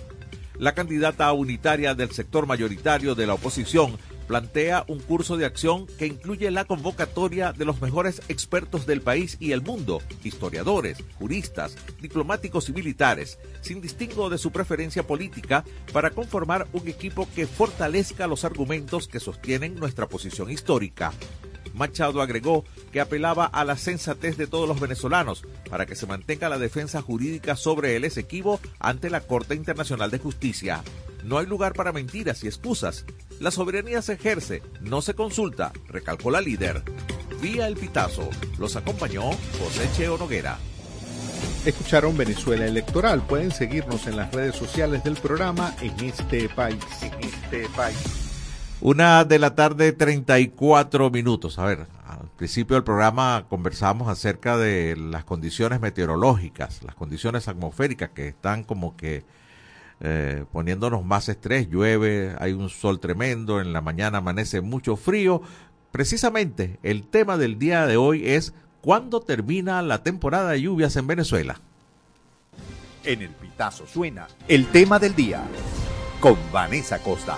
La 0.58 0.74
candidata 0.74 1.34
unitaria 1.34 1.96
del 1.96 2.12
sector 2.12 2.48
mayoritario 2.48 3.14
de 3.14 3.28
la 3.28 3.34
oposición 3.34 3.98
plantea 4.28 4.86
un 4.88 5.00
curso 5.00 5.38
de 5.38 5.46
acción 5.46 5.88
que 5.88 6.08
incluye 6.08 6.50
la 6.52 6.66
convocatoria 6.66 7.54
de 7.54 7.66
los 7.66 7.82
mejores 7.82 8.22
expertos 8.28 8.86
del 8.86 9.02
país 9.02 9.38
y 9.40 9.52
el 9.52 9.62
mundo, 9.62 10.02
historiadores, 10.24 10.98
juristas, 11.18 11.76
diplomáticos 12.02 12.70
y 12.70 12.74
militares, 12.74 13.40
sin 13.62 13.82
distingo 13.82 14.30
de 14.30 14.38
su 14.38 14.52
preferencia 14.52 15.04
política, 15.04 15.64
para 15.94 16.12
conformar 16.12 16.68
un 16.74 16.88
equipo 16.88 17.28
que 17.36 17.48
fortalezca 17.48 18.28
los 18.28 18.46
argumentos 18.46 19.08
que 19.08 19.20
sostienen 19.20 19.76
nuestra 19.76 20.08
posición 20.08 20.50
histórica. 20.50 21.14
Machado 21.76 22.22
agregó 22.22 22.66
que 22.92 23.02
apelaba 23.02 23.46
a 23.46 23.66
la 23.66 23.78
sensatez 23.78 24.38
de 24.38 24.48
todos 24.48 24.68
los 24.68 24.80
venezolanos 24.80 25.44
para 25.70 25.86
que 25.86 25.96
se 25.96 26.08
mantenga 26.08 26.50
la 26.50 26.58
defensa 26.58 27.02
jurídica 27.02 27.56
sobre 27.56 27.96
el 27.96 28.06
Esequibo 28.06 28.60
ante 28.80 29.10
la 29.10 29.22
Corte 29.22 29.56
Internacional 29.56 30.10
de 30.10 30.20
Justicia. 30.20 30.84
No 31.24 31.38
hay 31.38 31.46
lugar 31.46 31.74
para 31.74 31.92
mentiras 31.92 32.44
y 32.44 32.48
excusas. 32.48 33.06
La 33.40 33.52
soberanía 33.52 34.02
se 34.02 34.14
ejerce, 34.14 34.62
no 34.82 35.02
se 35.02 35.16
consulta, 35.16 35.74
recalcó 35.88 36.32
la 36.32 36.40
líder. 36.40 36.84
Vía 37.42 37.68
el 37.68 37.76
pitazo. 37.76 38.30
Los 38.58 38.76
acompañó 38.76 39.24
José 39.60 39.90
Cheo 39.96 40.18
Noguera. 40.18 40.58
Escucharon 41.66 42.16
Venezuela 42.16 42.66
Electoral. 42.66 43.26
Pueden 43.26 43.52
seguirnos 43.52 44.08
en 44.08 44.18
las 44.18 44.32
redes 44.32 44.56
sociales 44.56 45.04
del 45.04 45.16
programa 45.16 45.76
en 45.82 46.00
este 46.06 46.48
país. 46.50 46.84
En 47.02 47.14
este 47.24 47.68
país. 47.76 48.25
Una 48.82 49.24
de 49.24 49.40
la 49.40 49.56
tarde, 49.56 49.94
34 49.94 51.10
minutos. 51.10 51.58
A 51.60 51.66
ver, 51.66 51.88
al 52.06 52.28
principio 52.36 52.76
del 52.76 52.84
programa 52.84 53.46
conversamos 53.50 54.10
acerca 54.10 54.58
de 54.58 54.96
las 54.98 55.24
condiciones 55.24 55.80
meteorológicas, 55.80 56.84
las 56.84 56.96
condiciones 56.96 57.48
atmosféricas 57.48 58.10
que 58.10 58.28
están 58.28 58.64
como 58.64 58.98
que 58.98 59.24
eh, 60.02 60.44
poniéndonos 60.52 61.06
más 61.06 61.30
estrés. 61.30 61.70
Llueve, 61.70 62.36
hay 62.38 62.52
un 62.52 62.70
sol 62.70 63.00
tremendo, 63.00 63.62
en 63.62 63.72
la 63.72 63.82
mañana 63.82 64.18
amanece 64.18 64.60
mucho 64.62 64.98
frío. 64.98 65.42
Precisamente 65.92 66.78
el 66.84 67.08
tema 67.08 67.38
del 67.38 67.58
día 67.58 67.88
de 67.88 67.96
hoy 67.96 68.28
es 68.30 68.54
¿cuándo 68.82 69.22
termina 69.22 69.82
la 69.82 70.04
temporada 70.04 70.52
de 70.52 70.62
lluvias 70.62 70.98
en 70.98 71.08
Venezuela? 71.08 71.62
En 73.06 73.22
el 73.22 73.30
pitazo 73.30 73.88
suena 73.88 74.28
el 74.50 74.68
tema 74.68 75.00
del 75.00 75.16
día 75.16 75.44
con 76.20 76.36
Vanessa 76.52 77.00
Costa. 77.00 77.38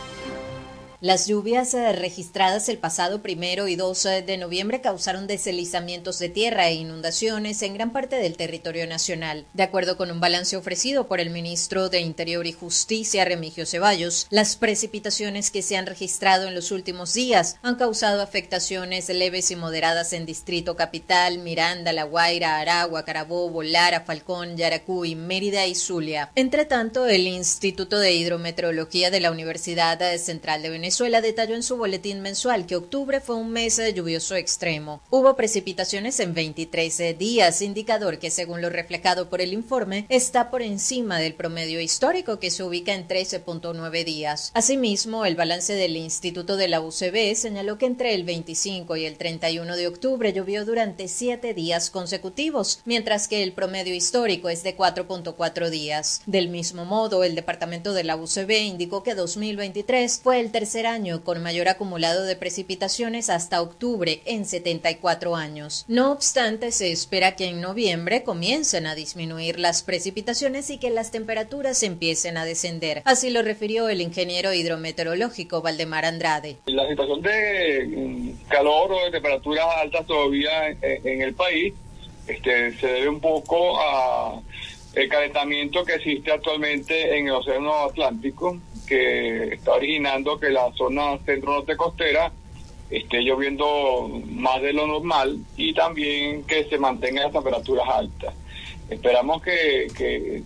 Las 0.99 1.27
lluvias 1.27 1.75
eh, 1.75 1.93
registradas 1.93 2.69
el 2.69 2.79
pasado 2.79 3.21
primero 3.21 3.67
y 3.67 3.75
2 3.75 4.01
de 4.25 4.37
noviembre 4.37 4.81
causaron 4.81 5.27
deslizamientos 5.27 6.17
de 6.17 6.29
tierra 6.29 6.69
e 6.69 6.73
inundaciones 6.73 7.61
en 7.61 7.75
gran 7.75 7.93
parte 7.93 8.15
del 8.15 8.35
territorio 8.35 8.87
nacional. 8.87 9.45
De 9.53 9.61
acuerdo 9.61 9.95
con 9.95 10.09
un 10.09 10.19
balance 10.19 10.57
ofrecido 10.57 11.07
por 11.07 11.19
el 11.19 11.29
ministro 11.29 11.89
de 11.89 11.99
Interior 11.99 12.47
y 12.47 12.51
Justicia, 12.51 13.25
Remigio 13.25 13.67
Ceballos, 13.67 14.25
las 14.31 14.55
precipitaciones 14.55 15.51
que 15.51 15.61
se 15.61 15.77
han 15.77 15.85
registrado 15.85 16.47
en 16.47 16.55
los 16.55 16.71
últimos 16.71 17.13
días 17.13 17.57
han 17.61 17.75
causado 17.75 18.23
afectaciones 18.23 19.07
leves 19.09 19.51
y 19.51 19.55
moderadas 19.55 20.13
en 20.13 20.25
Distrito 20.25 20.75
Capital, 20.75 21.37
Miranda, 21.37 21.93
La 21.93 22.05
Guaira, 22.05 22.57
Aragua, 22.57 23.05
Carabobo, 23.05 23.61
Lara, 23.61 24.01
Falcón, 24.01 24.57
Yaracuy, 24.57 25.13
Mérida 25.13 25.67
y 25.67 25.75
Zulia. 25.75 26.31
Entre 26.33 26.65
tanto, 26.65 27.05
el 27.05 27.27
Instituto 27.27 27.99
de 27.99 28.13
Hidrometeorología 28.13 29.11
de 29.11 29.19
la 29.19 29.29
Universidad 29.29 29.99
Central 30.17 30.63
de 30.63 30.69
Venezuela 30.71 30.86
Venezuela 30.87 31.19
detalló 31.19 31.55
en 31.55 31.63
su 31.63 31.75
boletín 31.75 32.21
mensual 32.21 32.65
que 32.65 32.77
octubre 32.77 33.19
fue 33.19 33.35
un 33.35 33.51
mes 33.51 33.75
de 33.75 33.93
lluvioso 33.93 34.37
extremo. 34.37 35.01
Hubo 35.09 35.35
precipitaciones 35.35 36.17
en 36.21 36.33
23 36.33 37.17
días, 37.17 37.61
indicador 37.61 38.19
que 38.19 38.31
según 38.31 38.61
lo 38.61 38.69
reflejado 38.69 39.29
por 39.29 39.41
el 39.41 39.51
informe 39.51 40.05
está 40.07 40.49
por 40.49 40.61
encima 40.61 41.19
del 41.19 41.33
promedio 41.33 41.81
histórico 41.81 42.39
que 42.39 42.51
se 42.51 42.63
ubica 42.63 42.93
en 42.93 43.05
13.9 43.05 44.05
días. 44.05 44.51
Asimismo, 44.53 45.25
el 45.25 45.35
balance 45.35 45.73
del 45.73 45.97
Instituto 45.97 46.55
de 46.55 46.69
la 46.69 46.79
UCB 46.79 47.35
señaló 47.35 47.77
que 47.77 47.85
entre 47.85 48.13
el 48.13 48.23
25 48.23 48.95
y 48.95 49.03
el 49.03 49.17
31 49.17 49.75
de 49.75 49.87
octubre 49.87 50.31
llovió 50.31 50.63
durante 50.63 51.09
7 51.09 51.53
días 51.53 51.89
consecutivos, 51.89 52.79
mientras 52.85 53.27
que 53.27 53.43
el 53.43 53.51
promedio 53.51 53.93
histórico 53.93 54.47
es 54.47 54.63
de 54.63 54.77
4.4 54.77 55.69
días. 55.69 56.21
Del 56.27 56.47
mismo 56.47 56.85
modo, 56.85 57.25
el 57.25 57.35
departamento 57.35 57.91
de 57.91 58.05
la 58.05 58.15
UCB 58.15 58.51
indicó 58.51 59.03
que 59.03 59.15
2023 59.15 60.21
fue 60.23 60.39
el 60.39 60.53
tercer 60.53 60.76
año 60.85 61.23
con 61.23 61.41
mayor 61.41 61.67
acumulado 61.69 62.25
de 62.25 62.35
precipitaciones 62.35 63.29
hasta 63.29 63.61
octubre 63.61 64.21
en 64.25 64.45
74 64.45 65.35
años. 65.35 65.85
No 65.87 66.11
obstante, 66.11 66.71
se 66.71 66.91
espera 66.91 67.35
que 67.35 67.45
en 67.49 67.61
noviembre 67.61 68.23
comiencen 68.23 68.87
a 68.87 68.95
disminuir 68.95 69.59
las 69.59 69.83
precipitaciones 69.83 70.69
y 70.69 70.77
que 70.77 70.89
las 70.89 71.11
temperaturas 71.11 71.83
empiecen 71.83 72.37
a 72.37 72.45
descender. 72.45 73.01
Así 73.05 73.29
lo 73.29 73.41
refirió 73.41 73.89
el 73.89 74.01
ingeniero 74.01 74.53
hidrometeorológico 74.53 75.61
Valdemar 75.61 76.05
Andrade. 76.05 76.57
La 76.65 76.87
situación 76.87 77.21
de 77.21 77.85
mm, 77.87 78.47
calor 78.49 78.91
o 78.91 79.05
de 79.05 79.11
temperaturas 79.11 79.65
altas 79.81 80.05
todavía 80.05 80.69
en, 80.69 81.21
el 81.21 81.33
país 81.33 81.73
este, 82.27 82.73
se 82.77 82.87
debe 82.87 83.09
un 83.09 83.21
poco 83.21 83.79
a 83.79 84.41
el 84.97 85.09
calentamiento 85.09 85.85
que 85.85 85.93
existe 85.93 86.31
actualmente 86.31 87.17
en 87.17 87.27
el 87.27 87.33
Océano 87.33 87.85
Atlántico 87.85 88.57
que 88.87 89.53
está 89.53 89.73
originando 89.73 90.39
que 90.39 90.49
la 90.49 90.71
zona 90.73 91.19
centro-norte 91.23 91.77
costera 91.77 92.31
esté 92.89 93.21
lloviendo 93.21 94.09
más 94.25 94.59
de 94.61 94.73
lo 94.73 94.87
normal 94.87 95.37
y 95.55 95.73
también 95.73 96.43
que 96.45 96.63
se 96.63 96.79
mantengan 96.79 97.25
las 97.25 97.33
temperaturas 97.33 97.87
altas. 97.87 98.33
Esperamos 98.89 99.43
que, 99.43 99.87
que, 99.95 100.41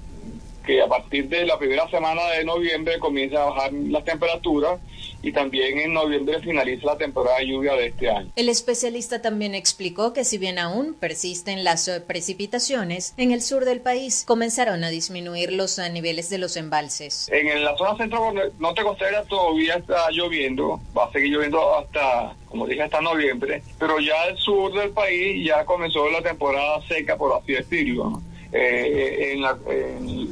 que 0.66 0.82
a 0.82 0.88
partir 0.88 1.28
de 1.30 1.46
la 1.46 1.58
primera 1.58 1.90
semana 1.90 2.22
de 2.38 2.44
noviembre 2.44 3.00
comience 3.00 3.38
a 3.38 3.46
bajar 3.46 3.74
las 3.74 4.04
temperaturas 4.04 4.80
y 5.24 5.32
también 5.32 5.80
en 5.80 5.94
noviembre 5.94 6.40
finaliza 6.40 6.88
la 6.88 6.98
temporada 6.98 7.40
de 7.40 7.48
lluvia 7.48 7.74
de 7.74 7.88
este 7.88 8.10
año. 8.10 8.32
El 8.36 8.50
especialista 8.50 9.22
también 9.22 9.54
explicó 9.56 10.14
que 10.14 10.24
si 10.24 10.38
bien 10.38 10.58
aún 10.60 10.96
persisten 10.96 11.64
las 11.64 11.88
eh, 11.88 12.02
precipitaciones, 12.02 13.14
en 13.18 13.32
el 13.32 13.42
sur 13.42 13.66
del 13.66 13.82
país 13.82 14.24
comenzaron 14.26 14.84
a 14.84 14.90
disminuir 14.90 15.54
los 15.54 15.78
eh, 15.80 15.90
niveles 15.90 16.30
de 16.30 16.38
los 16.38 16.58
embalses. 16.58 17.30
En 17.32 17.64
la 17.64 17.76
zona 17.78 17.98
centro 17.98 18.34
norte 18.60 18.84
costera 18.84 19.24
todavía 19.24 19.76
está 19.76 20.10
lloviendo, 20.12 20.80
va 20.98 21.06
a 21.06 21.12
seguir 21.12 21.34
lloviendo 21.34 21.78
hasta, 21.78 22.36
como 22.48 22.66
dije, 22.66 22.84
hasta 22.84 23.02
noviembre, 23.02 23.62
pero 23.80 24.00
ya 24.00 24.26
el 24.26 24.38
sur 24.38 24.74
del 24.74 24.92
país 24.92 25.46
ya 25.46 25.66
comenzó 25.66 26.10
la 26.10 26.22
temporada 26.22 26.82
seca, 26.88 27.16
por 27.16 27.40
así 27.40 27.54
decirlo. 27.54 28.22
Eh, 28.54 29.34
en, 29.34 29.42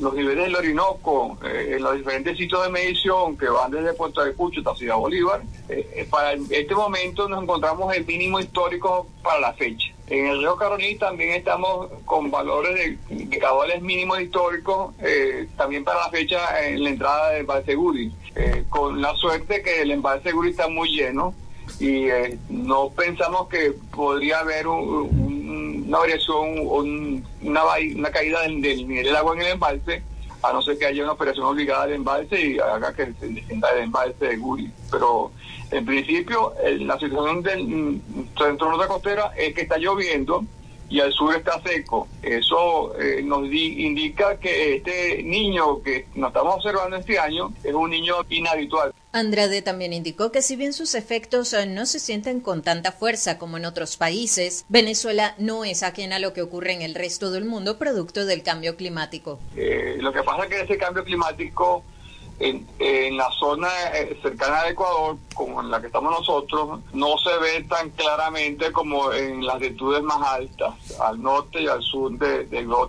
los 0.02 0.14
niveles 0.14 0.46
del 0.46 0.56
Orinoco, 0.56 1.38
eh, 1.46 1.76
en 1.76 1.84
los 1.84 1.96
diferentes 1.96 2.38
sitios 2.38 2.64
de 2.64 2.70
medición 2.70 3.38
que 3.38 3.48
van 3.48 3.72
desde 3.72 3.94
Puerto 3.94 4.22
Ayacucho 4.22 4.60
hasta 4.60 4.76
Ciudad 4.76 4.98
Bolívar, 4.98 5.42
eh, 5.70 6.06
para 6.10 6.34
este 6.34 6.76
momento 6.76 7.30
nos 7.30 7.44
encontramos 7.44 7.96
el 7.96 8.06
mínimo 8.06 8.40
histórico 8.40 9.08
para 9.24 9.40
la 9.40 9.54
fecha. 9.54 9.94
En 10.08 10.26
el 10.26 10.40
río 10.40 10.58
Caroní 10.58 10.96
también 10.96 11.32
estamos 11.32 11.88
con 12.04 12.30
valores 12.30 12.98
de, 13.10 13.16
de 13.16 13.40
cabales 13.40 13.82
mínimos 13.82 14.20
históricos, 14.20 14.96
también 15.56 15.84
para 15.84 16.00
la 16.00 16.10
fecha 16.10 16.68
en 16.68 16.84
la 16.84 16.90
entrada 16.90 17.30
del 17.30 17.42
embalse 17.42 17.76
Guri, 17.76 18.12
con 18.70 19.02
la 19.02 19.14
suerte 19.16 19.62
que 19.62 19.84
el 19.84 19.92
embalse 19.92 20.32
Guri 20.32 20.50
está 20.50 20.68
muy 20.68 20.90
lleno 20.90 21.36
y 21.80 22.08
no 22.50 22.90
pensamos 22.90 23.48
que 23.50 23.74
podría 23.96 24.40
haber 24.40 24.68
un 24.68 25.19
una 25.90 26.00
variación 26.00 26.60
o 26.68 26.84
una, 26.84 27.24
una 27.42 28.12
caída 28.12 28.42
del, 28.42 28.62
nivel 28.62 29.04
del 29.04 29.16
agua 29.16 29.34
en 29.34 29.42
el 29.42 29.48
embalse, 29.48 30.04
a 30.44 30.54
no 30.54 30.62
ser 30.62 30.78
que 30.78 30.86
haya 30.86 31.04
una 31.04 31.14
operación 31.14 31.48
obligada 31.48 31.88
del 31.88 31.96
embalse 31.96 32.40
y 32.40 32.60
haga 32.60 32.94
que 32.94 33.12
se 33.20 33.28
descienda 33.28 33.70
el 33.72 33.86
embalse 33.86 34.24
de 34.24 34.38
Guri. 34.38 34.72
Pero 34.92 35.32
en 35.72 35.86
principio, 35.86 36.54
la 36.64 36.98
situación 37.00 37.42
del 37.42 37.64
mm, 37.64 38.02
centro 38.38 38.70
norte 38.70 38.88
costera 38.88 39.32
es 39.36 39.54
que 39.56 39.62
está 39.62 39.78
lloviendo 39.78 40.46
y 40.90 41.00
al 41.00 41.12
sur 41.12 41.36
está 41.36 41.60
seco. 41.62 42.08
Eso 42.22 42.96
eh, 43.00 43.22
nos 43.24 43.52
indica 43.52 44.40
que 44.40 44.76
este 44.76 45.24
niño 45.24 45.82
que 45.82 46.06
nos 46.14 46.30
estamos 46.30 46.56
observando 46.56 46.98
este 46.98 47.18
año 47.18 47.52
es 47.64 47.74
un 47.74 47.90
niño 47.90 48.16
inhabitual. 48.30 48.94
Andrade 49.12 49.64
también 49.64 49.92
indicó 49.92 50.32
que 50.32 50.44
si 50.44 50.56
bien 50.56 50.72
sus 50.72 50.94
efectos 50.94 51.54
eh, 51.54 51.66
no 51.66 51.86
se 51.88 52.00
sienten 52.00 52.42
con 52.42 52.62
tanta 52.62 52.92
fuerza 52.92 53.40
como 53.40 53.58
en 53.58 53.66
otros 53.66 53.98
países, 53.98 54.66
Venezuela 54.70 55.34
no 55.40 55.66
es 55.66 55.82
ajena 55.82 56.18
a 56.18 56.20
lo 56.20 56.34
que 56.34 56.44
ocurre 56.44 56.74
en 56.74 56.84
el 56.84 56.94
resto 56.94 57.32
del 57.32 57.46
mundo 57.46 57.80
producto 57.80 58.26
del 58.26 58.44
cambio 58.44 58.76
climático. 58.76 59.40
Eh, 59.56 59.98
lo 60.00 60.14
que 60.14 60.22
pasa 60.22 60.44
es 60.44 60.50
que 60.50 60.62
ese 60.62 60.78
cambio 60.78 61.04
climático 61.04 61.84
en, 62.40 62.68
en, 62.78 63.18
la 63.18 63.30
zona 63.32 63.68
eh, 63.96 64.18
cercana 64.22 64.62
al 64.62 64.72
Ecuador, 64.72 65.18
como 65.34 65.60
en 65.62 65.72
la 65.72 65.82
que 65.82 65.88
estamos 65.88 66.12
nosotros, 66.12 66.80
no 66.94 67.18
se 67.18 67.36
ve 67.40 67.64
tan 67.68 67.90
claramente 67.90 68.72
como 68.72 69.12
en 69.12 69.46
las 69.46 69.60
latitudes 69.60 70.04
más 70.04 70.22
altas, 70.22 70.74
al 71.02 71.22
norte 71.22 71.64
y 71.64 71.68
al 71.68 71.82
sur 71.82 72.12
del 72.18 72.50
de 72.50 72.64
globo 72.64 72.88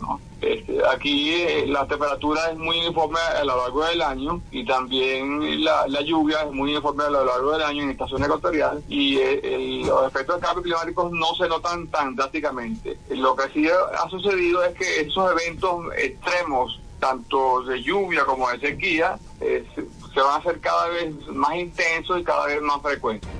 ¿no? 0.00 0.27
Este, 0.40 0.78
aquí 0.86 1.32
eh, 1.32 1.64
la 1.66 1.86
temperatura 1.86 2.50
es 2.52 2.58
muy 2.58 2.78
uniforme 2.78 3.18
a 3.18 3.44
lo 3.44 3.56
largo 3.56 3.84
del 3.84 4.00
año 4.02 4.40
y 4.52 4.64
también 4.64 5.64
la, 5.64 5.86
lluvia 6.02 6.42
es 6.42 6.52
muy 6.52 6.72
uniforme 6.72 7.04
a 7.04 7.10
lo 7.10 7.24
largo 7.24 7.52
del 7.52 7.62
año 7.62 7.82
en 7.82 7.90
esta 7.90 8.06
zona 8.06 8.26
ecuatorial 8.26 8.82
y 8.88 9.18
eh, 9.18 9.82
los 9.84 10.06
efectos 10.06 10.36
del 10.36 10.44
cambio 10.44 10.62
climático 10.62 11.10
no 11.12 11.34
se 11.34 11.48
notan 11.48 11.88
tan 11.88 12.14
drásticamente. 12.14 12.98
Lo 13.10 13.34
que 13.34 13.48
sí 13.52 13.68
ha 13.68 14.08
sucedido 14.08 14.62
es 14.64 14.74
que 14.74 15.00
esos 15.00 15.32
eventos 15.32 15.86
extremos 15.96 16.78
tanto 16.98 17.62
de 17.62 17.82
lluvia 17.82 18.24
como 18.24 18.48
de 18.50 18.60
sequía, 18.60 19.18
eh, 19.40 19.66
se, 19.74 20.20
van 20.20 20.32
a 20.32 20.36
hacer 20.36 20.60
cada 20.60 20.88
vez 20.88 21.14
más 21.28 21.54
intensos 21.54 22.20
y 22.20 22.24
cada 22.24 22.46
vez 22.46 22.60
más 22.60 22.80
frecuentes. 22.82 23.30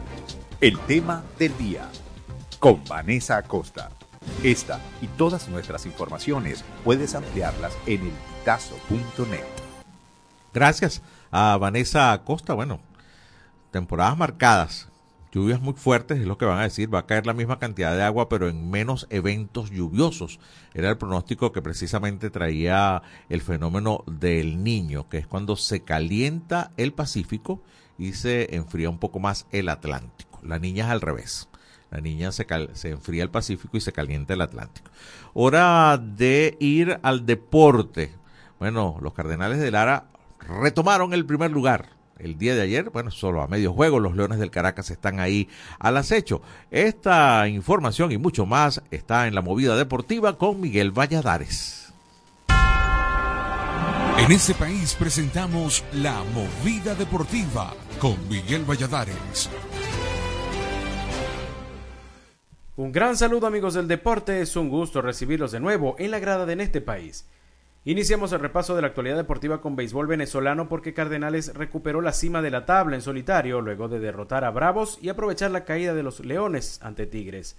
El 0.60 0.78
tema 0.80 1.24
del 1.38 1.56
día 1.56 1.90
con 2.58 2.82
Vanessa 2.84 3.36
Acosta. 3.36 3.90
Esta 4.42 4.80
y 5.00 5.06
todas 5.06 5.48
nuestras 5.48 5.86
informaciones 5.86 6.64
puedes 6.84 7.14
ampliarlas 7.14 7.76
en 7.86 8.02
el 8.02 8.12
tazo.net. 8.44 9.44
Gracias 10.54 11.02
a 11.30 11.56
Vanessa 11.56 12.12
Acosta. 12.12 12.54
Bueno, 12.54 12.80
temporadas 13.70 14.16
marcadas 14.16 14.88
lluvias 15.32 15.60
muy 15.60 15.74
fuertes, 15.74 16.18
es 16.18 16.26
lo 16.26 16.38
que 16.38 16.46
van 16.46 16.58
a 16.58 16.62
decir, 16.62 16.92
va 16.92 17.00
a 17.00 17.06
caer 17.06 17.26
la 17.26 17.34
misma 17.34 17.58
cantidad 17.58 17.94
de 17.94 18.02
agua, 18.02 18.28
pero 18.28 18.48
en 18.48 18.70
menos 18.70 19.06
eventos 19.10 19.70
lluviosos. 19.70 20.40
Era 20.74 20.90
el 20.90 20.98
pronóstico 20.98 21.52
que 21.52 21.62
precisamente 21.62 22.30
traía 22.30 23.02
el 23.28 23.40
fenómeno 23.40 24.04
del 24.06 24.62
niño, 24.62 25.08
que 25.08 25.18
es 25.18 25.26
cuando 25.26 25.56
se 25.56 25.80
calienta 25.80 26.72
el 26.76 26.92
Pacífico 26.92 27.62
y 27.98 28.12
se 28.12 28.54
enfría 28.54 28.90
un 28.90 28.98
poco 28.98 29.18
más 29.18 29.46
el 29.52 29.68
Atlántico. 29.68 30.40
La 30.42 30.58
niña 30.58 30.86
es 30.86 30.90
al 30.90 31.00
revés. 31.00 31.48
La 31.90 32.00
niña 32.00 32.32
se, 32.32 32.46
se 32.74 32.90
enfría 32.90 33.22
el 33.22 33.30
Pacífico 33.30 33.76
y 33.76 33.80
se 33.80 33.92
calienta 33.92 34.34
el 34.34 34.42
Atlántico. 34.42 34.90
Hora 35.34 35.98
de 35.98 36.56
ir 36.60 36.98
al 37.02 37.24
deporte. 37.24 38.12
Bueno, 38.58 38.98
los 39.00 39.14
Cardenales 39.14 39.58
de 39.58 39.70
Lara 39.70 40.06
retomaron 40.40 41.14
el 41.14 41.24
primer 41.24 41.50
lugar 41.50 41.98
el 42.18 42.36
día 42.36 42.54
de 42.54 42.62
ayer, 42.62 42.90
bueno, 42.90 43.10
solo 43.10 43.42
a 43.42 43.46
medio 43.46 43.72
juego, 43.72 44.00
los 44.00 44.16
Leones 44.16 44.38
del 44.38 44.50
Caracas 44.50 44.90
están 44.90 45.20
ahí 45.20 45.48
al 45.78 45.96
acecho. 45.96 46.42
Esta 46.70 47.48
información 47.48 48.12
y 48.12 48.18
mucho 48.18 48.46
más 48.46 48.82
está 48.90 49.26
en 49.26 49.34
la 49.34 49.42
movida 49.42 49.76
deportiva 49.76 50.36
con 50.36 50.60
Miguel 50.60 50.90
Valladares. 50.90 51.92
En 54.18 54.32
este 54.32 54.52
país 54.54 54.96
presentamos 54.98 55.84
la 55.92 56.24
movida 56.34 56.96
deportiva 56.96 57.72
con 58.00 58.16
Miguel 58.28 58.64
Valladares. 58.64 59.48
Un 62.78 62.92
gran 62.92 63.16
saludo 63.16 63.48
amigos 63.48 63.74
del 63.74 63.88
deporte, 63.88 64.40
es 64.40 64.54
un 64.54 64.68
gusto 64.68 65.02
recibirlos 65.02 65.50
de 65.50 65.58
nuevo 65.58 65.96
en 65.98 66.12
la 66.12 66.20
grada 66.20 66.46
de 66.46 66.52
en 66.52 66.60
este 66.60 66.80
país. 66.80 67.26
Iniciamos 67.84 68.32
el 68.32 68.38
repaso 68.38 68.76
de 68.76 68.82
la 68.82 68.86
actualidad 68.86 69.16
deportiva 69.16 69.60
con 69.60 69.74
béisbol 69.74 70.06
venezolano 70.06 70.68
porque 70.68 70.94
Cardenales 70.94 71.54
recuperó 71.54 72.00
la 72.00 72.12
cima 72.12 72.40
de 72.40 72.52
la 72.52 72.66
tabla 72.66 72.94
en 72.94 73.02
solitario 73.02 73.60
luego 73.62 73.88
de 73.88 73.98
derrotar 73.98 74.44
a 74.44 74.52
Bravos 74.52 75.00
y 75.02 75.08
aprovechar 75.08 75.50
la 75.50 75.64
caída 75.64 75.92
de 75.92 76.04
los 76.04 76.20
Leones 76.20 76.78
ante 76.80 77.08
Tigres. 77.08 77.56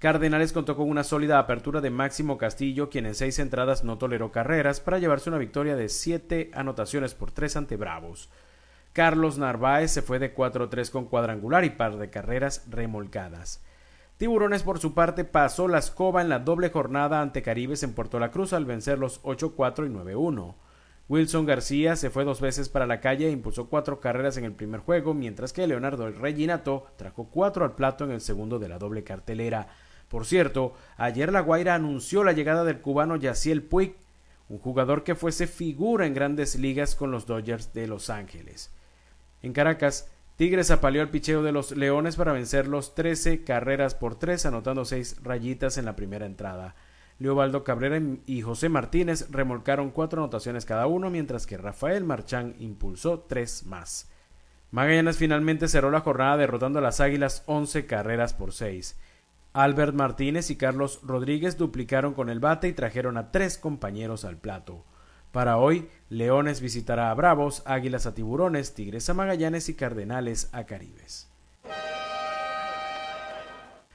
Cardenales 0.00 0.52
contó 0.52 0.76
con 0.76 0.90
una 0.90 1.04
sólida 1.04 1.38
apertura 1.38 1.80
de 1.80 1.90
Máximo 1.90 2.36
Castillo, 2.36 2.90
quien 2.90 3.06
en 3.06 3.14
seis 3.14 3.38
entradas 3.38 3.84
no 3.84 3.98
toleró 3.98 4.32
carreras 4.32 4.80
para 4.80 4.98
llevarse 4.98 5.30
una 5.30 5.38
victoria 5.38 5.76
de 5.76 5.88
siete 5.88 6.50
anotaciones 6.54 7.14
por 7.14 7.30
tres 7.30 7.54
ante 7.54 7.76
Bravos. 7.76 8.28
Carlos 8.94 9.38
Narváez 9.38 9.92
se 9.92 10.02
fue 10.02 10.18
de 10.18 10.34
4-3 10.34 10.90
con 10.90 11.04
cuadrangular 11.04 11.64
y 11.64 11.70
par 11.70 11.98
de 11.98 12.10
carreras 12.10 12.64
remolcadas. 12.68 13.60
Tiburones 14.20 14.62
por 14.64 14.78
su 14.78 14.92
parte 14.92 15.24
pasó 15.24 15.66
la 15.66 15.78
escoba 15.78 16.20
en 16.20 16.28
la 16.28 16.40
doble 16.40 16.68
jornada 16.68 17.22
ante 17.22 17.40
Caribes 17.40 17.82
en 17.84 17.94
Puerto 17.94 18.18
La 18.20 18.30
Cruz 18.30 18.52
al 18.52 18.66
vencer 18.66 18.98
los 18.98 19.22
8-4 19.22 19.86
y 19.86 19.88
9-1. 19.88 20.56
Wilson 21.08 21.46
García 21.46 21.96
se 21.96 22.10
fue 22.10 22.26
dos 22.26 22.42
veces 22.42 22.68
para 22.68 22.86
la 22.86 23.00
calle 23.00 23.28
e 23.28 23.30
impulsó 23.30 23.70
cuatro 23.70 23.98
carreras 23.98 24.36
en 24.36 24.44
el 24.44 24.52
primer 24.52 24.80
juego, 24.80 25.14
mientras 25.14 25.54
que 25.54 25.66
Leonardo 25.66 26.10
Reginato 26.10 26.88
trajo 26.98 27.30
cuatro 27.30 27.64
al 27.64 27.72
plato 27.72 28.04
en 28.04 28.10
el 28.10 28.20
segundo 28.20 28.58
de 28.58 28.68
la 28.68 28.76
doble 28.76 29.04
cartelera. 29.04 29.68
Por 30.10 30.26
cierto, 30.26 30.74
ayer 30.98 31.32
La 31.32 31.40
Guaira 31.40 31.74
anunció 31.74 32.22
la 32.22 32.32
llegada 32.32 32.64
del 32.64 32.82
cubano 32.82 33.16
Yaciel 33.16 33.62
Puig, 33.62 33.94
un 34.50 34.58
jugador 34.58 35.02
que 35.02 35.14
fuese 35.14 35.46
figura 35.46 36.04
en 36.04 36.12
grandes 36.12 36.56
ligas 36.56 36.94
con 36.94 37.10
los 37.10 37.24
Dodgers 37.24 37.72
de 37.72 37.86
Los 37.86 38.10
Ángeles. 38.10 38.70
En 39.40 39.54
Caracas, 39.54 40.10
Tigres 40.40 40.70
apaleó 40.70 41.02
el 41.02 41.10
picheo 41.10 41.42
de 41.42 41.52
los 41.52 41.72
Leones 41.72 42.16
para 42.16 42.32
vencer 42.32 42.66
los 42.66 42.94
13 42.94 43.44
carreras 43.44 43.94
por 43.94 44.18
3, 44.18 44.46
anotando 44.46 44.86
6 44.86 45.22
rayitas 45.22 45.76
en 45.76 45.84
la 45.84 45.96
primera 45.96 46.24
entrada. 46.24 46.76
Leobaldo 47.18 47.62
Cabrera 47.62 48.00
y 48.24 48.40
José 48.40 48.70
Martínez 48.70 49.30
remolcaron 49.30 49.90
cuatro 49.90 50.22
anotaciones 50.22 50.64
cada 50.64 50.86
uno, 50.86 51.10
mientras 51.10 51.46
que 51.46 51.58
Rafael 51.58 52.04
Marchán 52.04 52.54
impulsó 52.58 53.18
tres 53.28 53.66
más. 53.66 54.10
Magallanes 54.70 55.18
finalmente 55.18 55.68
cerró 55.68 55.90
la 55.90 56.00
jornada 56.00 56.38
derrotando 56.38 56.78
a 56.78 56.82
las 56.82 57.00
Águilas 57.00 57.42
11 57.44 57.84
carreras 57.84 58.32
por 58.32 58.54
6. 58.54 58.98
Albert 59.52 59.94
Martínez 59.94 60.48
y 60.48 60.56
Carlos 60.56 61.00
Rodríguez 61.02 61.58
duplicaron 61.58 62.14
con 62.14 62.30
el 62.30 62.40
bate 62.40 62.66
y 62.66 62.72
trajeron 62.72 63.18
a 63.18 63.30
tres 63.30 63.58
compañeros 63.58 64.24
al 64.24 64.38
plato. 64.38 64.86
Para 65.32 65.58
hoy, 65.58 65.88
Leones 66.08 66.60
visitará 66.60 67.10
a 67.10 67.14
Bravos, 67.14 67.62
Águilas 67.64 68.06
a 68.06 68.14
Tiburones, 68.14 68.74
Tigres 68.74 69.08
a 69.10 69.14
Magallanes 69.14 69.68
y 69.68 69.74
Cardenales 69.74 70.48
a 70.52 70.64
Caribes. 70.64 71.28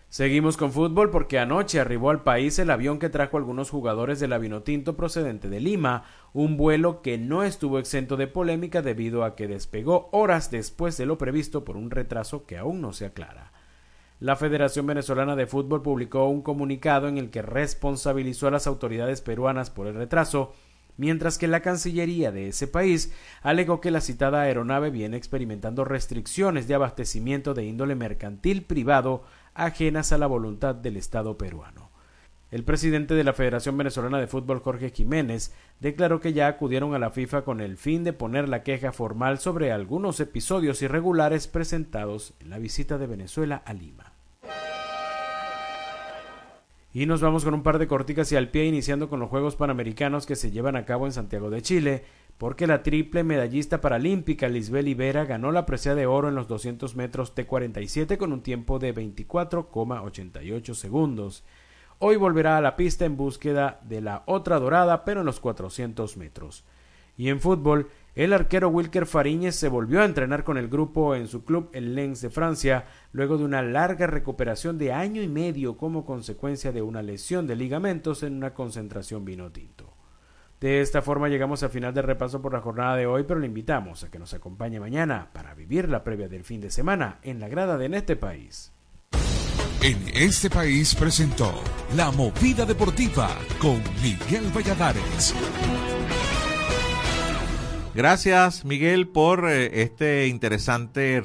Seguimos 0.08 0.56
con 0.56 0.72
fútbol 0.72 1.10
porque 1.10 1.40
anoche 1.40 1.78
arribó 1.78 2.10
al 2.10 2.24
país 2.24 2.58
el 2.58 2.72
avión 2.72 3.00
que 3.00 3.10
trajo 3.10 3.36
algunos 3.36 3.70
jugadores 3.70 4.22
del 4.22 4.32
Avinotinto 4.32 4.96
procedente 4.96 5.50
de 5.50 5.60
Lima, 5.60 6.06
un 6.32 6.56
vuelo 6.56 7.02
que 7.02 7.18
no 7.18 7.44
estuvo 7.44 7.80
exento 7.80 8.16
de 8.16 8.28
polémica 8.28 8.82
debido 8.82 9.26
a 9.26 9.36
que 9.36 9.50
despegó 9.50 10.08
horas 10.14 10.52
después 10.52 10.96
de 10.96 11.06
lo 11.06 11.18
previsto 11.18 11.66
por 11.66 11.76
un 11.76 11.92
retraso 11.92 12.46
que 12.46 12.58
aún 12.58 12.80
no 12.80 12.94
se 12.94 13.08
aclara. 13.08 13.52
La 14.22 14.38
Federación 14.38 14.88
Venezolana 14.88 15.36
de 15.36 15.48
Fútbol 15.48 15.82
publicó 15.82 16.30
un 16.30 16.42
comunicado 16.42 17.10
en 17.10 17.18
el 17.18 17.30
que 17.30 17.42
responsabilizó 17.42 18.48
a 18.48 18.52
las 18.52 18.68
autoridades 18.68 19.20
peruanas 19.20 19.70
por 19.70 19.88
el 19.88 19.96
retraso 19.96 20.54
mientras 20.98 21.38
que 21.38 21.48
la 21.48 21.62
Cancillería 21.62 22.32
de 22.32 22.50
ese 22.50 22.68
país 22.68 23.14
alegó 23.42 23.82
que 23.82 23.92
la 23.92 24.02
citada 24.02 24.42
aeronave 24.42 24.90
viene 24.90 25.18
experimentando 25.18 25.86
restricciones 25.86 26.68
de 26.68 26.76
abastecimiento 26.76 27.54
de 27.54 27.66
índole 27.66 27.96
mercantil 27.96 28.64
privado 28.64 29.24
ajenas 29.54 30.12
a 30.12 30.18
la 30.18 30.28
voluntad 30.28 30.76
del 30.76 30.98
Estado 30.98 31.38
peruano. 31.38 31.92
El 32.52 32.64
presidente 32.64 33.16
de 33.16 33.24
la 33.24 33.34
Federación 33.34 33.78
Venezolana 33.78 34.20
de 34.20 34.28
Fútbol, 34.28 34.62
Jorge 34.62 34.92
Jiménez, 34.92 35.54
declaró 35.80 36.22
que 36.22 36.32
ya 36.32 36.48
acudieron 36.48 36.94
a 36.94 37.00
la 37.00 37.10
FIFA 37.10 37.42
con 37.42 37.60
el 37.60 37.76
fin 37.76 38.04
de 38.04 38.14
poner 38.14 38.48
la 38.48 38.64
queja 38.64 38.92
formal 38.92 39.40
sobre 39.40 39.72
algunos 39.72 40.20
episodios 40.20 40.82
irregulares 40.82 41.48
presentados 41.48 42.34
en 42.40 42.52
la 42.52 42.60
visita 42.60 42.98
de 42.98 43.08
Venezuela 43.08 43.62
a 43.66 43.74
Lima. 43.74 44.05
Y 46.96 47.08
nos 47.08 47.20
vamos 47.20 47.44
con 47.44 47.54
un 47.54 47.62
par 47.62 47.78
de 47.78 47.88
corticas 47.88 48.32
y 48.32 48.38
al 48.38 48.48
pie, 48.48 48.64
iniciando 48.64 49.10
con 49.10 49.20
los 49.20 49.30
Juegos 49.30 49.58
Panamericanos 49.58 50.26
que 50.26 50.38
se 50.38 50.52
llevan 50.52 50.78
a 50.78 50.86
cabo 50.86 51.06
en 51.06 51.12
Santiago 51.12 51.50
de 51.50 51.62
Chile, 51.62 52.06
porque 52.38 52.68
la 52.68 52.84
triple 52.84 53.26
medallista 53.26 53.82
paralímpica 53.82 54.48
Lisbeth 54.48 54.88
Ibera 54.88 55.26
ganó 55.26 55.52
la 55.52 55.66
presea 55.66 55.94
de 55.94 56.06
oro 56.06 56.30
en 56.30 56.36
los 56.36 56.48
200 56.48 56.96
metros 56.96 57.36
T47 57.36 58.16
con 58.16 58.32
un 58.32 58.44
tiempo 58.44 58.80
de 58.80 58.96
24,88 58.96 60.74
segundos. 60.74 61.44
Hoy 62.00 62.16
volverá 62.16 62.56
a 62.56 62.62
la 62.62 62.78
pista 62.78 63.04
en 63.04 63.18
búsqueda 63.18 63.82
de 63.84 64.00
la 64.00 64.24
otra 64.26 64.58
dorada, 64.58 65.04
pero 65.04 65.20
en 65.20 65.26
los 65.26 65.42
400 65.42 66.16
metros. 66.16 66.64
Y 67.18 67.28
en 67.28 67.42
fútbol, 67.42 67.90
el 68.16 68.32
arquero 68.32 68.70
Wilker 68.70 69.06
Fariñez 69.06 69.56
se 69.56 69.68
volvió 69.68 70.02
a 70.02 70.06
entrenar 70.06 70.46
con 70.46 70.58
el 70.58 70.70
grupo 70.70 71.16
en 71.16 71.28
su 71.28 71.44
club 71.44 71.70
el 71.74 71.96
Lens 71.96 72.22
de 72.22 72.30
Francia 72.30 72.86
luego 73.12 73.38
de 73.38 73.44
una 73.44 73.62
larga 73.62 74.08
recuperación 74.08 74.78
de 74.78 74.94
año 74.94 75.22
y 75.22 75.28
medio 75.28 75.76
como 75.76 76.06
consecuencia 76.06 76.72
de 76.72 76.82
una 76.82 77.02
lesión 77.02 77.46
de 77.46 77.58
ligamentos 77.58 78.24
en 78.24 78.36
una 78.36 78.54
concentración 78.54 79.26
vino 79.26 79.52
tinto. 79.52 79.94
De 80.62 80.80
esta 80.80 81.02
forma 81.02 81.28
llegamos 81.28 81.62
al 81.64 81.70
final 81.70 81.94
del 81.94 82.06
repaso 82.06 82.42
por 82.42 82.54
la 82.54 82.62
jornada 82.62 82.96
de 82.96 83.06
hoy, 83.06 83.24
pero 83.28 83.42
le 83.42 83.48
invitamos 83.48 84.06
a 84.06 84.10
que 84.10 84.18
nos 84.18 84.34
acompañe 84.34 84.80
mañana 84.80 85.30
para 85.34 85.54
vivir 85.54 85.90
la 85.90 86.04
previa 86.04 86.30
del 86.30 86.46
fin 86.46 86.62
de 86.62 86.72
semana 86.72 87.20
en 87.22 87.42
la 87.42 87.50
grada 87.50 87.78
de 87.78 87.86
En 87.86 87.94
este 87.94 88.16
país. 88.16 88.72
En 89.82 90.02
este 90.16 90.50
país 90.50 90.96
presentó 90.96 91.54
La 91.96 92.10
Movida 92.12 92.66
Deportiva 92.66 93.30
con 93.60 93.80
Miguel 94.02 94.50
Valladares. 94.56 95.36
Gracias, 97.96 98.66
Miguel, 98.66 99.08
por 99.08 99.50
eh, 99.50 99.82
este 99.82 100.28
interesante 100.28 101.24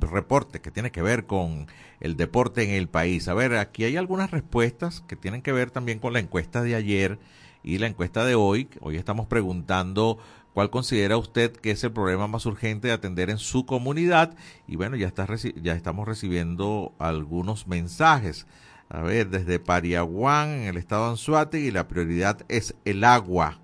reporte 0.00 0.60
que 0.60 0.72
tiene 0.72 0.90
que 0.90 1.02
ver 1.02 1.24
con 1.26 1.68
el 2.00 2.16
deporte 2.16 2.64
en 2.64 2.70
el 2.70 2.88
país. 2.88 3.28
A 3.28 3.34
ver, 3.34 3.54
aquí 3.54 3.84
hay 3.84 3.96
algunas 3.96 4.32
respuestas 4.32 5.04
que 5.06 5.14
tienen 5.14 5.40
que 5.40 5.52
ver 5.52 5.70
también 5.70 6.00
con 6.00 6.12
la 6.12 6.18
encuesta 6.18 6.62
de 6.62 6.74
ayer 6.74 7.20
y 7.62 7.78
la 7.78 7.86
encuesta 7.86 8.24
de 8.24 8.34
hoy. 8.34 8.68
Hoy 8.80 8.96
estamos 8.96 9.28
preguntando 9.28 10.18
cuál 10.52 10.68
considera 10.70 11.16
usted 11.16 11.52
que 11.52 11.70
es 11.70 11.84
el 11.84 11.92
problema 11.92 12.26
más 12.26 12.44
urgente 12.44 12.88
de 12.88 12.94
atender 12.94 13.30
en 13.30 13.38
su 13.38 13.64
comunidad. 13.64 14.34
Y 14.66 14.74
bueno, 14.74 14.96
ya, 14.96 15.06
está, 15.06 15.28
ya 15.62 15.74
estamos 15.74 16.08
recibiendo 16.08 16.92
algunos 16.98 17.68
mensajes. 17.68 18.48
A 18.88 19.02
ver, 19.02 19.30
desde 19.30 19.60
Pariaguán, 19.60 20.48
en 20.48 20.62
el 20.64 20.76
estado 20.76 21.04
de 21.04 21.10
Anzuategui, 21.10 21.70
la 21.70 21.86
prioridad 21.86 22.44
es 22.48 22.74
el 22.84 23.04
agua 23.04 23.60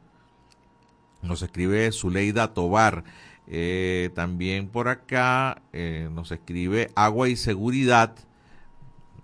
nos 1.22 1.42
escribe 1.42 1.90
Zuleida 1.92 2.54
Tobar. 2.54 3.04
Eh, 3.48 4.10
también 4.14 4.66
por 4.68 4.88
acá 4.88 5.62
eh, 5.72 6.08
nos 6.12 6.32
escribe 6.32 6.90
Agua 6.96 7.28
y 7.28 7.36
Seguridad 7.36 8.16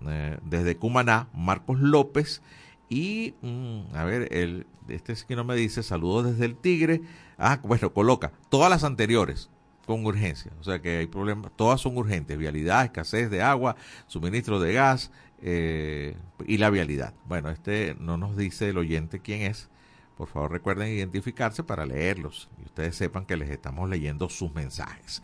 eh, 0.06 0.38
desde 0.44 0.76
Cumaná, 0.76 1.28
Marcos 1.34 1.80
López. 1.80 2.42
Y, 2.88 3.34
mm, 3.42 3.94
a 3.94 4.04
ver, 4.04 4.32
el, 4.32 4.66
este 4.88 5.12
es 5.12 5.24
que 5.24 5.34
no 5.34 5.44
me 5.44 5.56
dice 5.56 5.82
saludos 5.82 6.32
desde 6.32 6.44
el 6.44 6.56
Tigre. 6.56 7.00
Ah, 7.38 7.58
bueno, 7.62 7.92
coloca 7.92 8.32
todas 8.48 8.70
las 8.70 8.84
anteriores 8.84 9.50
con 9.86 10.04
urgencia. 10.06 10.52
O 10.60 10.64
sea 10.64 10.80
que 10.80 10.98
hay 10.98 11.06
problemas, 11.06 11.50
todas 11.56 11.80
son 11.80 11.96
urgentes. 11.96 12.38
Vialidad, 12.38 12.84
escasez 12.84 13.30
de 13.30 13.42
agua, 13.42 13.76
suministro 14.06 14.60
de 14.60 14.72
gas 14.74 15.10
y 15.44 16.58
la 16.58 16.70
vialidad. 16.70 17.14
Bueno, 17.26 17.50
este 17.50 17.96
no 17.98 18.16
nos 18.16 18.36
dice 18.36 18.68
el 18.68 18.78
oyente 18.78 19.18
quién 19.18 19.42
es, 19.42 19.70
por 20.16 20.28
favor 20.28 20.52
recuerden 20.52 20.88
identificarse 20.88 21.62
para 21.62 21.86
leerlos 21.86 22.48
y 22.60 22.66
ustedes 22.66 22.96
sepan 22.96 23.26
que 23.26 23.36
les 23.36 23.50
estamos 23.50 23.88
leyendo 23.88 24.28
sus 24.28 24.52
mensajes. 24.54 25.22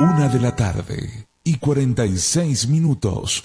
Una 0.00 0.28
de 0.28 0.40
la 0.40 0.56
tarde 0.56 1.28
y 1.44 1.58
46 1.58 2.66
minutos. 2.68 3.44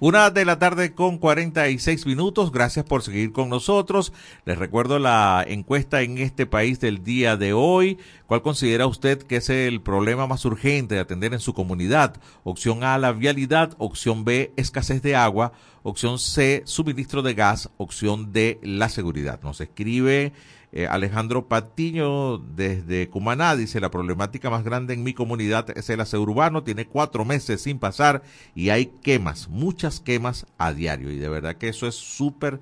Una 0.00 0.30
de 0.30 0.44
la 0.44 0.60
tarde 0.60 0.94
con 0.94 1.18
46 1.18 2.06
minutos. 2.06 2.52
Gracias 2.52 2.84
por 2.84 3.02
seguir 3.02 3.32
con 3.32 3.48
nosotros. 3.48 4.12
Les 4.44 4.56
recuerdo 4.56 5.00
la 5.00 5.44
encuesta 5.44 6.02
en 6.02 6.18
este 6.18 6.46
país 6.46 6.78
del 6.78 7.02
día 7.02 7.36
de 7.36 7.52
hoy. 7.52 7.98
¿Cuál 8.26 8.42
considera 8.42 8.86
usted 8.86 9.20
que 9.20 9.38
es 9.38 9.50
el 9.50 9.80
problema 9.80 10.28
más 10.28 10.44
urgente 10.44 10.94
de 10.94 11.00
atender 11.00 11.34
en 11.34 11.40
su 11.40 11.52
comunidad? 11.52 12.14
Opción 12.44 12.84
A, 12.84 12.96
la 12.96 13.10
vialidad. 13.10 13.74
Opción 13.78 14.24
B, 14.24 14.52
escasez 14.56 15.02
de 15.02 15.16
agua. 15.16 15.50
Opción 15.82 16.20
C, 16.20 16.62
suministro 16.64 17.22
de 17.22 17.34
gas. 17.34 17.68
Opción 17.76 18.32
D, 18.32 18.60
la 18.62 18.90
seguridad. 18.90 19.40
Nos 19.42 19.60
escribe 19.60 20.32
eh, 20.70 20.86
Alejandro 20.86 21.48
Patiño 21.48 22.38
desde 22.38 23.08
Cumaná 23.08 23.56
dice 23.56 23.80
la 23.80 23.90
problemática 23.90 24.50
más 24.50 24.64
grande 24.64 24.94
en 24.94 25.02
mi 25.02 25.14
comunidad 25.14 25.70
es 25.76 25.88
el 25.88 26.00
aseo 26.00 26.20
urbano, 26.20 26.62
tiene 26.62 26.86
cuatro 26.86 27.24
meses 27.24 27.62
sin 27.62 27.78
pasar 27.78 28.22
y 28.54 28.68
hay 28.68 28.86
quemas, 29.02 29.48
muchas 29.48 30.00
quemas 30.00 30.46
a 30.58 30.72
diario 30.72 31.10
y 31.10 31.16
de 31.16 31.28
verdad 31.28 31.56
que 31.56 31.68
eso 31.68 31.86
es 31.86 31.94
súper 31.94 32.60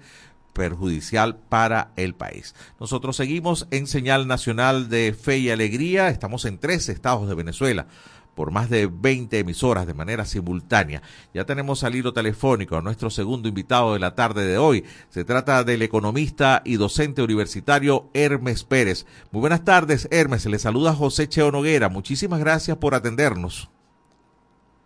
perjudicial 0.52 1.36
para 1.36 1.90
el 1.96 2.14
país. 2.14 2.54
Nosotros 2.80 3.16
seguimos 3.16 3.66
en 3.70 3.86
señal 3.86 4.26
nacional 4.26 4.88
de 4.88 5.12
fe 5.12 5.38
y 5.38 5.50
alegría, 5.50 6.08
estamos 6.08 6.44
en 6.44 6.58
tres 6.58 6.88
estados 6.88 7.28
de 7.28 7.34
Venezuela 7.34 7.86
por 8.36 8.52
más 8.52 8.70
de 8.70 8.86
20 8.86 9.38
emisoras 9.40 9.86
de 9.86 9.94
manera 9.94 10.26
simultánea. 10.26 11.02
Ya 11.34 11.44
tenemos 11.46 11.82
al 11.82 11.96
hilo 11.96 12.12
telefónico 12.12 12.76
a 12.76 12.82
nuestro 12.82 13.10
segundo 13.10 13.48
invitado 13.48 13.94
de 13.94 13.98
la 13.98 14.14
tarde 14.14 14.46
de 14.46 14.58
hoy. 14.58 14.84
Se 15.08 15.24
trata 15.24 15.64
del 15.64 15.82
economista 15.82 16.60
y 16.64 16.76
docente 16.76 17.22
universitario 17.22 18.10
Hermes 18.12 18.62
Pérez. 18.62 19.06
Muy 19.32 19.40
buenas 19.40 19.64
tardes, 19.64 20.06
Hermes. 20.12 20.44
Le 20.46 20.58
saluda 20.58 20.92
José 20.92 21.28
Cheo 21.28 21.50
Noguera. 21.50 21.88
Muchísimas 21.88 22.38
gracias 22.38 22.76
por 22.76 22.94
atendernos. 22.94 23.70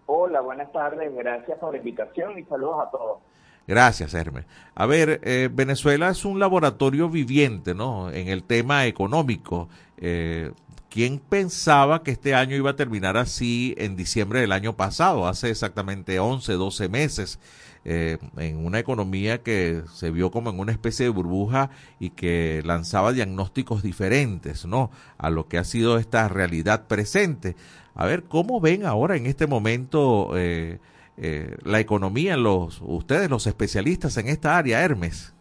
Hola, 0.06 0.40
buenas 0.40 0.72
tardes. 0.72 1.12
Gracias 1.14 1.58
por 1.58 1.72
la 1.72 1.78
invitación 1.78 2.38
y 2.38 2.44
saludos 2.44 2.86
a 2.86 2.90
todos. 2.90 3.18
Gracias, 3.66 4.14
Hermes. 4.14 4.46
A 4.74 4.86
ver, 4.86 5.20
eh, 5.22 5.48
Venezuela 5.52 6.08
es 6.08 6.24
un 6.24 6.38
laboratorio 6.38 7.08
viviente, 7.08 7.74
¿no? 7.74 8.10
En 8.10 8.28
el 8.28 8.44
tema 8.44 8.86
económico. 8.86 9.68
Eh, 9.96 10.52
¿Quién 10.90 11.20
pensaba 11.20 12.02
que 12.02 12.10
este 12.10 12.34
año 12.34 12.56
iba 12.56 12.70
a 12.70 12.76
terminar 12.76 13.16
así 13.16 13.76
en 13.78 13.94
diciembre 13.94 14.40
del 14.40 14.50
año 14.50 14.76
pasado, 14.76 15.28
hace 15.28 15.48
exactamente 15.48 16.18
11, 16.18 16.54
12 16.54 16.88
meses, 16.88 17.38
eh, 17.84 18.18
en 18.36 18.66
una 18.66 18.80
economía 18.80 19.38
que 19.38 19.82
se 19.92 20.10
vio 20.10 20.32
como 20.32 20.50
en 20.50 20.58
una 20.58 20.72
especie 20.72 21.06
de 21.06 21.10
burbuja 21.10 21.70
y 22.00 22.10
que 22.10 22.60
lanzaba 22.64 23.12
diagnósticos 23.12 23.84
diferentes, 23.84 24.66
¿no? 24.66 24.90
A 25.16 25.30
lo 25.30 25.46
que 25.46 25.58
ha 25.58 25.64
sido 25.64 25.96
esta 25.96 26.26
realidad 26.26 26.88
presente. 26.88 27.54
A 27.94 28.04
ver, 28.06 28.24
¿cómo 28.24 28.60
ven 28.60 28.84
ahora 28.84 29.14
en 29.14 29.26
este 29.26 29.46
momento 29.46 30.32
eh, 30.36 30.80
eh, 31.16 31.56
la 31.62 31.78
economía, 31.78 32.36
los, 32.36 32.82
ustedes, 32.82 33.30
los 33.30 33.46
especialistas 33.46 34.16
en 34.16 34.26
esta 34.26 34.58
área, 34.58 34.82
Hermes? 34.82 35.36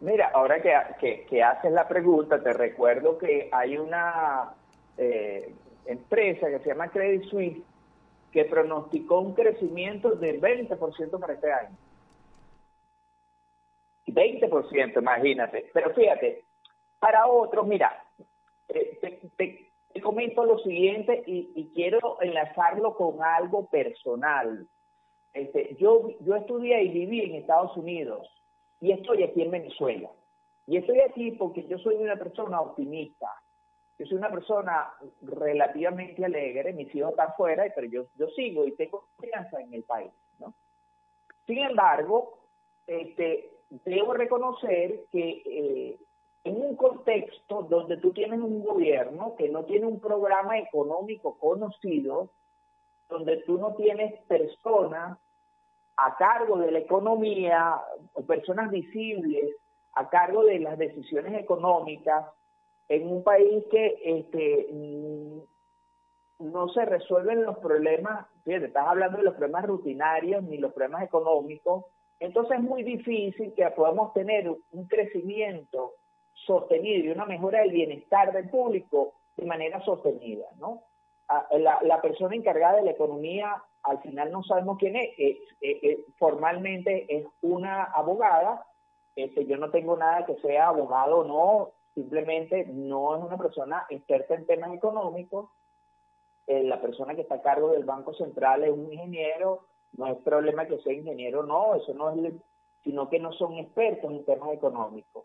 Mira, 0.00 0.30
ahora 0.34 0.60
que, 0.60 0.74
que, 1.00 1.26
que 1.30 1.42
haces 1.42 1.72
la 1.72 1.88
pregunta, 1.88 2.42
te 2.42 2.52
recuerdo 2.52 3.16
que 3.16 3.48
hay 3.50 3.78
una 3.78 4.52
eh, 4.96 5.54
empresa 5.86 6.48
que 6.48 6.58
se 6.60 6.68
llama 6.68 6.90
Credit 6.90 7.22
Suisse, 7.24 7.62
que 8.32 8.44
pronosticó 8.44 9.20
un 9.20 9.34
crecimiento 9.34 10.10
del 10.12 10.40
20% 10.40 11.18
para 11.18 11.34
este 11.34 11.52
año. 11.52 11.76
20%, 14.06 15.00
imagínate. 15.00 15.70
Pero 15.72 15.94
fíjate, 15.94 16.44
para 16.98 17.26
otros, 17.26 17.66
mira, 17.66 18.04
eh, 18.68 18.98
te, 19.36 19.70
comento 20.02 20.44
lo 20.44 20.58
siguiente 20.58 21.22
y, 21.26 21.52
y 21.54 21.72
quiero 21.74 22.20
enlazarlo 22.20 22.94
con 22.94 23.22
algo 23.22 23.66
personal. 23.66 24.68
Este, 25.32 25.76
yo, 25.78 26.10
yo 26.20 26.36
estudié 26.36 26.82
y 26.84 26.88
viví 26.88 27.20
en 27.20 27.34
Estados 27.36 27.76
Unidos 27.76 28.28
y 28.80 28.92
estoy 28.92 29.22
aquí 29.22 29.42
en 29.42 29.50
Venezuela. 29.50 30.10
Y 30.66 30.78
estoy 30.78 31.00
aquí 31.00 31.32
porque 31.32 31.66
yo 31.66 31.78
soy 31.78 31.96
una 31.96 32.16
persona 32.16 32.60
optimista. 32.60 33.28
Yo 33.98 34.06
soy 34.06 34.18
una 34.18 34.30
persona 34.30 34.92
relativamente 35.22 36.24
alegre, 36.24 36.72
mis 36.72 36.94
hijos 36.94 37.10
están 37.10 37.32
fuera, 37.36 37.64
pero 37.74 37.86
yo, 37.86 38.06
yo 38.16 38.28
sigo 38.28 38.66
y 38.66 38.72
tengo 38.72 39.06
confianza 39.16 39.60
en 39.60 39.72
el 39.72 39.84
país. 39.84 40.12
¿no? 40.38 40.52
Sin 41.46 41.58
embargo, 41.58 42.38
este, 42.86 43.50
debo 43.84 44.12
reconocer 44.12 45.04
que 45.10 45.42
eh, 45.46 45.98
en 46.44 46.60
un 46.60 46.76
contexto 46.76 47.62
donde 47.62 47.96
tú 47.96 48.12
tienes 48.12 48.38
un 48.38 48.62
gobierno 48.62 49.34
que 49.36 49.48
no 49.48 49.64
tiene 49.64 49.86
un 49.86 49.98
programa 49.98 50.58
económico 50.58 51.38
conocido, 51.38 52.30
donde 53.08 53.38
tú 53.38 53.58
no 53.58 53.74
tienes 53.74 54.20
personas 54.24 55.18
a 55.96 56.16
cargo 56.16 56.58
de 56.58 56.70
la 56.70 56.78
economía 56.80 57.80
personas 58.26 58.70
visibles 58.70 59.56
a 59.94 60.08
cargo 60.10 60.44
de 60.44 60.58
las 60.58 60.76
decisiones 60.78 61.34
económicas 61.40 62.26
en 62.88 63.08
un 63.08 63.22
país 63.22 63.64
que 63.70 63.98
este 64.04 64.68
mm, 64.72 65.40
no 66.38 66.68
se 66.68 66.84
resuelven 66.84 67.44
los 67.44 67.58
problemas, 67.58 68.26
fíjate, 68.44 68.66
estás 68.66 68.86
hablando 68.86 69.18
de 69.18 69.24
los 69.24 69.34
problemas 69.34 69.66
rutinarios 69.66 70.42
ni 70.44 70.58
los 70.58 70.72
problemas 70.72 71.02
económicos, 71.02 71.86
entonces 72.20 72.58
es 72.58 72.62
muy 72.62 72.82
difícil 72.82 73.54
que 73.54 73.68
podamos 73.70 74.12
tener 74.12 74.48
un 74.48 74.86
crecimiento 74.86 75.94
sostenido 76.32 77.04
y 77.04 77.10
una 77.10 77.26
mejora 77.26 77.60
del 77.60 77.72
bienestar 77.72 78.32
del 78.32 78.48
público 78.50 79.14
de 79.36 79.46
manera 79.46 79.82
sostenida, 79.84 80.46
¿no? 80.58 80.82
Ah, 81.28 81.46
La, 81.52 81.80
la 81.82 82.00
persona 82.00 82.36
encargada 82.36 82.76
de 82.76 82.84
la 82.84 82.92
economía, 82.92 83.62
al 83.82 84.00
final 84.00 84.30
no 84.30 84.42
sabemos 84.44 84.78
quién 84.78 84.96
es, 84.96 85.08
formalmente 86.18 87.06
es 87.08 87.26
una 87.40 87.84
abogada, 87.84 88.64
este, 89.16 89.46
yo 89.46 89.56
no 89.56 89.70
tengo 89.70 89.96
nada 89.96 90.26
que 90.26 90.36
sea 90.36 90.68
abogado 90.68 91.20
o 91.20 91.24
no, 91.24 91.72
simplemente 91.96 92.66
no 92.66 93.16
es 93.16 93.24
una 93.24 93.38
persona 93.38 93.86
experta 93.88 94.34
en 94.34 94.46
temas 94.46 94.74
económicos, 94.74 95.48
eh, 96.46 96.62
la 96.62 96.78
persona 96.78 97.14
que 97.14 97.22
está 97.22 97.36
a 97.36 97.42
cargo 97.42 97.70
del 97.70 97.84
Banco 97.84 98.12
Central 98.12 98.64
es 98.64 98.70
un 98.70 98.92
ingeniero, 98.92 99.66
no 99.96 100.06
es 100.06 100.18
problema 100.18 100.66
que 100.66 100.78
sea 100.80 100.92
ingeniero, 100.92 101.42
no, 101.42 101.74
eso 101.74 101.94
no 101.94 102.10
es, 102.10 102.34
sino 102.84 103.08
que 103.08 103.18
no 103.18 103.32
son 103.32 103.54
expertos 103.54 104.12
en 104.12 104.26
temas 104.26 104.52
económicos. 104.52 105.24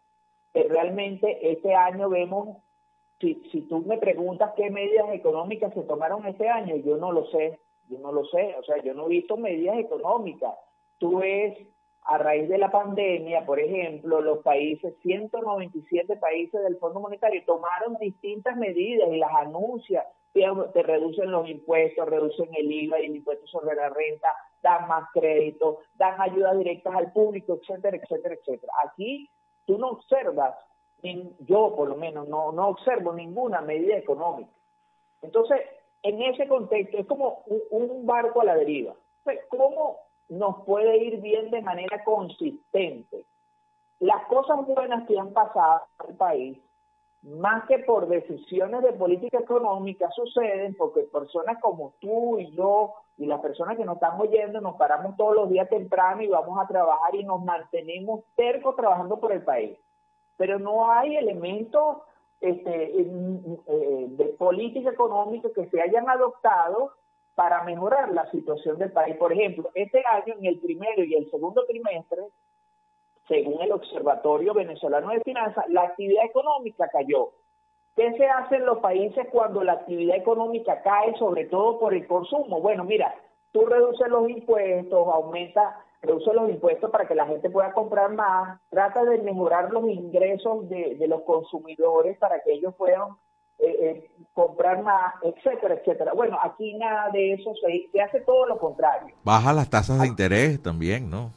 Eh, 0.54 0.66
realmente 0.70 1.52
este 1.52 1.76
año 1.76 2.10
vemos, 2.10 2.58
si, 3.20 3.36
si 3.52 3.64
tú 3.64 3.82
me 3.82 3.98
preguntas 3.98 4.54
qué 4.56 4.70
medidas 4.70 5.10
económicas 5.12 5.74
se 5.74 5.84
tomaron 5.84 6.26
este 6.26 6.48
año, 6.48 6.78
yo 6.78 6.96
no 6.96 7.12
lo 7.12 7.26
sé, 7.32 7.60
yo 7.90 8.00
no 8.00 8.14
lo 8.14 8.24
sé, 8.28 8.56
o 8.58 8.64
sea, 8.64 8.82
yo 8.82 8.94
no 8.94 9.08
he 9.08 9.10
visto 9.10 9.36
medidas 9.36 9.78
económicas. 9.78 10.56
Tú 11.00 11.18
ves, 11.18 11.68
a 12.04 12.18
raíz 12.18 12.50
de 12.50 12.58
la 12.58 12.72
pandemia, 12.72 13.46
por 13.46 13.60
ejemplo, 13.60 14.22
los 14.22 14.40
países, 14.40 14.96
197 15.02 16.18
países 16.18 16.62
del 16.64 16.78
Fondo 16.78 17.00
Monetario 17.00 17.44
tomaron 17.46 17.96
distintas 18.00 18.58
medidas 18.58 19.10
y 19.12 19.18
las 19.18 19.32
anuncian, 19.34 20.04
te, 20.34 20.84
reducen 20.84 21.32
los 21.32 21.48
impuestos, 21.48 22.08
reducen 22.08 22.50
el 22.56 22.72
IVA 22.72 23.02
y 23.02 23.06
el 23.06 23.16
impuesto 23.18 23.46
sobre 23.48 23.76
la 23.76 23.90
renta, 23.90 24.30
dan 24.64 24.88
más 24.88 25.10
crédito, 25.14 25.80
dan 25.96 26.20
ayudas 26.20 26.58
directas 26.58 26.96
al 26.96 27.12
público, 27.12 27.60
etcétera, 27.62 27.98
etcétera, 27.98 28.36
etcétera. 28.36 28.74
Aquí 28.86 29.30
tú 29.66 29.78
no 29.78 29.90
observas, 29.90 30.56
yo 31.40 31.76
por 31.76 31.88
lo 31.88 31.96
menos 31.96 32.28
no, 32.28 32.52
no 32.52 32.70
observo 32.70 33.14
ninguna 33.14 33.62
medida 33.62 33.98
económica. 33.98 34.52
Entonces, 35.22 35.62
en 36.04 36.22
ese 36.22 36.48
contexto, 36.48 36.98
es 36.98 37.06
como 37.06 37.44
un, 37.70 38.06
barco 38.06 38.42
a 38.42 38.46
la 38.46 38.56
deriva. 38.56 38.96
Entonces, 39.20 39.46
¿Cómo 39.50 40.11
nos 40.32 40.64
puede 40.64 40.98
ir 40.98 41.22
bien 41.22 41.52
de 41.52 41.62
manera 41.62 42.04
consistente? 42.06 43.26
Las 44.00 44.26
cosas 44.28 44.66
buenas 44.66 45.06
que 45.06 45.20
han 45.20 45.34
pasado 45.34 45.82
al 46.00 46.16
país, 46.16 46.58
más 47.22 47.66
que 47.68 47.80
por 47.80 48.08
decisiones 48.08 48.82
de 48.82 48.94
política 48.94 49.40
económica, 49.40 50.10
suceden 50.12 50.74
porque 50.76 51.02
personas 51.02 51.62
como 51.62 51.94
tú 52.00 52.40
y 52.40 52.50
yo 52.52 52.94
y 53.18 53.26
las 53.26 53.42
personas 53.42 53.78
que 53.78 53.84
nos 53.84 53.96
están 53.96 54.20
oyendo 54.20 54.62
nos 54.62 54.78
paramos 54.78 55.18
todos 55.18 55.36
los 55.36 55.50
días 55.50 55.70
temprano 55.70 56.22
y 56.22 56.28
vamos 56.28 56.58
a 56.60 56.68
trabajar 56.68 57.14
y 57.14 57.24
nos 57.24 57.44
mantenemos 57.44 58.22
tercos 58.36 58.76
trabajando 58.78 59.20
por 59.20 59.34
el 59.34 59.44
país. 59.44 59.78
Pero 60.38 60.60
no 60.60 60.90
hay 60.92 61.18
elementos 61.18 61.98
este, 62.40 63.02
eh, 63.02 64.06
de 64.08 64.26
política 64.40 64.90
económica 64.92 65.50
que 65.54 65.70
se 65.70 65.82
hayan 65.82 66.10
adoptado 66.10 66.94
para 67.36 67.64
mejorar 67.64 68.12
la 68.12 68.30
situación 68.32 68.78
del 68.78 68.92
país. 68.92 69.16
Por 69.18 69.34
ejemplo, 69.34 69.70
este 69.74 70.04
año, 70.06 70.36
en 70.38 70.46
el 70.46 70.60
primero 70.60 71.04
y 71.04 71.16
el 71.16 71.30
segundo 71.32 71.66
trimestre, 71.66 72.24
según 73.28 73.62
el 73.62 73.72
Observatorio 73.72 74.54
Venezolano 74.54 75.10
de 75.10 75.22
Finanzas, 75.22 75.66
la 75.70 75.84
actividad 75.84 76.26
económica 76.26 76.88
cayó. 76.92 77.32
¿Qué 77.96 78.14
se 78.14 78.26
hace 78.26 78.56
en 78.56 78.66
los 78.66 78.80
países 78.80 79.28
cuando 79.32 79.64
la 79.64 79.74
actividad 79.74 80.16
económica 80.16 80.82
cae, 80.82 81.14
sobre 81.18 81.46
todo 81.46 81.80
por 81.80 81.94
el 81.94 82.08
consumo? 82.08 82.62
Bueno, 82.62 82.84
mira, 82.84 83.14
tú 83.52 83.66
reduces 83.66 84.08
los 84.08 84.30
impuestos, 84.30 85.08
aumenta, 85.14 85.78
reduces 86.02 86.34
los 86.34 86.50
impuestos 86.50 86.90
para 86.90 87.08
que 87.08 87.16
la 87.16 87.28
gente 87.28 87.50
pueda 87.50 87.74
comprar 87.74 88.12
más, 88.12 88.60
trata 88.70 89.04
de 89.04 89.20
mejorar 89.20 89.72
los 89.72 89.84
ingresos 89.90 90.68
de, 90.70 90.96
de 90.96 91.08
los 91.08 91.22
consumidores 91.24 92.18
para 92.18 92.42
que 92.42 92.54
ellos 92.54 92.74
puedan 92.76 93.10
eh, 93.62 93.78
eh, 93.82 94.12
comprar 94.34 94.82
más, 94.84 95.14
etcétera, 95.24 95.76
etcétera. 95.76 96.14
Bueno, 96.14 96.38
aquí 96.42 96.74
nada 96.76 97.10
de 97.12 97.34
eso, 97.34 97.54
se, 97.56 97.90
se 97.92 98.02
hace 98.02 98.22
todo 98.22 98.46
lo 98.46 98.58
contrario. 98.58 99.14
Baja 99.24 99.54
las 99.54 99.70
tasas 99.70 100.00
de 100.02 100.08
interés 100.08 100.62
también, 100.62 101.10
¿no? 101.10 101.32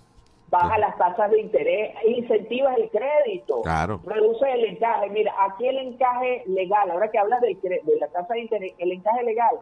baja 0.54 0.78
las 0.78 0.96
tasas 0.96 1.32
de 1.32 1.40
interés, 1.40 1.94
incentivas 2.06 2.76
el 2.78 2.88
crédito, 2.88 3.62
Claro. 3.62 4.00
reduce 4.04 4.48
el 4.52 4.64
encaje. 4.66 5.10
Mira, 5.10 5.32
aquí 5.40 5.66
el 5.66 5.78
encaje 5.78 6.44
legal, 6.46 6.88
ahora 6.92 7.10
que 7.10 7.18
hablas 7.18 7.40
del 7.40 7.60
de 7.60 7.96
la 7.98 8.06
tasa 8.08 8.34
de 8.34 8.40
interés, 8.42 8.72
el 8.78 8.92
encaje 8.92 9.24
legal 9.24 9.56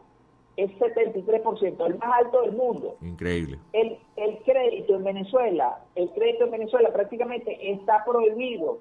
es 0.59 0.71
73%, 0.79 1.87
el 1.87 1.99
más 1.99 2.13
alto 2.19 2.43
del 2.43 2.53
mundo. 2.53 2.97
Increíble. 3.01 3.59
El, 3.73 3.99
el 4.17 4.39
crédito 4.45 4.97
en 4.97 5.05
Venezuela, 5.05 5.79
el 5.95 6.11
crédito 6.11 6.45
en 6.45 6.51
Venezuela 6.51 6.93
prácticamente 6.93 7.73
está 7.73 8.05
prohibido 8.05 8.81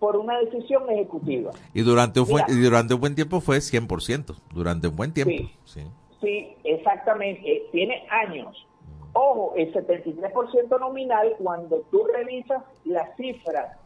por, 0.00 0.16
una 0.16 0.38
decisión 0.40 0.90
ejecutiva. 0.90 1.52
Y 1.74 1.82
durante 1.82 2.18
un, 2.20 2.28
buen- 2.28 2.44
Mira. 2.48 2.58
y 2.58 2.62
durante 2.64 2.94
un 2.94 3.00
buen 3.00 3.14
tiempo 3.14 3.40
fue 3.40 3.58
100%, 3.58 4.34
durante 4.52 4.88
un 4.88 4.96
buen 4.96 5.12
tiempo. 5.14 5.48
Sí. 5.64 5.86
Sí, 6.20 6.56
exactamente. 6.64 7.40
eh, 7.50 7.66
tiene 7.70 8.06
años. 8.10 8.66
Ojo, 9.12 9.54
el 9.56 9.72
73% 9.72 10.78
nominal, 10.80 11.34
cuando 11.38 11.82
tú 11.90 12.04
revisas 12.12 12.62
las 12.84 13.14
cifras, 13.16 13.76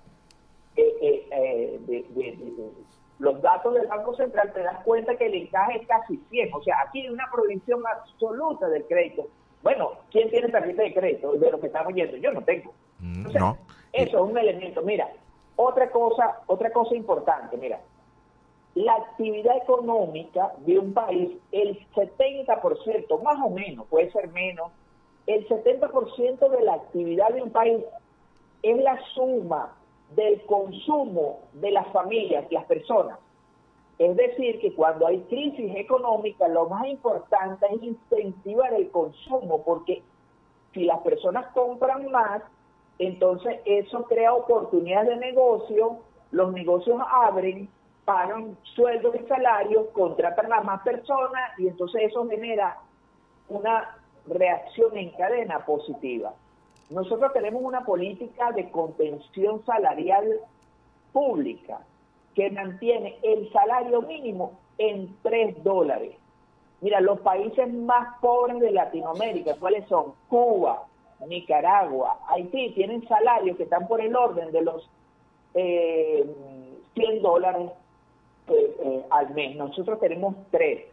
eh, 0.77 0.83
eh, 1.01 1.29
eh, 1.31 1.81
de, 1.87 2.03
de- 2.11 2.33
de- 2.37 2.51
de 2.51 2.71
los 3.21 3.41
datos 3.41 3.75
del 3.75 3.87
Banco 3.87 4.15
Central, 4.17 4.53
te 4.53 4.61
das 4.63 4.83
cuenta 4.85 5.17
que 5.17 5.27
el 5.27 5.35
encaje 5.35 5.81
es 5.81 5.87
casi 5.87 6.19
100. 6.31 6.53
O 6.53 6.63
sea, 6.63 6.77
aquí 6.87 7.03
hay 7.03 7.09
una 7.09 7.31
prohibición 7.33 7.81
absoluta 7.87 8.69
del 8.69 8.85
crédito. 8.87 9.29
Bueno, 9.63 9.93
¿quién 10.11 10.29
tiene 10.31 10.49
tarjeta 10.49 10.83
de 10.83 10.93
crédito 10.93 11.33
de 11.35 11.51
lo 11.51 11.61
que 11.61 11.69
estamos 11.69 11.95
yendo? 11.95 12.17
Yo 12.19 12.33
no 12.33 12.43
tengo. 12.43 12.73
Mm, 12.99 13.33
no. 13.33 13.57
Eso 13.93 14.25
es 14.25 14.31
un 14.31 14.37
elemento. 14.37 14.83
Mira, 14.83 15.09
otra 15.57 15.91
cosa, 15.91 16.41
otra 16.47 16.71
cosa 16.73 16.95
importante, 16.95 17.57
mira, 17.57 17.81
la 18.75 18.95
actividad 18.95 19.57
económica 19.57 20.53
de 20.59 20.79
un 20.79 20.93
país, 20.93 21.31
el 21.53 21.79
70%, 21.95 23.23
más 23.23 23.39
o 23.45 23.51
menos, 23.51 23.87
puede 23.87 24.11
ser 24.11 24.29
menos, 24.29 24.73
el 25.27 25.47
70% 25.49 26.49
de 26.49 26.63
la 26.63 26.75
actividad 26.75 27.31
de 27.31 27.43
un 27.43 27.51
país 27.51 27.85
es 28.63 28.83
la 28.83 28.99
suma 29.15 29.77
del 30.15 30.45
consumo 30.47 31.41
de 31.53 31.71
las 31.71 31.87
familias, 31.93 32.51
las 32.51 32.65
personas. 32.65 33.19
Es 33.99 34.17
decir, 34.17 34.61
que 34.61 34.75
cuando 34.75 35.07
hay 35.07 35.21
crisis 35.21 35.75
económica, 35.77 36.49
lo 36.49 36.69
más 36.69 36.87
importante 36.89 37.67
es 37.71 37.83
incentivar 37.83 38.75
el 38.75 38.91
consumo, 38.91 39.63
porque 39.63 40.03
si 40.73 40.85
las 40.85 41.01
personas 41.01 41.47
compran 41.55 42.11
más, 42.11 42.43
entonces 42.99 43.61
eso 43.65 44.05
crea 44.05 44.33
oportunidades 44.33 45.09
de 45.09 45.17
negocio, 45.17 45.99
los 46.31 46.53
negocios 46.53 47.01
abren, 47.11 47.69
pagan 48.05 48.57
sueldos 48.63 49.15
y 49.17 49.27
salarios, 49.27 49.87
contratan 49.93 50.53
a 50.53 50.61
más 50.61 50.83
personas 50.83 51.59
y 51.59 51.69
entonces 51.69 52.03
eso 52.05 52.29
genera 52.29 52.79
una 53.49 53.97
reacción 54.27 54.97
en 54.97 55.11
cadena 55.11 55.65
positiva. 55.65 56.35
Nosotros 56.91 57.33
tenemos 57.33 57.63
una 57.63 57.85
política 57.85 58.53
de 58.53 58.71
contención 58.71 59.65
salarial 59.65 60.41
pública 61.13 61.81
que 62.35 62.51
mantiene 62.51 63.19
el 63.23 63.51
salario 63.53 64.03
mínimo 64.03 64.59
en 64.79 65.17
3 65.23 65.63
dólares. 65.63 66.17
Mira, 66.81 67.01
los 67.01 67.21
países 67.21 67.73
más 67.73 68.19
pobres 68.21 68.61
de 68.61 68.71
Latinoamérica, 68.71 69.55
¿cuáles 69.59 69.87
son? 69.89 70.13
Cuba, 70.29 70.85
Nicaragua, 71.27 72.19
Haití, 72.29 72.73
tienen 72.75 73.07
salarios 73.07 73.57
que 73.57 73.65
están 73.65 73.87
por 73.87 74.01
el 74.01 74.15
orden 74.15 74.53
de 74.53 74.63
los 74.63 74.89
eh, 75.55 76.25
100 76.95 77.23
dólares 77.23 77.71
eh, 78.49 78.77
eh, 78.81 79.03
al 79.11 79.35
mes. 79.35 79.57
Nosotros 79.57 79.99
tenemos 80.01 80.35
3. 80.51 80.87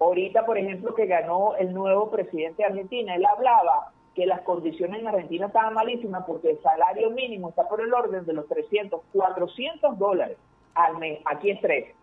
Ahorita, 0.00 0.44
por 0.44 0.58
ejemplo, 0.58 0.94
que 0.94 1.06
ganó 1.06 1.54
el 1.56 1.72
nuevo 1.72 2.10
presidente 2.10 2.62
de 2.62 2.68
Argentina, 2.68 3.14
él 3.14 3.24
hablaba 3.24 3.92
que 4.14 4.26
las 4.26 4.42
condiciones 4.42 5.00
en 5.00 5.08
Argentina 5.08 5.46
estaban 5.46 5.74
malísimas 5.74 6.24
porque 6.24 6.50
el 6.50 6.62
salario 6.62 7.10
mínimo 7.10 7.48
está 7.48 7.68
por 7.68 7.80
el 7.80 7.92
orden 7.92 8.24
de 8.24 8.32
los 8.32 8.46
300, 8.48 9.00
400 9.12 9.98
dólares 9.98 10.38
al 10.74 10.98
mes. 10.98 11.20
Aquí 11.24 11.50
es 11.50 11.60
3. 11.60 11.94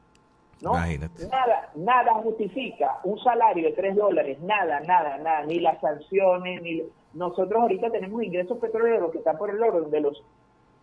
¿no? 0.62 0.74
Nada, 0.74 1.70
nada 1.76 2.14
justifica 2.16 3.00
un 3.04 3.18
salario 3.20 3.70
de 3.70 3.74
3 3.74 3.96
dólares, 3.96 4.40
nada, 4.42 4.80
nada, 4.82 5.18
nada, 5.18 5.44
ni 5.46 5.60
las 5.60 5.80
sanciones, 5.82 6.62
ni 6.62 6.84
nosotros 7.14 7.62
ahorita 7.62 7.90
tenemos 7.90 8.24
ingresos 8.24 8.58
petroleros 8.58 9.12
que 9.12 9.20
están 9.20 9.38
por 9.38 9.50
el 9.50 9.62
orden 9.62 9.90
de 9.92 10.02
los 10.02 10.24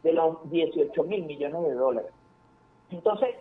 de 0.02 0.12
los 0.12 0.50
18 0.50 1.02
mil 1.04 1.24
millones 1.24 1.62
de 1.62 1.74
dólares. 1.74 2.12
Entonces, 2.90 3.34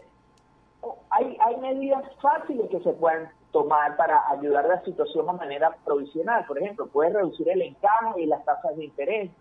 hay, 1.10 1.38
hay 1.40 1.58
medidas 1.58 2.04
fáciles 2.22 2.70
que 2.70 2.80
se 2.80 2.94
pueden 2.94 3.30
tomar 3.52 3.96
para 3.96 4.30
ayudar 4.32 4.66
la 4.66 4.84
situación 4.84 5.26
de 5.28 5.34
manera 5.34 5.76
provisional. 5.86 6.46
Por 6.46 6.58
ejemplo, 6.60 6.88
puede 6.88 7.12
reducir 7.14 7.50
el 7.50 7.62
encaje 7.62 8.22
y 8.22 8.26
las 8.26 8.44
tasas 8.46 8.76
de 8.76 8.86
interés. 8.86 9.32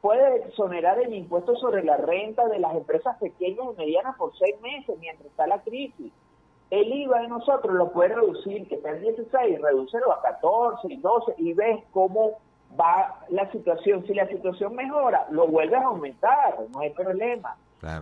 Puede 0.00 0.36
exonerar 0.46 0.98
el 1.00 1.14
impuesto 1.14 1.56
sobre 1.56 1.82
la 1.82 1.96
renta 1.96 2.46
de 2.48 2.58
las 2.58 2.74
empresas 2.74 3.16
pequeñas 3.18 3.66
y 3.72 3.76
medianas 3.76 4.16
por 4.16 4.36
seis 4.36 4.60
meses 4.60 4.96
mientras 5.00 5.26
está 5.26 5.46
la 5.46 5.62
crisis. 5.62 6.12
El 6.70 6.92
IVA 6.92 7.20
de 7.22 7.28
nosotros 7.28 7.74
lo 7.74 7.92
puede 7.92 8.14
reducir, 8.14 8.66
que 8.68 8.74
está 8.74 8.90
en 8.90 9.02
16, 9.02 9.60
reducirlo 9.62 10.12
a 10.12 10.20
14 10.20 10.92
y 10.92 10.96
12 10.96 11.34
y 11.38 11.52
ves 11.54 11.84
cómo 11.92 12.38
va 12.78 13.20
la 13.30 13.50
situación. 13.52 14.04
Si 14.06 14.14
la 14.14 14.26
situación 14.28 14.74
mejora, 14.74 15.26
lo 15.30 15.46
vuelves 15.46 15.80
a 15.80 15.86
aumentar, 15.86 16.56
no 16.72 16.80
hay 16.80 16.90
problema. 16.90 17.56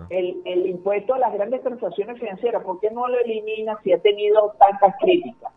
El, 0.09 0.41
el 0.45 0.67
impuesto 0.67 1.15
a 1.15 1.19
las 1.19 1.33
grandes 1.35 1.63
transacciones 1.63 2.19
financieras, 2.19 2.63
¿por 2.63 2.81
qué 2.81 2.91
no 2.91 3.07
lo 3.07 3.19
elimina 3.21 3.79
si 3.83 3.93
ha 3.93 3.99
tenido 3.99 4.55
tantas 4.59 4.95
críticas? 4.99 5.53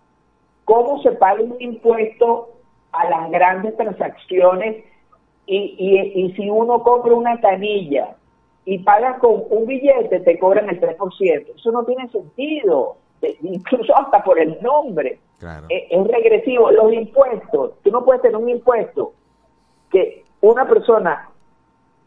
¿Cómo 0.65 1.01
se 1.01 1.11
paga 1.13 1.41
un 1.41 1.55
impuesto 1.59 2.49
a 2.91 3.09
las 3.09 3.31
grandes 3.31 3.77
transacciones 3.77 4.83
y, 5.45 5.75
y, 5.77 6.25
y 6.25 6.33
si 6.33 6.49
uno 6.49 6.83
compra 6.83 7.13
una 7.13 7.39
canilla 7.39 8.15
y 8.65 8.79
pagas 8.79 9.19
con 9.19 9.43
un 9.49 9.65
billete, 9.65 10.19
te 10.19 10.37
cobran 10.39 10.67
el 10.67 10.81
3%? 10.81 11.55
Eso 11.55 11.71
no 11.71 11.85
tiene 11.85 12.09
sentido, 12.09 12.97
incluso 13.41 13.95
hasta 13.97 14.23
por 14.23 14.39
el 14.39 14.57
nombre. 14.61 15.19
Es, 15.69 15.83
es 15.89 16.07
regresivo. 16.07 16.71
Los 16.71 16.91
impuestos, 16.93 17.73
tú 17.83 17.91
no 17.91 18.03
puedes 18.03 18.21
tener 18.21 18.37
un 18.37 18.49
impuesto 18.49 19.13
que 19.91 20.23
una 20.41 20.67
persona 20.67 21.29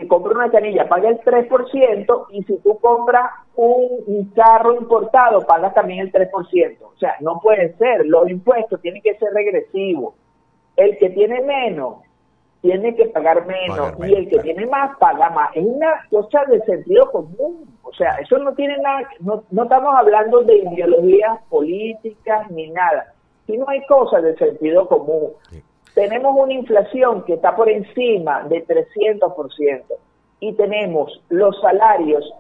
que 0.00 0.08
compra 0.08 0.32
una 0.32 0.50
canilla 0.50 0.88
paga 0.88 1.10
el 1.10 1.20
3% 1.20 2.26
y 2.30 2.42
si 2.44 2.56
tú 2.58 2.78
compras 2.78 3.30
un, 3.54 4.32
carro 4.34 4.74
importado 4.74 5.46
pagas 5.46 5.74
también 5.74 6.00
el 6.00 6.12
3%. 6.12 6.78
O 6.80 6.96
sea, 6.98 7.16
no 7.20 7.38
puede 7.40 7.76
ser. 7.76 8.06
Los 8.06 8.30
impuestos 8.30 8.80
tienen 8.80 9.02
que 9.02 9.16
ser 9.16 9.32
regresivos. 9.32 10.14
El 10.76 10.96
que 10.96 11.10
tiene 11.10 11.42
menos 11.42 11.96
tiene 12.62 12.94
que 12.94 13.06
pagar 13.06 13.46
menos 13.46 13.94
y 14.06 14.14
el 14.14 14.28
que 14.28 14.38
tiene 14.40 14.66
más 14.66 14.96
paga 14.98 15.30
más. 15.30 15.50
Es 15.54 15.64
una 15.64 16.06
cosa 16.10 16.44
de 16.44 16.60
sentido 16.64 17.10
común. 17.10 17.66
O 17.82 17.92
sea, 17.94 18.16
eso 18.16 18.38
no 18.38 18.52
tiene 18.54 18.76
nada, 18.78 19.08
no, 19.20 19.42
no 19.50 19.62
estamos 19.64 19.94
hablando 19.96 20.42
de 20.42 20.58
ideologías 20.58 21.40
políticas 21.48 22.50
ni 22.50 22.70
nada, 22.70 23.12
sino 23.46 23.68
hay 23.68 23.84
cosas 23.86 24.22
de 24.22 24.36
sentido 24.36 24.86
común 24.86 25.32
tenemos 25.94 26.34
una 26.36 26.52
inflación 26.52 27.24
que 27.24 27.34
está 27.34 27.54
por 27.56 27.68
encima 27.68 28.42
de 28.44 28.66
300% 28.66 29.82
y 30.40 30.52
tenemos 30.54 31.20
los 31.28 31.60
salarios 31.60 32.32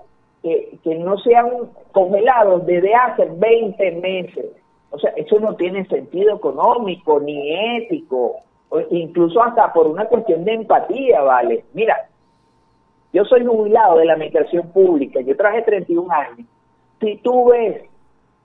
que, 0.42 0.78
que 0.82 0.94
no 0.94 1.18
se 1.18 1.34
han 1.34 1.50
congelado 1.92 2.60
desde 2.60 2.94
hace 2.94 3.26
20 3.26 3.90
meses. 3.92 4.46
O 4.90 4.98
sea, 4.98 5.10
eso 5.16 5.38
no 5.38 5.54
tiene 5.56 5.86
sentido 5.86 6.36
económico 6.36 7.20
ni 7.20 7.76
ético, 7.76 8.36
incluso 8.90 9.42
hasta 9.42 9.72
por 9.72 9.86
una 9.86 10.04
cuestión 10.06 10.44
de 10.44 10.54
empatía, 10.54 11.20
¿vale? 11.22 11.64
Mira, 11.72 12.08
yo 13.12 13.24
soy 13.24 13.44
jubilado 13.44 13.98
de 13.98 14.04
la 14.04 14.12
administración 14.14 14.70
pública, 14.72 15.20
yo 15.20 15.36
traje 15.36 15.62
31 15.62 16.10
años. 16.12 16.46
Si 17.00 17.16
tú 17.18 17.46
ves 17.46 17.82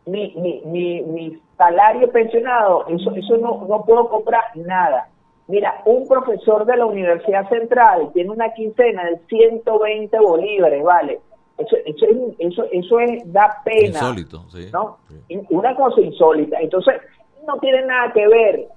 mi, 0.06 0.34
mi, 0.36 0.62
mi, 0.66 1.02
mi 1.04 1.42
salario 1.58 2.12
pensionado, 2.12 2.86
eso, 2.88 3.12
eso 3.16 3.38
no, 3.38 3.66
no 3.68 3.84
puedo 3.86 4.10
comprar 4.10 4.44
nada. 4.56 5.10
Mira, 5.48 5.82
un 5.86 6.08
profesor 6.08 6.66
de 6.66 6.76
la 6.78 6.88
Universidad 6.88 7.48
Central 7.50 8.10
tiene 8.14 8.32
una 8.32 8.52
quincena 8.54 9.06
de 9.06 9.20
120 9.28 10.20
bolívares, 10.20 10.84
¿vale? 10.84 11.20
Eso, 11.58 11.78
eso, 11.86 12.06
eso, 12.40 12.64
eso 12.72 13.00
es, 13.00 13.32
da 13.32 13.62
pena. 13.64 13.88
Insólito, 13.88 14.50
sí. 14.50 14.70
¿no? 14.74 14.98
Una 15.52 15.76
cosa 15.76 16.02
insólita. 16.02 16.60
Entonces, 16.60 16.96
no 17.48 17.58
tiene 17.60 17.86
nada 17.86 18.12
que 18.12 18.28
ver 18.28 18.68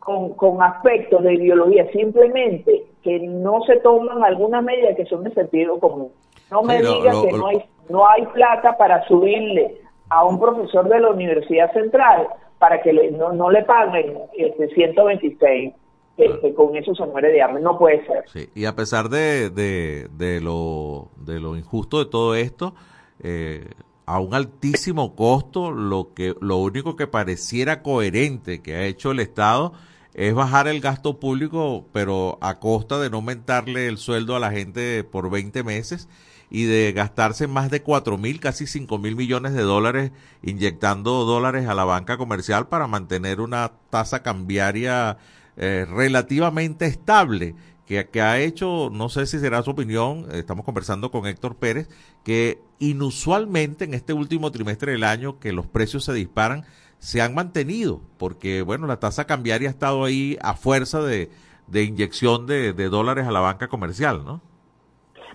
con, 0.00 0.30
con 0.30 0.62
aspectos 0.62 1.22
de 1.22 1.34
ideología, 1.34 1.90
simplemente 1.92 2.84
que 3.02 3.20
no 3.20 3.62
se 3.62 3.76
toman 3.76 4.24
algunas 4.24 4.64
medidas 4.64 4.96
que 4.96 5.06
son 5.06 5.22
de 5.22 5.32
sentido 5.32 5.78
común. 5.78 6.10
No 6.50 6.62
me 6.62 6.78
digas 6.78 7.16
que 7.22 7.32
no 7.32 7.46
hay, 7.46 7.64
no 7.88 8.08
hay 8.08 8.26
plata 8.26 8.76
para 8.76 9.06
subirle 9.06 9.80
a 10.08 10.24
un 10.24 10.40
profesor 10.40 10.88
de 10.88 11.00
la 11.00 11.10
Universidad 11.10 11.72
Central 11.72 12.28
para 12.58 12.82
que 12.82 12.92
no, 13.12 13.32
no 13.32 13.50
le 13.50 13.62
paguen 13.62 14.18
este 14.36 14.68
126 14.68 15.74
que, 16.16 16.54
con 16.54 16.76
eso 16.76 16.94
se 16.94 17.06
muere 17.06 17.32
de 17.32 17.42
hambre. 17.42 17.62
No 17.62 17.78
puede 17.78 18.04
ser. 18.06 18.24
Sí, 18.26 18.50
y 18.54 18.64
a 18.66 18.74
pesar 18.74 19.08
de, 19.08 19.48
de, 19.50 20.40
lo, 20.40 21.08
de 21.16 21.40
lo 21.40 21.56
injusto 21.56 21.98
de 21.98 22.10
todo 22.10 22.34
esto, 22.34 22.74
eh, 23.22 23.70
a 24.04 24.18
un 24.18 24.34
altísimo 24.34 25.14
costo, 25.14 25.70
lo, 25.70 26.12
que, 26.14 26.34
lo 26.40 26.58
único 26.58 26.96
que 26.96 27.06
pareciera 27.06 27.82
coherente 27.82 28.60
que 28.60 28.74
ha 28.74 28.84
hecho 28.84 29.12
el 29.12 29.20
Estado 29.20 29.72
es 30.14 30.34
bajar 30.34 30.68
el 30.68 30.80
gasto 30.80 31.20
público, 31.20 31.86
pero 31.92 32.38
a 32.40 32.58
costa 32.58 32.98
de 32.98 33.10
no 33.10 33.18
aumentarle 33.18 33.86
el 33.86 33.98
sueldo 33.98 34.34
a 34.34 34.40
la 34.40 34.50
gente 34.50 35.04
por 35.04 35.30
20 35.30 35.62
meses 35.62 36.08
y 36.50 36.64
de 36.64 36.92
gastarse 36.92 37.46
más 37.46 37.70
de 37.70 37.82
4 37.82 38.18
mil, 38.18 38.40
casi 38.40 38.66
5 38.66 38.98
mil 38.98 39.14
millones 39.14 39.54
de 39.54 39.62
dólares 39.62 40.10
inyectando 40.42 41.24
dólares 41.24 41.68
a 41.68 41.74
la 41.74 41.84
banca 41.84 42.18
comercial 42.18 42.68
para 42.68 42.88
mantener 42.88 43.40
una 43.40 43.70
tasa 43.90 44.22
cambiaria 44.22 45.16
eh, 45.56 45.86
relativamente 45.88 46.86
estable. 46.86 47.54
Que, 47.86 48.08
que, 48.08 48.22
ha 48.22 48.38
hecho, 48.38 48.88
no 48.92 49.08
sé 49.08 49.26
si 49.26 49.40
será 49.40 49.64
su 49.64 49.70
opinión, 49.70 50.28
estamos 50.32 50.64
conversando 50.64 51.10
con 51.10 51.26
Héctor 51.26 51.56
Pérez, 51.56 51.88
que 52.22 52.62
inusualmente 52.78 53.84
en 53.84 53.94
este 53.94 54.12
último 54.12 54.52
trimestre 54.52 54.92
del 54.92 55.02
año 55.02 55.40
que 55.40 55.52
los 55.52 55.66
precios 55.66 56.04
se 56.04 56.12
disparan, 56.12 56.64
se 57.00 57.20
han 57.20 57.34
mantenido, 57.34 58.00
porque 58.18 58.62
bueno, 58.62 58.86
la 58.86 59.00
tasa 59.00 59.26
cambiaria 59.26 59.68
ha 59.68 59.72
estado 59.72 60.04
ahí 60.04 60.38
a 60.42 60.54
fuerza 60.54 61.02
de, 61.02 61.30
de 61.66 61.82
inyección 61.82 62.46
de, 62.46 62.72
de 62.72 62.88
dólares 62.88 63.26
a 63.26 63.32
la 63.32 63.40
banca 63.40 63.68
comercial, 63.68 64.22
¿no? 64.24 64.40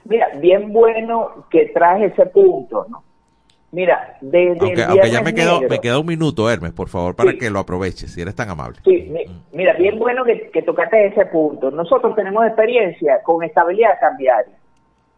Mira, 0.06 0.28
bien 0.40 0.72
bueno 0.72 1.48
que 1.50 1.66
traje 1.74 2.06
ese 2.06 2.28
punto, 2.28 2.86
¿no? 2.88 3.04
Mira, 3.72 4.18
desde 4.22 4.60
aunque, 4.62 5.10
ya 5.10 5.22
me 5.22 5.34
quedó, 5.34 5.60
me 5.62 5.80
queda 5.80 6.00
un 6.00 6.06
minuto, 6.06 6.50
Hermes, 6.50 6.72
por 6.72 6.88
favor, 6.88 7.16
para 7.16 7.34
que 7.34 7.50
lo 7.50 7.60
aproveches, 7.60 8.14
si 8.14 8.22
eres 8.22 8.36
tan 8.36 8.50
amable. 8.50 8.80
Sí, 8.86 9.12
mira, 9.52 9.74
bien 9.74 10.00
bueno 10.00 10.24
que, 10.24 10.50
que 10.52 10.62
tocaste 10.62 11.08
ese 11.08 11.26
punto. 11.26 11.72
Nosotros 11.72 12.16
tenemos 12.16 12.46
experiencia 12.46 13.22
con 13.24 13.44
estabilidad 13.44 14.00
cambiaria. 14.00 14.54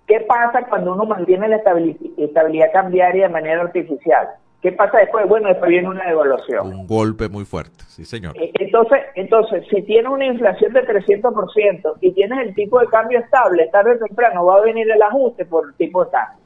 ¿Qué 0.08 0.22
pasa 0.22 0.66
cuando 0.68 0.94
uno 0.94 1.06
mantiene 1.06 1.50
la 1.50 1.58
estabilidad 1.58 2.72
cambiaria 2.72 3.28
de 3.28 3.34
manera 3.34 3.62
artificial? 3.62 4.30
¿Qué 4.62 4.72
pasa 4.72 4.98
después? 4.98 5.28
Bueno, 5.28 5.50
después 5.50 5.70
viene 5.70 5.88
una 5.88 6.08
devaluación. 6.08 6.68
Un 6.68 6.88
golpe 6.88 7.30
muy 7.30 7.46
fuerte, 7.46 7.84
sí, 7.88 8.06
señor. 8.06 8.36
E, 8.38 8.52
entonces, 8.60 9.00
entonces 9.16 9.64
si 9.70 9.84
tienes 9.84 10.12
una 10.12 10.26
inflación 10.26 10.74
de 10.74 10.86
300% 10.86 11.98
y 12.02 12.12
tienes 12.12 12.40
el 12.40 12.56
tipo 12.56 12.80
de 12.80 12.88
cambio 12.88 13.20
estable, 13.20 13.68
tarde 13.72 13.96
o 13.96 14.06
temprano 14.06 14.46
va 14.46 14.58
a 14.58 14.62
venir 14.62 14.90
el 14.90 15.02
ajuste 15.02 15.46
por 15.46 15.68
el 15.68 15.76
tipo 15.76 16.04
de 16.04 16.12
cambio. 16.12 16.44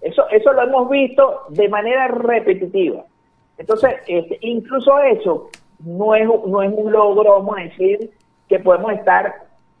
Eso, 0.00 0.28
eso 0.30 0.52
lo 0.52 0.62
hemos 0.62 0.90
visto 0.90 1.44
de 1.48 1.68
manera 1.68 2.08
repetitiva. 2.08 3.04
Entonces, 3.56 3.94
este, 4.06 4.38
incluso 4.42 4.98
eso 5.00 5.48
no 5.80 6.14
es, 6.14 6.26
no 6.26 6.62
es 6.62 6.72
un 6.72 6.92
logro, 6.92 7.32
vamos 7.32 7.58
a 7.58 7.62
decir, 7.62 8.10
que 8.48 8.58
podemos 8.58 8.92
estar, 8.92 9.34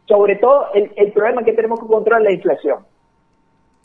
sobre 0.06 0.36
todo 0.36 0.68
el, 0.74 0.90
el 0.96 1.12
problema 1.12 1.44
que 1.44 1.52
tenemos 1.52 1.80
que 1.80 1.86
controlar 1.86 2.22
la 2.22 2.32
inflación. 2.32 2.78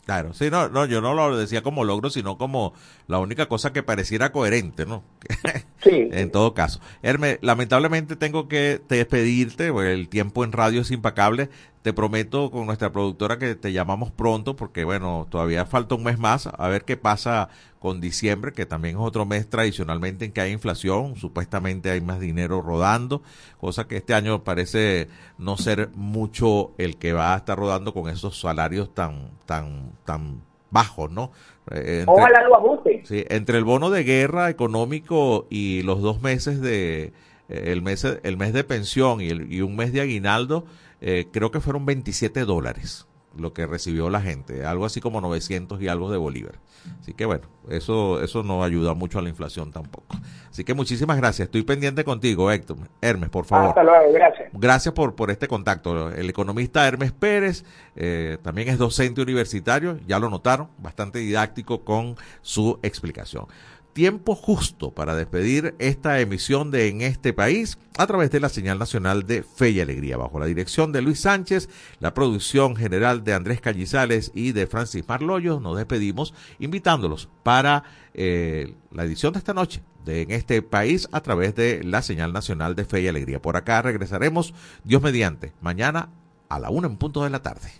Claro, 0.04 0.34
sí, 0.34 0.50
no, 0.50 0.68
no, 0.68 0.84
yo 0.84 1.00
no 1.00 1.14
lo 1.14 1.34
decía 1.36 1.62
como 1.62 1.82
logro, 1.84 2.10
sino 2.10 2.36
como 2.36 2.74
la 3.06 3.18
única 3.20 3.46
cosa 3.48 3.72
que 3.72 3.82
pareciera 3.82 4.32
coherente, 4.32 4.84
¿no? 4.84 5.02
En 5.84 6.30
todo 6.30 6.54
caso. 6.54 6.80
Hermes, 7.02 7.38
lamentablemente 7.42 8.16
tengo 8.16 8.48
que 8.48 8.80
despedirte, 8.88 9.68
el 9.68 10.08
tiempo 10.08 10.44
en 10.44 10.52
radio 10.52 10.80
es 10.80 10.90
impecable. 10.90 11.50
Te 11.82 11.92
prometo 11.92 12.50
con 12.50 12.64
nuestra 12.64 12.90
productora 12.90 13.38
que 13.38 13.54
te 13.54 13.70
llamamos 13.70 14.10
pronto, 14.10 14.56
porque 14.56 14.84
bueno, 14.84 15.26
todavía 15.28 15.66
falta 15.66 15.94
un 15.94 16.04
mes 16.04 16.18
más, 16.18 16.46
a 16.46 16.68
ver 16.68 16.86
qué 16.86 16.96
pasa 16.96 17.50
con 17.78 18.00
diciembre, 18.00 18.54
que 18.54 18.64
también 18.64 18.96
es 18.96 19.02
otro 19.02 19.26
mes 19.26 19.50
tradicionalmente 19.50 20.24
en 20.24 20.32
que 20.32 20.40
hay 20.40 20.52
inflación, 20.52 21.16
supuestamente 21.16 21.90
hay 21.90 22.00
más 22.00 22.18
dinero 22.18 22.62
rodando, 22.62 23.22
cosa 23.58 23.86
que 23.86 23.98
este 23.98 24.14
año 24.14 24.42
parece 24.42 25.08
no 25.36 25.58
ser 25.58 25.90
mucho 25.94 26.72
el 26.78 26.96
que 26.96 27.12
va 27.12 27.34
a 27.34 27.36
estar 27.36 27.58
rodando 27.58 27.92
con 27.92 28.08
esos 28.08 28.40
salarios 28.40 28.94
tan, 28.94 29.32
tan, 29.44 29.92
tan 30.06 30.40
bajos, 30.70 31.10
¿no? 31.10 31.30
Entre- 31.70 32.04
Ojalá 32.06 32.42
lo 32.46 32.56
ajusten. 32.56 33.06
Sí, 33.06 33.24
entre 33.28 33.58
el 33.58 33.64
bono 33.64 33.90
de 33.90 34.04
guerra 34.04 34.50
económico 34.50 35.46
y 35.50 35.82
los 35.82 36.02
dos 36.02 36.20
meses 36.22 36.60
de 36.60 37.12
eh, 37.48 37.62
el 37.72 37.82
mes 37.82 38.04
el 38.22 38.36
mes 38.36 38.52
de 38.52 38.64
pensión 38.64 39.20
y, 39.20 39.28
el- 39.28 39.52
y 39.52 39.60
un 39.62 39.76
mes 39.76 39.92
de 39.92 40.00
aguinaldo, 40.00 40.64
eh, 41.00 41.26
creo 41.32 41.50
que 41.50 41.60
fueron 41.60 41.84
27 41.86 42.44
dólares 42.44 43.06
lo 43.36 43.52
que 43.52 43.66
recibió 43.66 44.10
la 44.10 44.20
gente, 44.20 44.64
algo 44.64 44.84
así 44.84 45.00
como 45.00 45.20
900 45.20 45.80
y 45.82 45.88
algo 45.88 46.10
de 46.10 46.18
bolívar. 46.18 46.54
Así 47.00 47.14
que 47.14 47.24
bueno, 47.24 47.46
eso 47.68 48.22
eso 48.22 48.42
no 48.42 48.62
ayuda 48.62 48.94
mucho 48.94 49.18
a 49.18 49.22
la 49.22 49.28
inflación 49.28 49.72
tampoco. 49.72 50.16
Así 50.50 50.64
que 50.64 50.74
muchísimas 50.74 51.16
gracias. 51.16 51.46
Estoy 51.46 51.62
pendiente 51.62 52.04
contigo, 52.04 52.50
Héctor. 52.50 52.76
Hermes, 53.00 53.30
por 53.30 53.44
favor. 53.44 53.70
Hasta 53.70 53.82
luego, 53.82 54.12
gracias. 54.12 54.50
Gracias 54.52 54.94
por, 54.94 55.14
por 55.14 55.30
este 55.30 55.48
contacto. 55.48 56.10
El 56.12 56.30
economista 56.30 56.86
Hermes 56.86 57.12
Pérez 57.12 57.64
eh, 57.96 58.38
también 58.42 58.68
es 58.68 58.78
docente 58.78 59.22
universitario, 59.22 59.98
ya 60.06 60.18
lo 60.18 60.30
notaron, 60.30 60.68
bastante 60.78 61.18
didáctico 61.18 61.84
con 61.84 62.16
su 62.42 62.78
explicación. 62.82 63.46
Tiempo 63.94 64.34
justo 64.34 64.90
para 64.90 65.14
despedir 65.14 65.76
esta 65.78 66.18
emisión 66.18 66.72
de 66.72 66.88
En 66.88 67.00
este 67.00 67.32
país 67.32 67.78
a 67.96 68.08
través 68.08 68.28
de 68.32 68.40
la 68.40 68.48
señal 68.48 68.76
nacional 68.76 69.24
de 69.24 69.44
Fe 69.44 69.70
y 69.70 69.80
Alegría, 69.80 70.16
bajo 70.16 70.40
la 70.40 70.46
dirección 70.46 70.90
de 70.90 71.00
Luis 71.00 71.20
Sánchez, 71.20 71.68
la 72.00 72.12
producción 72.12 72.74
general 72.74 73.22
de 73.22 73.34
Andrés 73.34 73.60
Cañizales 73.60 74.32
y 74.34 74.50
de 74.50 74.66
Francis 74.66 75.04
Marloyo. 75.06 75.60
Nos 75.60 75.76
despedimos 75.76 76.34
invitándolos 76.58 77.28
para 77.44 77.84
eh, 78.14 78.74
la 78.90 79.04
edición 79.04 79.32
de 79.32 79.38
esta 79.38 79.54
noche 79.54 79.80
de 80.04 80.22
En 80.22 80.32
este 80.32 80.60
país 80.60 81.08
a 81.12 81.20
través 81.20 81.54
de 81.54 81.84
la 81.84 82.02
señal 82.02 82.32
nacional 82.32 82.74
de 82.74 82.84
Fe 82.84 83.00
y 83.02 83.06
Alegría. 83.06 83.40
Por 83.40 83.56
acá 83.56 83.80
regresaremos, 83.80 84.54
Dios 84.82 85.02
mediante, 85.02 85.52
mañana 85.60 86.08
a 86.48 86.58
la 86.58 86.68
una 86.68 86.88
en 86.88 86.96
punto 86.96 87.22
de 87.22 87.30
la 87.30 87.42
tarde. 87.42 87.70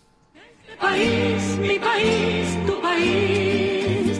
país, 0.80 1.58
mi 1.58 1.78
país, 1.80 2.66
tu 2.66 2.80
país. 2.80 3.73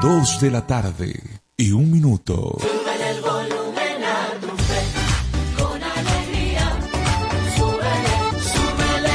Dos 0.00 0.40
de 0.40 0.50
la 0.52 0.64
tarde, 0.64 1.20
y 1.56 1.72
un 1.72 1.90
minuto. 1.90 2.56
Súbele 2.60 3.10
el 3.10 3.20
volumen 3.20 4.04
a 4.04 4.30
tu 4.40 4.46
fe, 4.46 4.80
con 5.60 5.82
alegría. 5.82 6.78
Súbele, 7.56 8.16
súbele. 8.40 9.10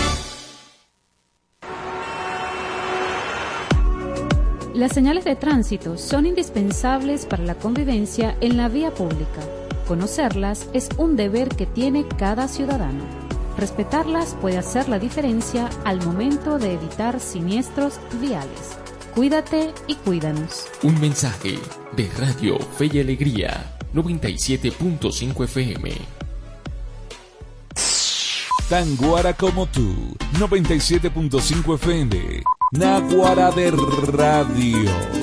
Las 4.73 4.91
señales 4.91 5.23
de 5.23 5.37
tránsito 5.37 5.97
son 5.97 6.25
indispensables 6.25 7.25
para 7.27 7.43
la 7.43 7.55
convivencia 7.55 8.35
en 8.41 8.57
la 8.57 8.67
vía 8.67 8.93
pública. 8.93 9.41
Conocerlas 9.87 10.67
es 10.73 10.89
un 10.97 11.15
deber 11.15 11.47
que 11.47 11.65
tiene 11.65 12.05
cada 12.17 12.49
ciudadano. 12.49 13.05
Respetarlas 13.57 14.35
puede 14.41 14.57
hacer 14.57 14.89
la 14.89 14.99
diferencia 14.99 15.69
al 15.85 16.05
momento 16.05 16.59
de 16.59 16.73
evitar 16.73 17.21
siniestros 17.21 18.01
viales. 18.19 18.82
Cuídate 19.15 19.71
y 19.87 19.93
cuídanos. 19.95 20.65
Un 20.81 20.99
mensaje 20.99 21.59
de 21.95 22.09
Radio 22.17 22.57
Fe 22.59 22.89
y 22.91 22.99
Alegría 22.99 23.77
97.5 23.93 25.43
FM. 25.43 25.91
Tan 28.69 28.95
guara 28.95 29.33
como 29.33 29.67
tú, 29.67 30.15
97.5 30.39 31.75
FM. 31.75 32.43
Naguara 32.71 33.51
de 33.51 33.69
Radio. 33.69 35.22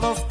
Todos 0.00 0.25